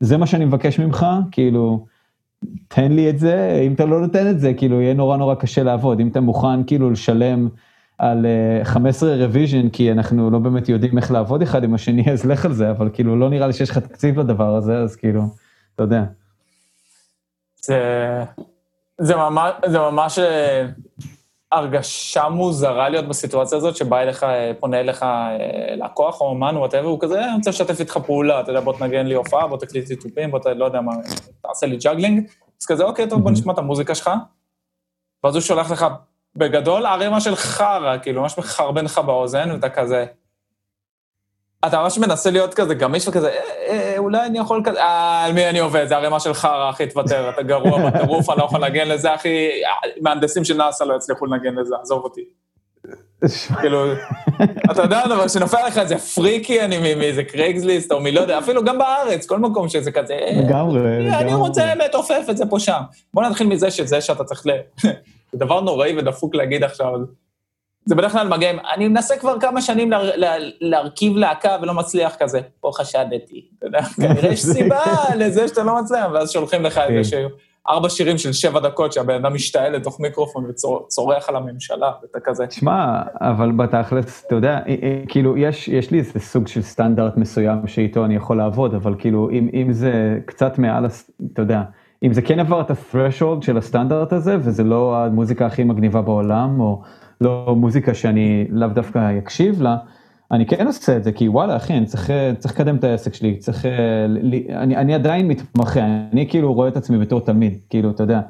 [0.00, 1.86] זה מה שאני מבקש ממך, כאילו,
[2.68, 5.62] תן לי את זה, אם אתה לא נותן את זה, כאילו, יהיה נורא נורא קשה
[5.62, 7.48] לעבוד, אם אתה מוכן כאילו לשלם,
[7.98, 8.26] על
[8.64, 12.44] 15 אה, revision, כי אנחנו לא באמת יודעים איך לעבוד אחד עם השני, אז לך
[12.44, 15.22] על זה, אבל כאילו לא נראה לי שיש לך תקציב לדבר הזה, אז כאילו,
[15.74, 16.02] אתה יודע.
[17.62, 17.78] זה,
[18.98, 20.66] זה ממש, זה ממש אה,
[21.52, 25.04] הרגשה מוזרה להיות בסיטואציה הזאת, שבא אליך, אה, פונה אליך
[25.76, 28.72] לקוח או אומן או whatever, הוא כזה, אני רוצה לשתף איתך פעולה, אתה יודע, בוא
[28.72, 30.92] תנגן לי הופעה, בוא תקליט לי תופים, בוא, ת, לא יודע מה,
[31.40, 32.26] תעשה לי juggling,
[32.60, 34.10] אז כזה, אוקיי, טוב, בוא נשמע את המוזיקה שלך.
[35.24, 35.86] ואז הוא שולח לך
[36.36, 40.04] בגדול ערימה של חרא, כאילו, ממש מחרבן לך באוזן, ואתה כזה...
[41.66, 45.32] אתה ממש מנסה להיות כזה גמיש וכזה, אה, אה, אולי אני יכול כזה, אה, על
[45.32, 45.88] מי אני עובד?
[45.88, 49.48] זה ערימה של חרא, אחי, תוותר, אתה גרוע בטירוף, אני לא יכול לנגן לזה, אחי,
[50.00, 52.24] מהנדסים של נאסא לא יצליחו לנגן לזה, עזוב אותי.
[53.60, 53.84] כאילו,
[54.70, 58.78] אתה יודע, אבל שנופל לך איזה פריקי, אני מאיזה קרייגסליסט, או מלא יודע, אפילו גם
[58.78, 61.16] בארץ, כל מקום שזה כזה, לגמרי, לגמרי.
[61.16, 62.80] אני רוצה לתופף את זה פה שם.
[63.14, 64.44] בוא נתחיל מזה שזה שאתה צריך.
[65.32, 66.92] זה דבר נוראי ודפוק להגיד עכשיו.
[67.84, 71.74] זה בדרך כלל מגיע עם, אני מנסה כבר כמה שנים לה, לה, להרכיב להקה ולא
[71.74, 74.84] מצליח כזה, פה חשדתי, אתה יודע, כנראה יש סיבה
[75.16, 77.26] לזה שאתה לא מצליח, ואז שולחים לך איזה כן.
[77.68, 82.44] ארבע שירים של שבע דקות שהבן אדם משתעל לתוך מיקרופון וצורח על הממשלה, ואתה כזה.
[82.50, 84.58] שמע, אבל בתכלס, אתה יודע,
[85.08, 89.30] כאילו, יש, יש לי איזה סוג של סטנדרט מסוים שאיתו אני יכול לעבוד, אבל כאילו,
[89.30, 90.86] אם, אם זה קצת מעל,
[91.32, 91.62] אתה יודע,
[92.02, 96.60] אם זה כן עבר את ה-threshold של הסטנדרט הזה, וזה לא המוזיקה הכי מגניבה בעולם,
[96.60, 96.82] או
[97.20, 99.76] לא מוזיקה שאני לאו דווקא אקשיב לה,
[100.32, 103.36] אני כן עושה את זה, כי וואלה, אחי, אני צריך, צריך לקדם את העסק שלי,
[103.36, 103.66] צריך,
[104.50, 105.80] אני, אני עדיין מתמחה,
[106.12, 108.20] אני כאילו רואה את עצמי בתור תלמיד, כאילו, אתה יודע,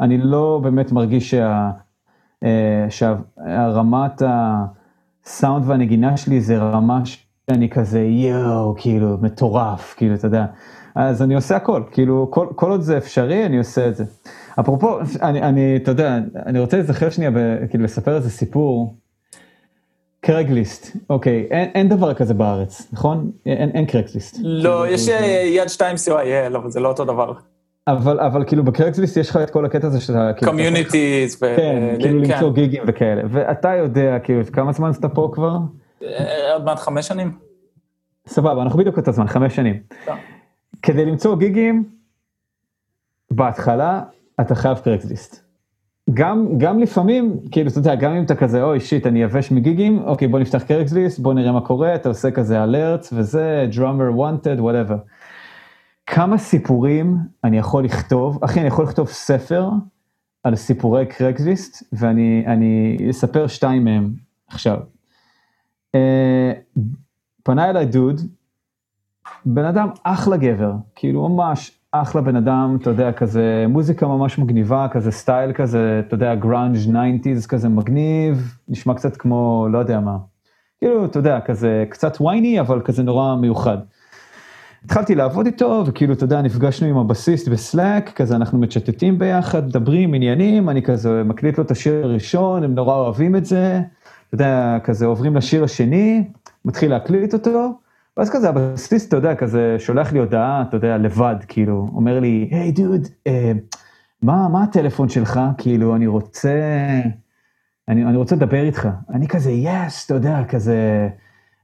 [0.00, 1.70] אני לא באמת מרגיש שה,
[2.44, 10.46] אה, שהרמת הסאונד והנגינה שלי זה רמה שאני כזה יואו, כאילו, מטורף, כאילו, אתה יודע.
[10.96, 14.04] אז אני עושה הכל, כאילו, כל, כל עוד זה אפשרי, אני עושה את זה.
[14.60, 18.94] אפרופו, אני, אני, אתה יודע, אני רוצה להיזכר שנייה, ב, כאילו, לספר איזה סיפור.
[20.20, 23.30] Craigslist, אוקיי, אין, אין דבר כזה בארץ, נכון?
[23.46, 24.36] אין, אין Craigslist.
[24.42, 25.18] לא, יש זה...
[25.18, 27.32] אה, יד שתיים co.il, אבל זה לא אותו דבר.
[27.88, 30.30] אבל, אבל כאילו ב Craigslist יש לך את כל הקטע הזה שאתה...
[30.44, 31.36] communities.
[31.36, 32.32] כאילו, כן, כאילו כן.
[32.32, 35.56] למצוא גיגים וכאלה, ואתה יודע, כאילו, כמה זמן אתה פה כבר?
[36.02, 37.32] אה, עוד מעט חמש שנים.
[38.26, 39.80] סבבה, אנחנו בדיוק את הזמן, חמש שנים.
[40.04, 40.14] טוב.
[40.82, 41.84] כדי למצוא גיגים,
[43.30, 44.02] בהתחלה
[44.40, 45.46] אתה חייב קרקסליסט.
[46.14, 49.98] גם, גם לפעמים, כאילו, אתה יודע, גם אם אתה כזה, אוי, שיט, אני יבש מגיגים,
[49.98, 54.60] אוקיי, בוא נפתח קרקסליסט, בוא נראה מה קורה, אתה עושה כזה אלרטס וזה, drummer wanted,
[54.60, 54.96] whatever.
[56.06, 59.70] כמה סיפורים אני יכול לכתוב, אחי, אני יכול לכתוב ספר
[60.44, 64.12] על סיפורי קרקסליסט, ואני אספר שתיים מהם
[64.48, 64.78] עכשיו.
[65.96, 65.98] Uh,
[67.42, 68.20] פנה אליי דוד,
[69.46, 74.86] בן אדם אחלה גבר, כאילו ממש אחלה בן אדם, אתה יודע, כזה מוזיקה ממש מגניבה,
[74.90, 80.16] כזה סטייל כזה, אתה יודע, grunge 90's כזה מגניב, נשמע קצת כמו, לא יודע מה.
[80.78, 83.78] כאילו, אתה יודע, כזה קצת whiny, אבל כזה נורא מיוחד.
[84.84, 89.66] התחלתי לעבוד איתו, וכאילו, אתה יודע, נפגשנו עם הבסיסט ב Slack, כזה אנחנו מצ'טטים ביחד,
[89.66, 93.80] מדברים, עניינים, אני כזה מקליט לו את השיר הראשון, הם נורא אוהבים את זה,
[94.28, 96.24] אתה יודע, כזה עוברים לשיר השני,
[96.64, 97.78] מתחיל להקליט אותו,
[98.16, 102.48] ואז כזה הבסיס, אתה יודע, כזה שולח לי הודעה, אתה יודע, לבד, כאילו, אומר לי,
[102.50, 103.52] היי hey, דוד, אה,
[104.22, 105.40] מה, מה הטלפון שלך?
[105.58, 106.60] כאילו, אני רוצה,
[107.88, 108.88] אני, אני רוצה לדבר איתך.
[109.10, 111.08] אני כזה, יס, אתה יודע, כזה,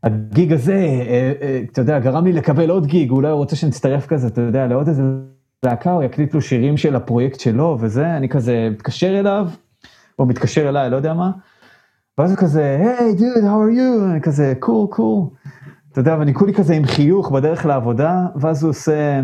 [0.03, 4.07] הגיג הזה, אה, אה, אתה יודע, גרם לי לקבל עוד גיג, אולי הוא רוצה שנצטרף
[4.07, 5.03] כזה, אתה יודע, לעוד איזה
[5.65, 9.49] להקה, הוא יקליט לו שירים של הפרויקט שלו וזה, אני כזה מתקשר אליו,
[10.19, 11.31] או מתקשר אליי, לא יודע מה,
[12.19, 14.11] ואז הוא כזה, היי דוד, are you?
[14.11, 15.27] אני כזה, קול, cool, קול.
[15.33, 15.53] Cool.
[15.93, 19.20] אתה יודע, ואני כולי כזה עם חיוך בדרך לעבודה, ואז הוא עושה,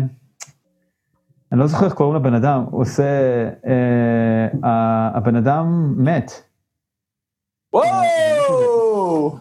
[1.51, 3.03] אני לא זוכר איך קוראים לבן אדם, הוא עושה,
[3.67, 6.31] אה, הבן אדם מת.
[7.73, 9.37] וואו!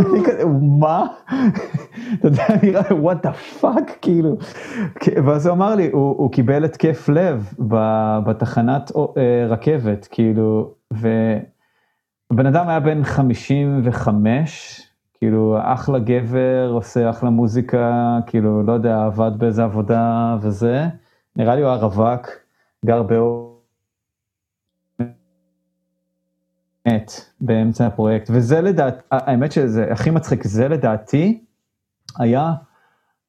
[0.00, 0.44] אני כזה,
[0.80, 1.06] מה?
[2.14, 4.36] אתה יודע, נראה, what the fuck, כאילו.
[5.26, 7.54] ואז הוא אמר לי, הוא, הוא קיבל התקף לב
[8.26, 14.89] בתחנת אה, רכבת, כאילו, והבן אדם היה בן 55,
[15.20, 20.86] כאילו אחלה גבר, עושה אחלה מוזיקה, כאילו, לא יודע, עבד באיזה עבודה וזה.
[21.36, 22.28] נראה לי הוא היה רווק,
[22.86, 23.60] גר באור.
[26.88, 31.44] מת באמצע הפרויקט, וזה לדעת, האמת שזה הכי מצחיק, זה לדעתי
[32.18, 32.52] היה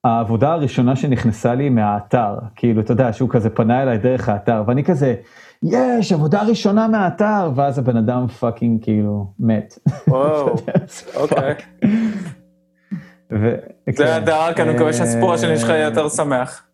[0.04, 4.84] העבודה הראשונה שנכנסה לי מהאתר, כאילו, אתה יודע, שהוא כזה פנה אליי דרך האתר, ואני
[4.84, 5.16] כזה,
[5.64, 9.80] יש, עבודה ראשונה מהאתר, ואז הבן אדם fucking כאילו מת.
[10.08, 10.56] וואו,
[11.22, 11.56] אוקיי.
[13.96, 16.68] זה ה dark, אני מקווה שהסיפור השני שלך יהיה יותר שמח.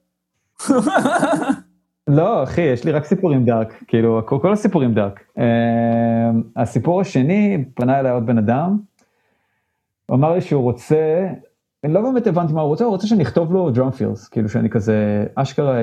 [2.08, 5.24] לא, אחי, יש לי רק סיפורים dark, כאילו, כל הסיפורים dark.
[6.56, 8.78] הסיפור השני, פנה אליי עוד בן אדם,
[10.06, 11.28] הוא אמר לי שהוא רוצה,
[11.88, 14.50] אני לא באמת הבנתי מה הוא רוצה, הוא רוצה שאני אכתוב לו דראם פירס, כאילו
[14.50, 15.80] שאני כזה, אשכרה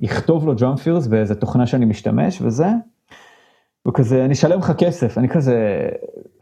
[0.00, 2.66] יכתוב לו דראם פירס באיזה תוכנה שאני משתמש וזה.
[3.82, 5.88] הוא כזה, אני אשלם לך כסף, אני כזה,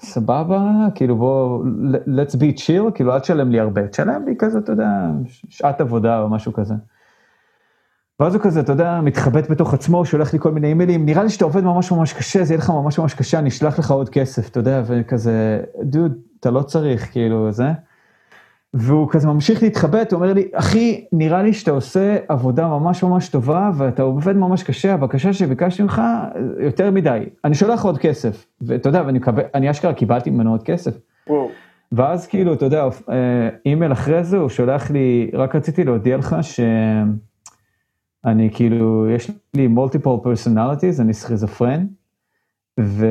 [0.01, 1.65] סבבה, כאילו בוא,
[2.07, 4.89] let's be chill, כאילו אל תשלם לי הרבה, תשלם לי כזה, אתה יודע,
[5.48, 6.74] שעת עבודה או משהו כזה.
[8.20, 11.31] ואז הוא כזה, אתה יודע, מתחבט בתוך עצמו, שולח לי כל מיני אימיילים, נראה לי
[11.31, 14.09] שאתה עובד ממש ממש קשה, זה יהיה לך ממש ממש קשה, אני אשלח לך עוד
[14.09, 17.66] כסף, אתה יודע, וכזה, דוד, אתה לא צריך, כאילו, זה.
[18.74, 23.28] והוא כזה ממשיך להתחבט, הוא אומר לי, אחי, נראה לי שאתה עושה עבודה ממש ממש
[23.28, 26.02] טובה, ואתה עובד ממש קשה, הבקשה שביקשתי ממך,
[26.60, 28.47] יותר מדי, אני שולח עוד כסף.
[28.60, 30.98] ואתה יודע, ואני מקבל, אני אשכרה קיבלתי ממנו עוד כסף.
[31.28, 31.48] וואו.
[31.93, 32.88] ואז כאילו, אתה יודע,
[33.66, 40.24] אימייל אחרי זה, הוא שולח לי, רק רציתי להודיע לך שאני כאילו, יש לי multiple
[40.24, 41.86] personalities, אני סכיזופרן.
[42.81, 43.07] ו...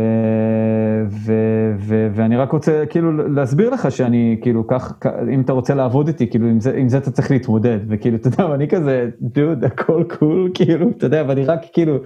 [1.09, 1.33] ו...
[1.79, 2.07] ו...
[2.13, 4.93] ואני רק רוצה כאילו להסביר לך שאני כאילו כך,
[5.33, 8.27] אם אתה רוצה לעבוד איתי, כאילו עם זה, עם זה אתה צריך להתמודד, וכאילו, אתה
[8.27, 11.97] יודע, ואני כזה, dude, הכל cool, כאילו, אתה יודע, ואני רק כאילו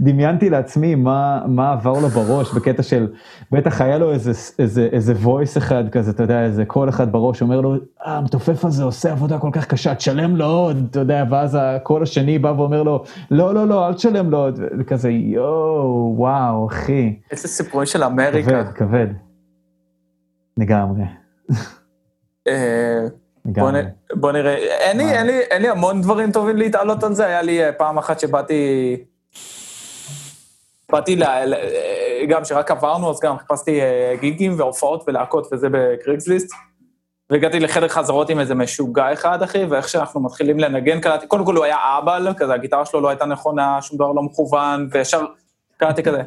[0.00, 3.06] דמיינתי לעצמי מה, מה עבר לו בראש בקטע של,
[3.52, 7.42] בטח היה לו איזה, איזה, איזה voice אחד כזה, אתה יודע, איזה קול אחד בראש,
[7.42, 7.78] אומר לו, אה,
[8.18, 12.38] המתופף הזה עושה עבודה כל כך קשה, תשלם לו עוד, אתה יודע, ואז הקול השני
[12.38, 17.03] בא ואומר לו, לא, לא, לא, אל תשלם לו עוד, וכזה, יואו, וואו, אחי.
[17.30, 18.50] איזה סיפורים של אמריקה.
[18.50, 19.06] כבד, כבד.
[20.56, 21.04] לגמרי.
[22.48, 23.06] אה,
[24.14, 27.42] בוא נראה, אין לי, אין, לי, אין לי המון דברים טובים להתעלות על זה, היה
[27.42, 28.96] לי אה, פעם אחת שבאתי,
[30.92, 31.40] באתי, לה,
[32.28, 36.52] גם שרק עברנו, אז גם חיפשתי אה, גיגים והופעות ולהקות וזה בקריגסליסט,
[37.30, 41.56] והגעתי לחדר חזרות עם איזה משוגע אחד, אחי, ואיך שאנחנו מתחילים לנגן, קלטתי, קודם כל
[41.56, 45.24] הוא היה אב"ל, כזה, הגיטרה שלו לא הייתה נכונה, שום דבר לא מכוון, וישר
[45.76, 46.22] קראתי כזה,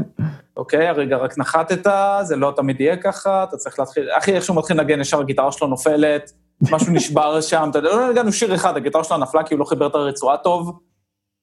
[0.57, 1.87] אוקיי, הרגע רק נחתת,
[2.21, 5.51] זה לא תמיד יהיה ככה, אתה צריך להתחיל, אחי, איך שהוא מתחיל לנגן, ישר הגיטרה
[5.51, 6.31] שלו נופלת,
[6.71, 9.65] משהו נשבר שם, אתה יודע, לא נגענו שיר אחד, הגיטרה שלו נפלה כי הוא לא
[9.65, 10.79] חיבר את הרצועה טוב,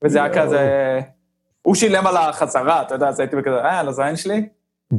[0.04, 1.00] וזה היה כזה,
[1.62, 4.48] הוא שילם על החזרה, אתה יודע, אז הייתי בכזה, אה, על הזין שלי.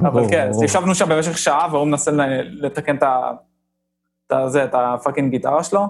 [0.01, 2.11] אבל כן, אז ישבנו שם במשך שעה, והוא מנסה
[2.45, 3.03] לתקן את
[4.47, 5.87] זה, את הפאקינג גיטרה שלו,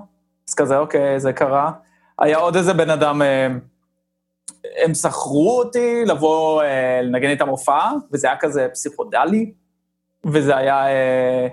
[0.50, 1.72] אז כזה, אוקיי, זה קרה.
[2.20, 3.22] היה עוד איזה בן אדם,
[4.84, 9.52] הם שכרו אותי לבוא אה, לנגן איתם הופעה, וזה היה כזה פסיכודלי,
[10.26, 10.88] וזה היה...
[10.88, 11.48] אה,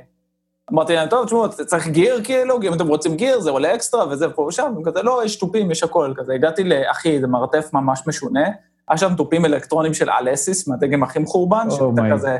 [0.73, 4.29] אמרתי להם, טוב, תשמעו, צריך גיר כאילו, אם אתם רוצים גיר, זה עולה אקסטרה וזה
[4.29, 6.35] ופה ושם, וכזה, לא, יש תופים, יש הכל, כזה.
[6.35, 8.49] הגעתי לאחי, זה מרתף ממש משונה,
[8.89, 12.39] היה שם תופים אלקטרונים של אלסיס, מהדגם הכי מחורבן, Oh שאתה כזה,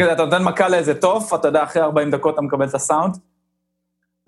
[0.00, 3.16] כזה, אתה נותן מכה לאיזה תוף, אתה יודע, אחרי 40 דקות אתה מקבל את הסאונד,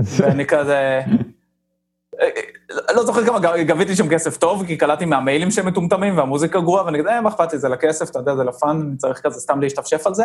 [0.16, 1.00] ואני כזה...
[2.94, 6.98] לא זוכר כמה, גביתי שם כסף טוב, כי קלטתי מהמיילים שהם מטומטמים והמוזיקה גרועה, ואני
[6.98, 9.40] כזה, אה, מה אכפת לי, זה לכסף, אתה יודע, זה ל fun, אני צריך כזה
[9.40, 10.24] סתם להשתפשף על זה.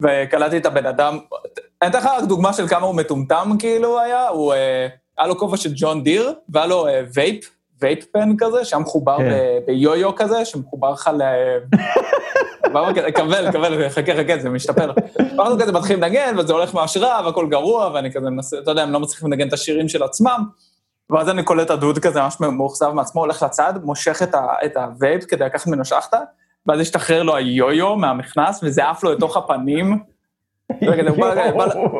[0.00, 1.18] וקלטתי את הבן אדם,
[1.82, 4.86] אני אתן לך רק דוגמה של כמה הוא מטומטם כאילו היה, הוא, אה,
[5.18, 7.44] היה לו כובע של ג'ון דיר, והיה לו אה, vape,
[7.80, 9.38] vape pen כזה, שהיה מחובר כן.
[9.66, 11.22] ביו-יו כזה, שמחובר לך ל...
[13.14, 14.92] קבל, קבל, חכה, חכה, זה משתפר.
[15.18, 18.92] ואנחנו כזה מתחילים לנגן, וזה הולך מהשראה, והכל גרוע, ואני כזה מנסה, אתה יודע, הם
[18.92, 20.44] לא מצליחים לנגן את השירים של עצמם.
[21.10, 24.76] ואז אני קולט את הדוד כזה, ממש מאוכזב מעצמו, הולך לצד, מושך את, ה, את
[24.76, 26.18] ה vape כדי לקחת ממנו שחטה,
[26.66, 29.98] ואז השתחרר לו היו-יו מהמכנס, וזה עף לו לתוך הפנים.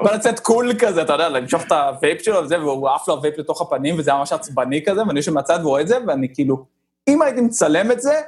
[0.04, 3.14] בא, לצאת קול כזה, אתה יודע, למשוך את ה vape שלו וזה, והוא עף לו
[3.14, 5.98] ה vape לתוך הפנים, וזה היה ממש עצבני כזה, ואני יושב מהצד ורואה את זה,
[6.06, 6.64] ואני כאילו,
[7.08, 8.20] אם הייתי מצלם את זה,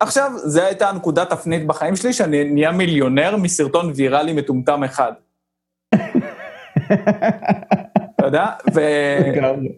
[0.00, 5.12] עכשיו, זו הייתה הנקודת תפנית בחיים שלי, שאני נהיה מיליונר מסרטון ויראלי מטומטם אחד.
[8.20, 8.46] אתה יודע?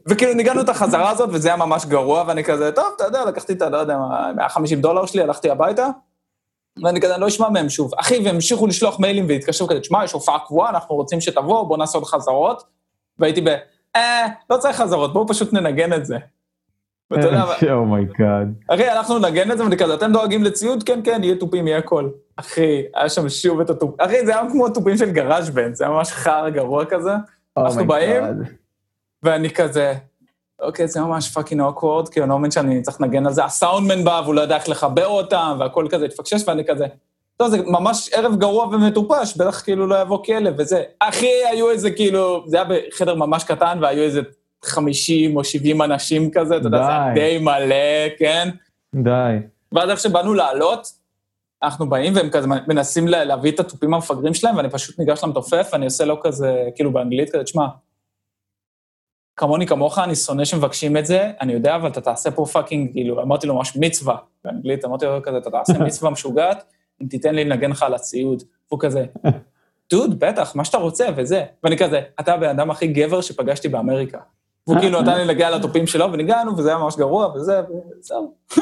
[0.09, 3.53] וכאילו ניגענו את החזרה הזאת, וזה היה ממש גרוע, ואני כזה, טוב, אתה יודע, לקחתי
[3.53, 3.69] את ה...
[3.69, 5.89] לא יודע, מה, 150 דולר שלי, הלכתי הביתה,
[6.83, 7.93] ואני כזה, אני לא אשמע מהם שוב.
[7.97, 11.99] אחי, והמשיכו לשלוח מיילים והתקשרו כזה, תשמע, יש הופעה קבועה, אנחנו רוצים שתבוא, בוא נעשה
[11.99, 12.63] עוד חזרות.
[13.19, 13.49] והייתי ב,
[13.97, 16.17] אה, לא צריך חזרות, בואו פשוט ננגן את זה.
[17.11, 18.49] ואתה יודע, Oh my god.
[18.75, 20.83] אחי, אנחנו נגן את זה, ואני כזה, אתם דואגים לציוד?
[20.83, 22.09] כן, כן, יהיה תופים, יהיה הכל.
[22.37, 25.93] אחי, היה שם שוב את התופים, אחי, זה היה כמו התופים של GarageBand, זה היה
[25.93, 27.13] ממש חרא גרוע כזה.
[27.57, 28.23] אנחנו באים,
[29.23, 29.95] ואני כזה,
[30.61, 33.45] אוקיי, זה ממש fucking awkward, כי אני לא מבין שאני צריך לנגן על זה.
[33.45, 36.87] הסאונדמן בא והוא לא יודע איך לחבר אותם, והכל כזה התפקשש, ואני כזה,
[37.37, 40.83] טוב, זה ממש ערב גרוע ומטופש, בטח כאילו לא יבוא כלב וזה.
[41.01, 44.21] אחי, היו איזה כאילו, זה היה בחדר ממש קטן, והיו איזה
[44.65, 48.49] 50 או 70 אנשים כזה, אתה יודע, זה היה די מלא, כן?
[48.95, 49.37] די.
[49.73, 51.02] ואז איך שבאנו לעלות,
[51.63, 55.85] אנחנו באים והם כזה מנסים להביא את התופים המפגרים שלהם, ואני פשוט ניגש למתופף, ואני
[55.85, 57.67] עושה לו כזה, כאילו באנגלית כזה, תשמע,
[59.37, 63.23] כמוני כמוך, אני שונא שמבקשים את זה, אני יודע, אבל אתה תעשה פה fucking, כאילו,
[63.23, 66.65] אמרתי לו ממש מצווה, באנגלית, אמרתי לו כזה, אתה תעשה מצווה משוגעת,
[67.03, 68.43] אם תיתן לי לנגן לך על הציוד.
[68.69, 69.05] הוא כזה,
[69.91, 71.45] דוד, בטח, מה שאתה רוצה, וזה.
[71.65, 74.19] ואני כזה, אתה הבן אדם הכי גבר שפגשתי באמריקה.
[74.67, 77.61] והוא כאילו נתן לי לנגן על התופים שלו, וניגענו, וזה היה ממש גרוע, וזה,
[78.01, 78.35] וזהו.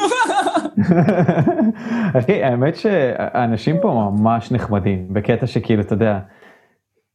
[2.19, 6.19] אחי, האמת שאנשים פה ממש נחמדים, בקטע שכאילו, אתה יודע,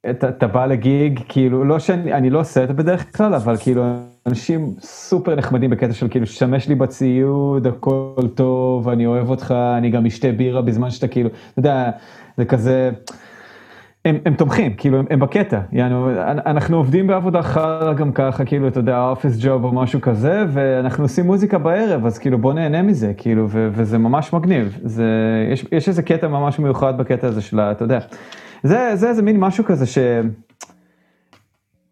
[0.10, 3.84] אתה, בא לגיג, כאילו, לא שאני, אני לא עושה את זה בדרך כלל, אבל כאילו,
[4.26, 9.90] אנשים סופר נחמדים בקטע של כאילו, שתמש לי בציוד, הכל טוב, אני אוהב אותך, אני
[9.90, 11.91] גם אשתה בירה בזמן שאתה כאילו, אתה יודע,
[12.38, 12.91] זה כזה,
[14.06, 16.10] הם, הם תומכים, כאילו, הם, הם בקטע, יענו,
[16.45, 21.03] אנחנו עובדים בעבודה חרא גם ככה, כאילו, אתה יודע, אופיס ג'וב או משהו כזה, ואנחנו
[21.03, 25.06] עושים מוזיקה בערב, אז כאילו, בוא נהנה מזה, כאילו, ו, וזה ממש מגניב, זה,
[25.52, 27.99] יש, יש איזה קטע ממש מיוחד בקטע הזה של, אתה יודע.
[28.64, 29.98] זה, זה איזה מין משהו כזה ש...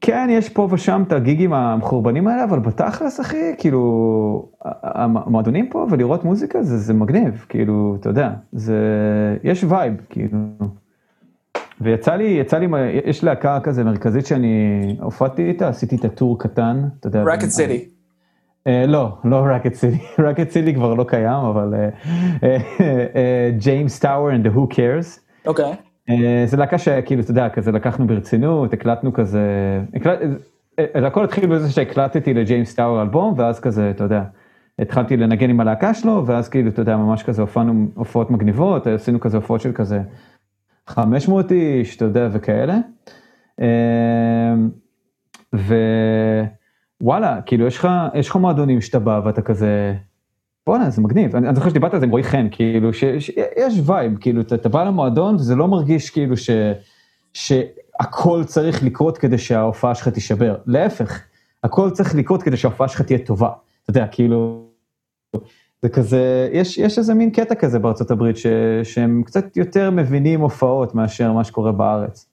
[0.02, 4.50] כן, יש פה ושם את הגיגים המחורבנים האלה, אבל בתכלס, אחי, כאילו,
[4.84, 8.78] המועדונים פה ולראות מוזיקה זה, זה מגניב, כאילו, אתה יודע, זה,
[9.44, 10.38] יש vibe, כאילו.
[11.82, 12.68] ויצא לי, יצא לי,
[13.06, 17.24] יש להקה כזה מרכזית שאני הופעתי איתה, עשיתי את ה tour קטן, אתה יודע.
[17.24, 17.90] רקט סיטי.
[18.68, 19.98] Uh, לא, לא רקט סיטי,
[20.30, 21.74] רקט סיטי כבר לא קיים, אבל
[23.58, 25.20] James Tower and the Who Cares.
[25.46, 25.74] אוקיי.
[25.74, 25.76] Okay.
[26.10, 29.42] אה, זה להקה שכאילו, אתה יודע, כזה לקחנו ברצינות, הקלטנו כזה,
[29.94, 30.20] הקלט,
[30.80, 34.24] אה, אה, הכל התחיל בזה שהקלטתי ל James Tower אלבום, ואז כזה, אתה יודע,
[34.80, 39.20] התחלתי לנגן עם הלהקה שלו, ואז כאילו, אתה יודע, ממש כזה הופענו הופעות מגניבות, עשינו
[39.20, 40.02] כזה הופעות של כזה
[40.88, 42.78] 500 איש, אתה יודע, וכאלה.
[47.02, 49.94] ווואלה, כאילו, יש לך, יש לך מועדונים שאתה בא ואתה כזה,
[50.68, 51.36] בואנה, זה מגניב.
[51.36, 54.70] אני, אני זוכר שדיברת על זה עם רועי חן, כאילו, שיש וייב, כאילו, אתה, אתה
[54.70, 56.50] בא למועדון וזה לא מרגיש כאילו ש,
[57.34, 60.56] שהכל צריך לקרות כדי שההופעה שלך תישבר.
[60.66, 61.22] להפך,
[61.64, 63.50] הכל צריך לקרות כדי שההופעה שלך תהיה טובה.
[63.84, 64.68] אתה יודע, כאילו,
[65.84, 68.48] זה כזה, יש, יש איזה מין קטע כזה בארצות הברית, ש,
[68.84, 72.30] שהם קצת יותר מבינים הופעות מאשר מה שקורה בארץ.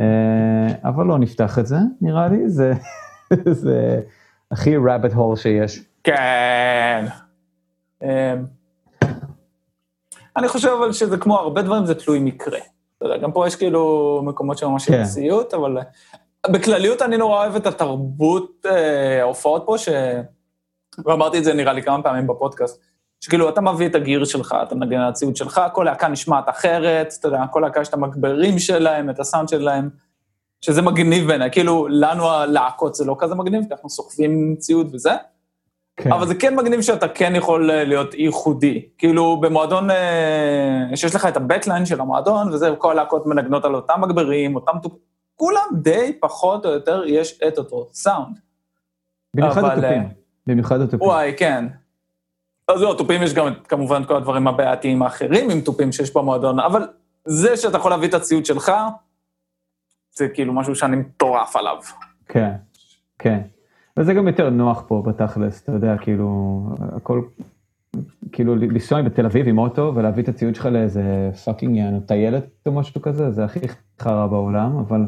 [0.00, 2.72] אה, אבל לא נפתח את זה, נראה לי, זה,
[3.62, 4.00] זה
[4.50, 5.80] הכי rabbit hole שיש.
[6.04, 7.04] כן.
[8.02, 8.08] אמ,
[10.36, 12.58] אני חושב אבל שזה כמו הרבה דברים, זה תלוי מקרה.
[12.96, 15.04] אתה יודע, גם פה יש כאילו מקומות שממש כן.
[15.04, 15.78] סיוט, אבל
[16.50, 19.88] בכלליות אני נורא אוהב את התרבות, אה, ההופעות פה, ש...
[21.04, 22.80] ואמרתי את זה נראה לי כמה פעמים בפודקאסט,
[23.20, 26.48] שכאילו אתה מביא את ה gear שלך, אתה מנגן על הציוד שלך, כל להקה נשמעת
[26.48, 29.90] אחרת, אתה יודע, כל להקה יש את המגברים שלהם, את הסאונד שלהם,
[30.60, 35.12] שזה מגניב בעיניי, כאילו לנו הלהקות זה לא כזה מגניב, כי אנחנו סוחבים ציוד וזה,
[35.96, 36.12] כן.
[36.12, 38.88] אבל זה כן מגניב שאתה כן יכול אה, להיות ייחודי.
[38.98, 43.74] כאילו, במועדון, אה, שיש לך את ה backline של המועדון, וזה, כל הלהקות מנגנות על
[43.74, 44.92] אותם מגברים, אותם תופ...
[45.34, 48.38] כולם די, פחות או יותר, יש את אותו סאונד.
[49.36, 49.70] במיוחד אבל...
[49.70, 50.17] התופים.
[50.48, 51.08] במיוחד התופים.
[51.08, 51.66] וואי, כן.
[52.68, 56.82] אז לא, תופים יש גם כמובן כל הדברים הבעייתיים האחרים עם תופים שיש במועדון, אבל
[57.24, 58.72] זה שאתה יכול להביא את הציוד שלך,
[60.12, 61.76] זה כאילו משהו שאני מטורף עליו.
[62.28, 62.52] כן,
[63.18, 63.40] כן.
[63.96, 66.60] וזה גם יותר נוח פה בתכלס, אתה יודע, כאילו,
[66.96, 67.22] הכל,
[68.32, 73.02] כאילו לנסוע בתל אביב עם אוטו ולהביא את הציוד שלך לאיזה fucking טיילת או משהו
[73.02, 73.60] כזה, זה הכי
[74.00, 75.00] חרא בעולם, אבל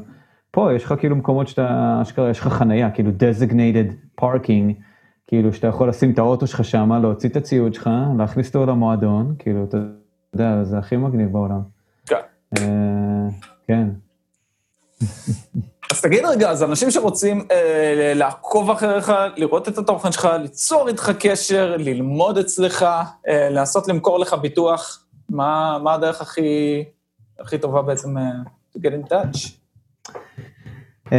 [0.51, 4.83] פה יש לך כאילו מקומות שאתה, אשכרה יש לך חנייה, כאילו designated parking,
[5.31, 9.35] כאילו שאתה יכול לשים את האוטו שלך שם, להוציא את הציוד שלך, להכניס אותו למועדון,
[9.39, 9.77] כאילו, אתה
[10.35, 11.61] יודע, זה הכי מגניב בעולם.
[12.07, 12.17] כן.
[12.59, 13.29] אה,
[13.67, 13.89] כן.
[15.93, 21.13] אז תגיד רגע, אז אנשים שרוצים אה, לעקוב אחריך, לראות את התוכן שלך, ליצור איתך
[21.21, 22.83] קשר, ללמוד אצלך,
[23.29, 26.85] אה, לנסות למכור לך ביטוח, מה, מה הדרך הכי,
[27.41, 28.21] הכי טובה בעצם uh,
[28.77, 29.49] to get in touch?
[31.07, 31.13] Um,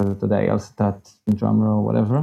[0.00, 2.20] אתה יודע, אייל סטט drummer או whatever.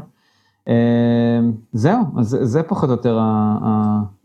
[1.74, 3.20] זהו, אז זה- פחות או יותר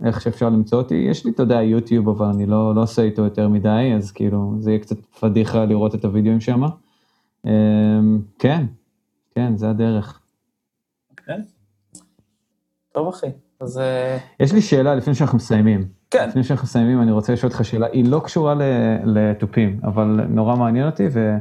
[0.05, 0.95] איך שאפשר למצוא אותי.
[0.95, 4.55] יש לי, אתה יודע, יוטיוב, אבל אני לא לא עושה איתו יותר מדי, אז כאילו,
[4.59, 6.63] זה יהיה קצת פדיחה לראות את הוידאוים שם.
[8.39, 8.67] כן,
[9.35, 10.22] כן, זה הדרך.
[12.93, 13.27] טוב, אחי.
[13.61, 15.87] אז אה, יש לי שאלה לפני שאנחנו מסיימים.
[16.11, 18.55] כן, לפני שאנחנו מסיימים, אני רוצה לשאול אותך שאלה, היא לא קשורה
[19.05, 21.37] לתופים, אבל נורא מעניין אותי, ו...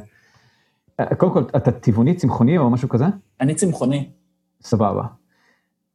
[1.18, 3.06] קודם כל, אתה טבעוני, צמחוני או משהו כזה?
[3.42, 4.10] אני צמחוני.
[4.62, 5.04] סבבה.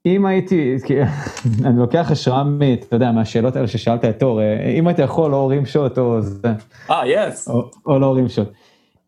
[0.07, 0.77] אם הייתי,
[1.67, 2.43] אני לוקח השראה,
[2.73, 6.21] אתה יודע, מהשאלות האלה ששאלת את אור, אה, אם היית יכול או רים שוט או
[6.21, 6.53] זה,
[6.91, 7.49] אה, יס.
[7.87, 8.49] או, לא רים שוט.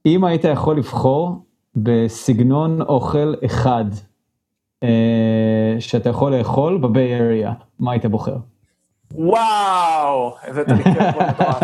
[0.07, 1.45] אם היית יכול לבחור
[1.77, 3.99] בסגנון אוכל אחד אה,
[5.79, 8.37] שאתה יכול לאכול בביי אריה, מה היית בוחר?
[9.15, 11.63] וואו, כיף פה מטורף.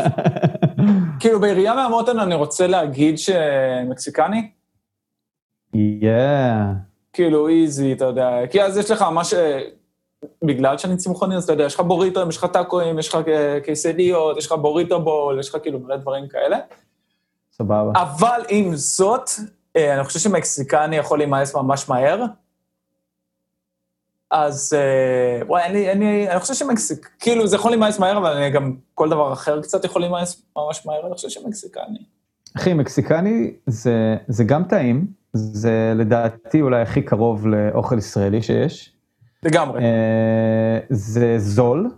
[1.21, 4.51] כאילו, בעירייה מהמותן אני רוצה להגיד שמקסיקני,
[5.75, 6.73] יאה,
[7.13, 9.61] כאילו איזי, אתה יודע, כי אז יש לך ממש, אה,
[10.43, 13.59] בגלל שאני צמחוני, אז אתה יודע, יש לך בוריטו, יש לך טאקואים, יש לך אה,
[13.65, 16.59] קייסדיות, יש לך בוריטו בול, יש לך כאילו מלא דברים כאלה.
[17.53, 17.93] סבבה.
[17.95, 19.31] אבל עם זאת,
[19.77, 22.25] אה, אני חושב שמקסיקני יכול להימאס ממש מהר.
[24.35, 28.51] אז אה, וואי, אין לי, אני חושב שמקסיק, כאילו זה יכול להימאס מהר, אבל אני
[28.51, 31.99] גם כל דבר אחר קצת יכול להימאס ממש מהר, אני חושב שמקסיקני.
[32.57, 38.93] אחי, מקסיקני זה, זה גם טעים, זה לדעתי אולי הכי קרוב לאוכל ישראלי שיש.
[39.43, 39.83] לגמרי.
[39.83, 41.91] אה, זה זול,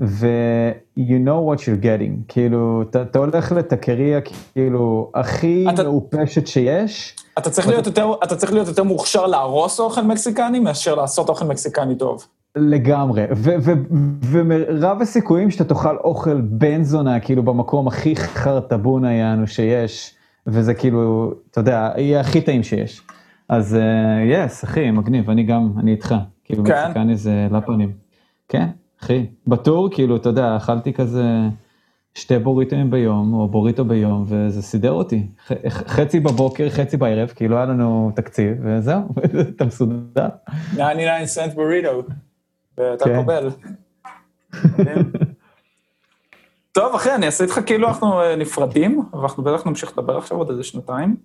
[0.00, 4.20] ו- you know what you're getting, כאילו, אתה, אתה הולך לטקריה
[4.54, 9.80] כאילו הכי אתה- מעופשת שיש, אתה צריך להיות יותר, אתה צריך להיות יותר מוכשר להרוס
[9.80, 12.26] אוכל מקסיקני מאשר לעשות אוכל מקסיקני טוב.
[12.56, 13.72] לגמרי, ו- ו-
[14.22, 20.14] ומרב הסיכויים שאתה תאכל אוכל בן זונה, כאילו במקום הכי חרטבונה יענו שיש,
[20.46, 23.02] וזה כאילו, אתה יודע, יהיה הכי טעים שיש.
[23.48, 23.78] אז
[24.26, 26.14] יס, uh, אחי, מגניב, אני גם, אני איתך,
[26.44, 26.82] כאילו כן?
[26.82, 27.92] מקסיקני זה לפנים.
[28.48, 28.66] כן,
[29.06, 31.22] אחי, בטור, כאילו, אתה יודע, אכלתי כזה
[32.14, 35.26] שתי בוריטואים ביום, או בוריטו ביום, וזה סידר אותי.
[35.68, 39.00] חצי בבוקר, חצי בערב, כי לא היה לנו תקציב, וזהו,
[39.56, 40.28] אתה מסודר.
[40.72, 42.02] 99 סנט בוריטו.
[42.78, 43.16] ואתה כן.
[43.16, 43.50] קובל.
[46.72, 50.50] טוב, אחי, אני אעשה איתך כאילו אנחנו אה, נפרדים, ואנחנו בטח נמשיך לדבר עכשיו עוד
[50.50, 51.16] איזה שנתיים.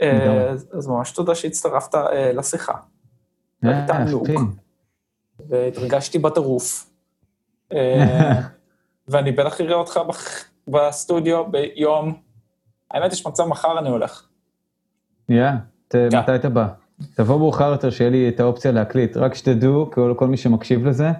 [0.00, 0.50] אה.
[0.50, 2.74] אז ממש תודה שהצטרפת אה, לשיחה.
[3.60, 4.28] תענוג.
[5.48, 6.93] והתרגשתי בטירוף.
[7.74, 8.40] אה,
[9.08, 10.00] ואני בטח אראה אותך
[10.68, 12.14] בסטודיו ביום,
[12.90, 14.26] האמת יש מצב מחר אני הולך.
[15.28, 15.50] יא.
[15.94, 16.66] מתי אתה בא?
[17.14, 21.10] תבוא מאוחר יותר שיהיה לי את האופציה להקליט, רק שתדעו, כל, כל מי שמקשיב לזה,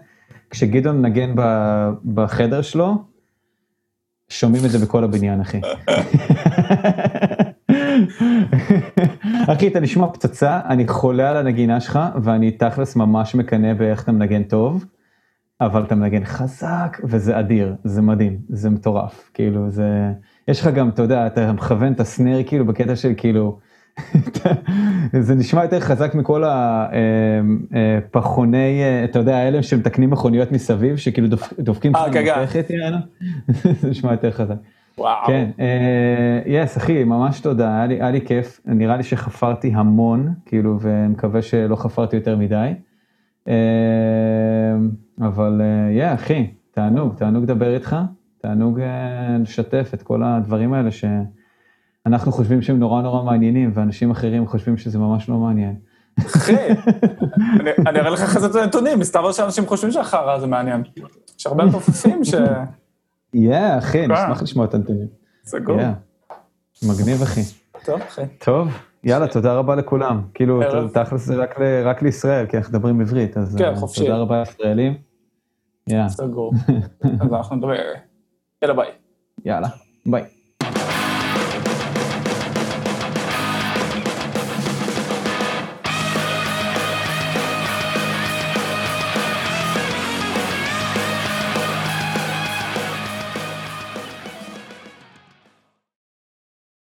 [0.51, 2.95] כשגדעון נגן ב- בחדר שלו,
[4.29, 5.61] שומעים את זה בכל הבניין, אחי.
[9.53, 14.13] אחי, אתה נשמע פצצה, אני חולה על הנגינה שלך, ואני תכלס ממש מקנא באיך אתה
[14.13, 14.85] מנגן טוב,
[15.61, 20.13] אבל אתה מנגן חזק, וזה אדיר, זה מדהים, זה מטורף, כאילו, זה...
[20.49, 23.59] יש לך גם, אתה יודע, אתה מכוון את הסנר כאילו בקטע של כאילו,
[25.21, 26.45] זה נשמע יותר חזק מכל
[27.75, 32.97] הפחוני, אתה יודע, האלה שמתקנים מכוניות מסביב, שכאילו דופ- דופקים אה, לך יענו.
[33.81, 34.57] זה נשמע יותר חזק.
[34.99, 35.27] וואו.
[35.27, 35.51] כן,
[36.47, 42.17] יס, אחי, ממש תודה, היה לי כיף, נראה לי שחפרתי המון, כאילו, ומקווה שלא חפרתי
[42.17, 42.73] יותר מדי.
[43.49, 43.55] אה,
[45.21, 45.61] אבל
[45.99, 47.97] יא, אחי, תענוג, תענוג לדבר איתך,
[48.39, 54.47] תענוג אה, לשתף את כל הדברים האלה שאנחנו חושבים שהם נורא נורא מעניינים, ואנשים אחרים
[54.47, 55.75] חושבים שזה ממש לא מעניין.
[56.27, 56.55] אחי,
[57.87, 60.83] אני- אראה לך אחרי זה את הנתונים, מסתבר שאנשים חושבים שהחרא זה מעניין.
[61.39, 62.35] יש הרבה מתופפים ש...
[63.35, 64.13] יא, אחי, כן.
[64.13, 65.07] נשמח לשמוע את הנתונים.
[65.45, 65.81] סגור.
[66.83, 67.41] מגניב, אחי.
[67.85, 68.23] טוב, אחי.
[68.39, 68.69] טוב,
[69.05, 70.23] יאללה, תודה רבה לכולם.
[70.35, 70.61] כאילו.
[70.93, 71.37] תכלס זה
[71.85, 73.75] רק לישראל, כי אנחנו מדברים עברית, אז כן, אה.
[73.97, 74.95] תודה רבה לישראלים.
[75.89, 76.53] יאללה, סגור.
[77.21, 77.75] אז אנחנו נדבר.
[78.63, 78.91] יאללה ביי.
[79.45, 79.69] יאללה,
[80.07, 80.25] ביי.